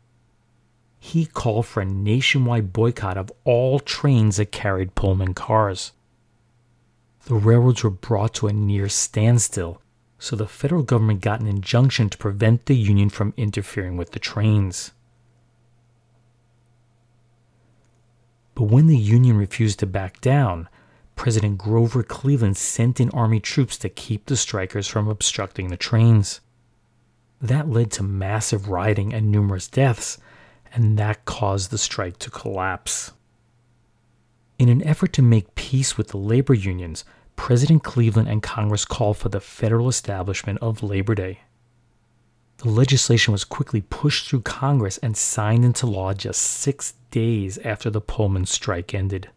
he 1.03 1.25
called 1.25 1.65
for 1.65 1.81
a 1.81 1.85
nationwide 1.85 2.71
boycott 2.71 3.17
of 3.17 3.29
all 3.43 3.77
trains 3.77 4.37
that 4.37 4.53
carried 4.53 4.95
Pullman 4.95 5.33
cars. 5.33 5.91
The 7.25 7.35
railroads 7.35 7.83
were 7.83 7.89
brought 7.89 8.33
to 8.35 8.47
a 8.47 8.53
near 8.53 8.87
standstill, 8.87 9.81
so 10.17 10.37
the 10.37 10.47
federal 10.47 10.81
government 10.81 11.19
got 11.19 11.41
an 11.41 11.47
injunction 11.47 12.09
to 12.09 12.17
prevent 12.17 12.67
the 12.67 12.75
union 12.75 13.09
from 13.09 13.33
interfering 13.35 13.97
with 13.97 14.11
the 14.11 14.19
trains. 14.19 14.91
But 18.55 18.65
when 18.65 18.87
the 18.87 18.97
Union 18.97 19.35
refused 19.35 19.79
to 19.79 19.85
back 19.85 20.21
down, 20.21 20.69
President 21.17 21.57
Grover 21.57 22.03
Cleveland 22.03 22.55
sent 22.55 23.01
in 23.01 23.09
Army 23.09 23.41
troops 23.41 23.77
to 23.79 23.89
keep 23.89 24.27
the 24.27 24.37
strikers 24.37 24.87
from 24.87 25.09
obstructing 25.09 25.67
the 25.67 25.75
trains. 25.75 26.39
That 27.41 27.67
led 27.67 27.91
to 27.91 28.03
massive 28.03 28.69
rioting 28.69 29.13
and 29.13 29.29
numerous 29.29 29.67
deaths, 29.67 30.17
and 30.73 30.97
that 30.97 31.25
caused 31.25 31.71
the 31.71 31.77
strike 31.77 32.17
to 32.19 32.29
collapse. 32.29 33.11
In 34.57 34.69
an 34.69 34.85
effort 34.85 35.13
to 35.13 35.21
make 35.21 35.55
peace 35.55 35.97
with 35.97 36.09
the 36.09 36.17
labor 36.17 36.53
unions, 36.53 37.05
President 37.35 37.83
Cleveland 37.83 38.27
and 38.27 38.41
Congress 38.41 38.85
called 38.85 39.17
for 39.17 39.29
the 39.29 39.39
federal 39.39 39.87
establishment 39.87 40.59
of 40.61 40.83
Labor 40.83 41.15
Day. 41.15 41.41
The 42.57 42.69
legislation 42.69 43.31
was 43.31 43.43
quickly 43.43 43.81
pushed 43.81 44.29
through 44.29 44.41
Congress 44.41 44.97
and 44.99 45.17
signed 45.17 45.65
into 45.65 45.87
law 45.87 46.13
just 46.13 46.41
six 46.41 46.93
days 47.11 47.57
after 47.59 47.89
the 47.89 48.01
Pullman 48.01 48.45
strike 48.45 48.93
ended. 48.93 49.29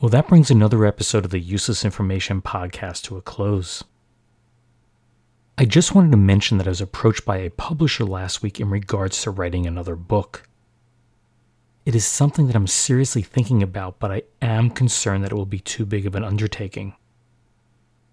Well, 0.00 0.10
that 0.10 0.28
brings 0.28 0.50
another 0.50 0.84
episode 0.84 1.24
of 1.24 1.30
the 1.30 1.40
Useless 1.40 1.84
Information 1.84 2.42
podcast 2.42 3.02
to 3.04 3.16
a 3.16 3.22
close. 3.22 3.84
I 5.58 5.66
just 5.66 5.94
wanted 5.94 6.12
to 6.12 6.16
mention 6.16 6.56
that 6.58 6.66
I 6.66 6.70
was 6.70 6.80
approached 6.80 7.26
by 7.26 7.36
a 7.36 7.50
publisher 7.50 8.04
last 8.04 8.42
week 8.42 8.58
in 8.58 8.70
regards 8.70 9.20
to 9.22 9.30
writing 9.30 9.66
another 9.66 9.96
book. 9.96 10.48
It 11.84 11.94
is 11.94 12.06
something 12.06 12.46
that 12.46 12.56
I'm 12.56 12.66
seriously 12.66 13.20
thinking 13.22 13.62
about, 13.62 13.98
but 13.98 14.10
I 14.10 14.22
am 14.40 14.70
concerned 14.70 15.22
that 15.22 15.32
it 15.32 15.34
will 15.34 15.44
be 15.44 15.58
too 15.58 15.84
big 15.84 16.06
of 16.06 16.14
an 16.14 16.24
undertaking. 16.24 16.94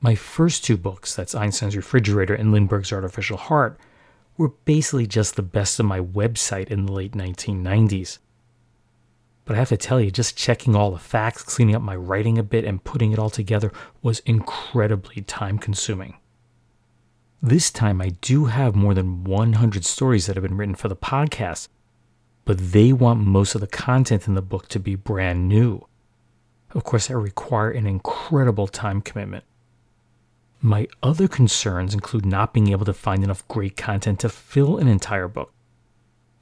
My 0.01 0.15
first 0.15 0.65
two 0.65 0.75
books, 0.75 1.15
that's 1.15 1.33
Einstein's 1.33 1.77
Refrigerator 1.77 2.33
and 2.33 2.51
Lindbergh's 2.51 2.91
Artificial 2.91 3.37
Heart, 3.37 3.79
were 4.37 4.49
basically 4.65 5.07
just 5.07 5.35
the 5.35 5.41
best 5.41 5.79
of 5.79 5.85
my 5.85 6.01
website 6.01 6.67
in 6.67 6.85
the 6.85 6.91
late 6.91 7.13
1990s. 7.13 8.19
But 9.45 9.55
I 9.55 9.59
have 9.59 9.69
to 9.69 9.77
tell 9.77 10.01
you, 10.01 10.11
just 10.11 10.37
checking 10.37 10.75
all 10.75 10.91
the 10.91 10.99
facts, 10.99 11.43
cleaning 11.43 11.75
up 11.75 11.81
my 11.81 11.95
writing 11.95 12.37
a 12.37 12.43
bit, 12.43 12.65
and 12.65 12.83
putting 12.83 13.13
it 13.13 13.19
all 13.19 13.29
together 13.29 13.71
was 14.01 14.19
incredibly 14.19 15.21
time 15.21 15.57
consuming. 15.57 16.18
This 17.41 17.71
time, 17.71 18.01
I 18.01 18.09
do 18.19 18.45
have 18.45 18.75
more 18.75 18.93
than 18.93 19.23
100 19.23 19.85
stories 19.85 20.25
that 20.25 20.35
have 20.35 20.43
been 20.43 20.57
written 20.57 20.75
for 20.75 20.89
the 20.89 20.95
podcast, 20.95 21.69
but 22.43 22.57
they 22.57 22.91
want 22.91 23.21
most 23.21 23.55
of 23.55 23.61
the 23.61 23.67
content 23.67 24.27
in 24.27 24.33
the 24.33 24.41
book 24.41 24.67
to 24.69 24.79
be 24.79 24.95
brand 24.95 25.47
new. 25.47 25.87
Of 26.71 26.83
course, 26.83 27.07
that 27.07 27.17
require 27.17 27.71
an 27.71 27.87
incredible 27.87 28.67
time 28.67 29.01
commitment. 29.01 29.45
My 30.59 30.89
other 31.01 31.29
concerns 31.29 31.93
include 31.93 32.25
not 32.25 32.53
being 32.53 32.71
able 32.71 32.85
to 32.85 32.93
find 32.93 33.23
enough 33.23 33.47
great 33.47 33.77
content 33.77 34.19
to 34.19 34.27
fill 34.27 34.77
an 34.77 34.89
entire 34.89 35.29
book. 35.29 35.53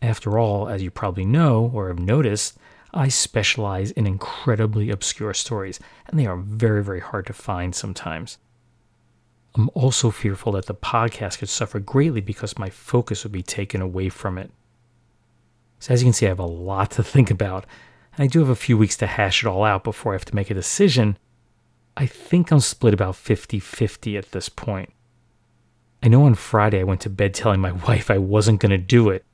After 0.01 0.39
all, 0.39 0.67
as 0.67 0.81
you 0.81 0.89
probably 0.89 1.25
know 1.25 1.69
or 1.71 1.89
have 1.89 1.99
noticed, 1.99 2.57
I 2.91 3.09
specialize 3.09 3.91
in 3.91 4.07
incredibly 4.07 4.89
obscure 4.89 5.35
stories, 5.35 5.79
and 6.07 6.19
they 6.19 6.25
are 6.25 6.37
very, 6.37 6.83
very 6.83 7.01
hard 7.01 7.27
to 7.27 7.33
find 7.33 7.75
sometimes. 7.75 8.39
I'm 9.57 9.71
also 9.73 10.11
fearful 10.11 10.51
that 10.51 10.67
the 10.67 10.75
podcast 10.75 11.39
could 11.39 11.49
suffer 11.49 11.79
greatly 11.79 12.21
because 12.21 12.59
my 12.59 12.69
focus 12.69 13.23
would 13.23 13.31
be 13.31 13.41
taken 13.41 13.81
away 13.81 14.09
from 14.09 14.37
it. 14.37 14.51
So, 15.79 15.93
as 15.93 16.01
you 16.01 16.05
can 16.05 16.13
see, 16.13 16.27
I 16.27 16.29
have 16.29 16.39
a 16.39 16.45
lot 16.45 16.91
to 16.91 17.03
think 17.03 17.31
about, 17.31 17.65
and 18.15 18.23
I 18.23 18.27
do 18.27 18.39
have 18.39 18.49
a 18.49 18.55
few 18.55 18.77
weeks 18.77 18.97
to 18.97 19.07
hash 19.07 19.43
it 19.43 19.47
all 19.47 19.63
out 19.63 19.83
before 19.83 20.13
I 20.13 20.15
have 20.15 20.25
to 20.25 20.35
make 20.35 20.51
a 20.51 20.55
decision, 20.55 21.17
I 21.95 22.05
think 22.05 22.51
I'm 22.51 22.59
split 22.59 22.93
about 22.93 23.15
50 23.15 23.59
50 23.59 24.17
at 24.17 24.31
this 24.31 24.47
point. 24.47 24.93
I 26.03 26.07
know 26.07 26.23
on 26.23 26.35
Friday 26.35 26.79
I 26.79 26.83
went 26.83 27.01
to 27.01 27.09
bed 27.09 27.33
telling 27.33 27.59
my 27.59 27.71
wife 27.87 28.11
I 28.11 28.19
wasn't 28.19 28.59
going 28.59 28.69
to 28.69 28.77
do 28.77 29.09
it, 29.09 29.25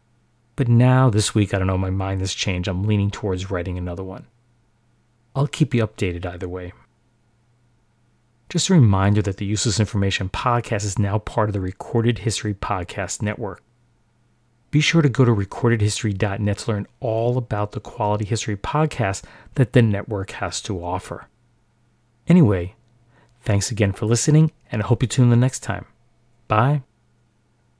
but 0.55 0.69
now 0.69 1.09
this 1.09 1.35
week, 1.35 1.53
I 1.53 1.57
don't 1.57 1.67
know, 1.67 1.77
my 1.77 1.89
mind 1.89 2.21
has 2.21 2.33
changed. 2.33 2.69
I'm 2.69 2.85
leaning 2.85 3.11
towards 3.11 3.51
writing 3.51 3.77
another 3.77 4.03
one. 4.03 4.27
I'll 5.35 5.47
keep 5.47 5.73
you 5.73 5.85
updated 5.85 6.25
either 6.25 6.47
way. 6.47 6.71
Just 8.53 8.69
a 8.69 8.75
reminder 8.75 9.23
that 9.23 9.37
the 9.37 9.47
Useless 9.47 9.79
Information 9.79 10.29
Podcast 10.29 10.85
is 10.85 10.99
now 10.99 11.17
part 11.17 11.49
of 11.49 11.53
the 11.53 11.59
Recorded 11.59 12.19
History 12.19 12.53
Podcast 12.53 13.19
Network. 13.19 13.63
Be 14.69 14.79
sure 14.79 15.01
to 15.01 15.09
go 15.09 15.25
to 15.25 15.31
recordedhistory.net 15.31 16.57
to 16.59 16.71
learn 16.71 16.85
all 16.99 17.39
about 17.39 17.71
the 17.71 17.79
quality 17.79 18.25
history 18.25 18.55
podcast 18.55 19.23
that 19.55 19.73
the 19.73 19.81
network 19.81 20.33
has 20.33 20.61
to 20.61 20.83
offer. 20.83 21.29
Anyway, 22.27 22.75
thanks 23.41 23.71
again 23.71 23.91
for 23.91 24.05
listening, 24.05 24.51
and 24.71 24.83
I 24.83 24.85
hope 24.85 25.01
you 25.01 25.07
tune 25.07 25.23
in 25.23 25.29
the 25.31 25.35
next 25.35 25.61
time. 25.61 25.87
Bye. 26.47 26.83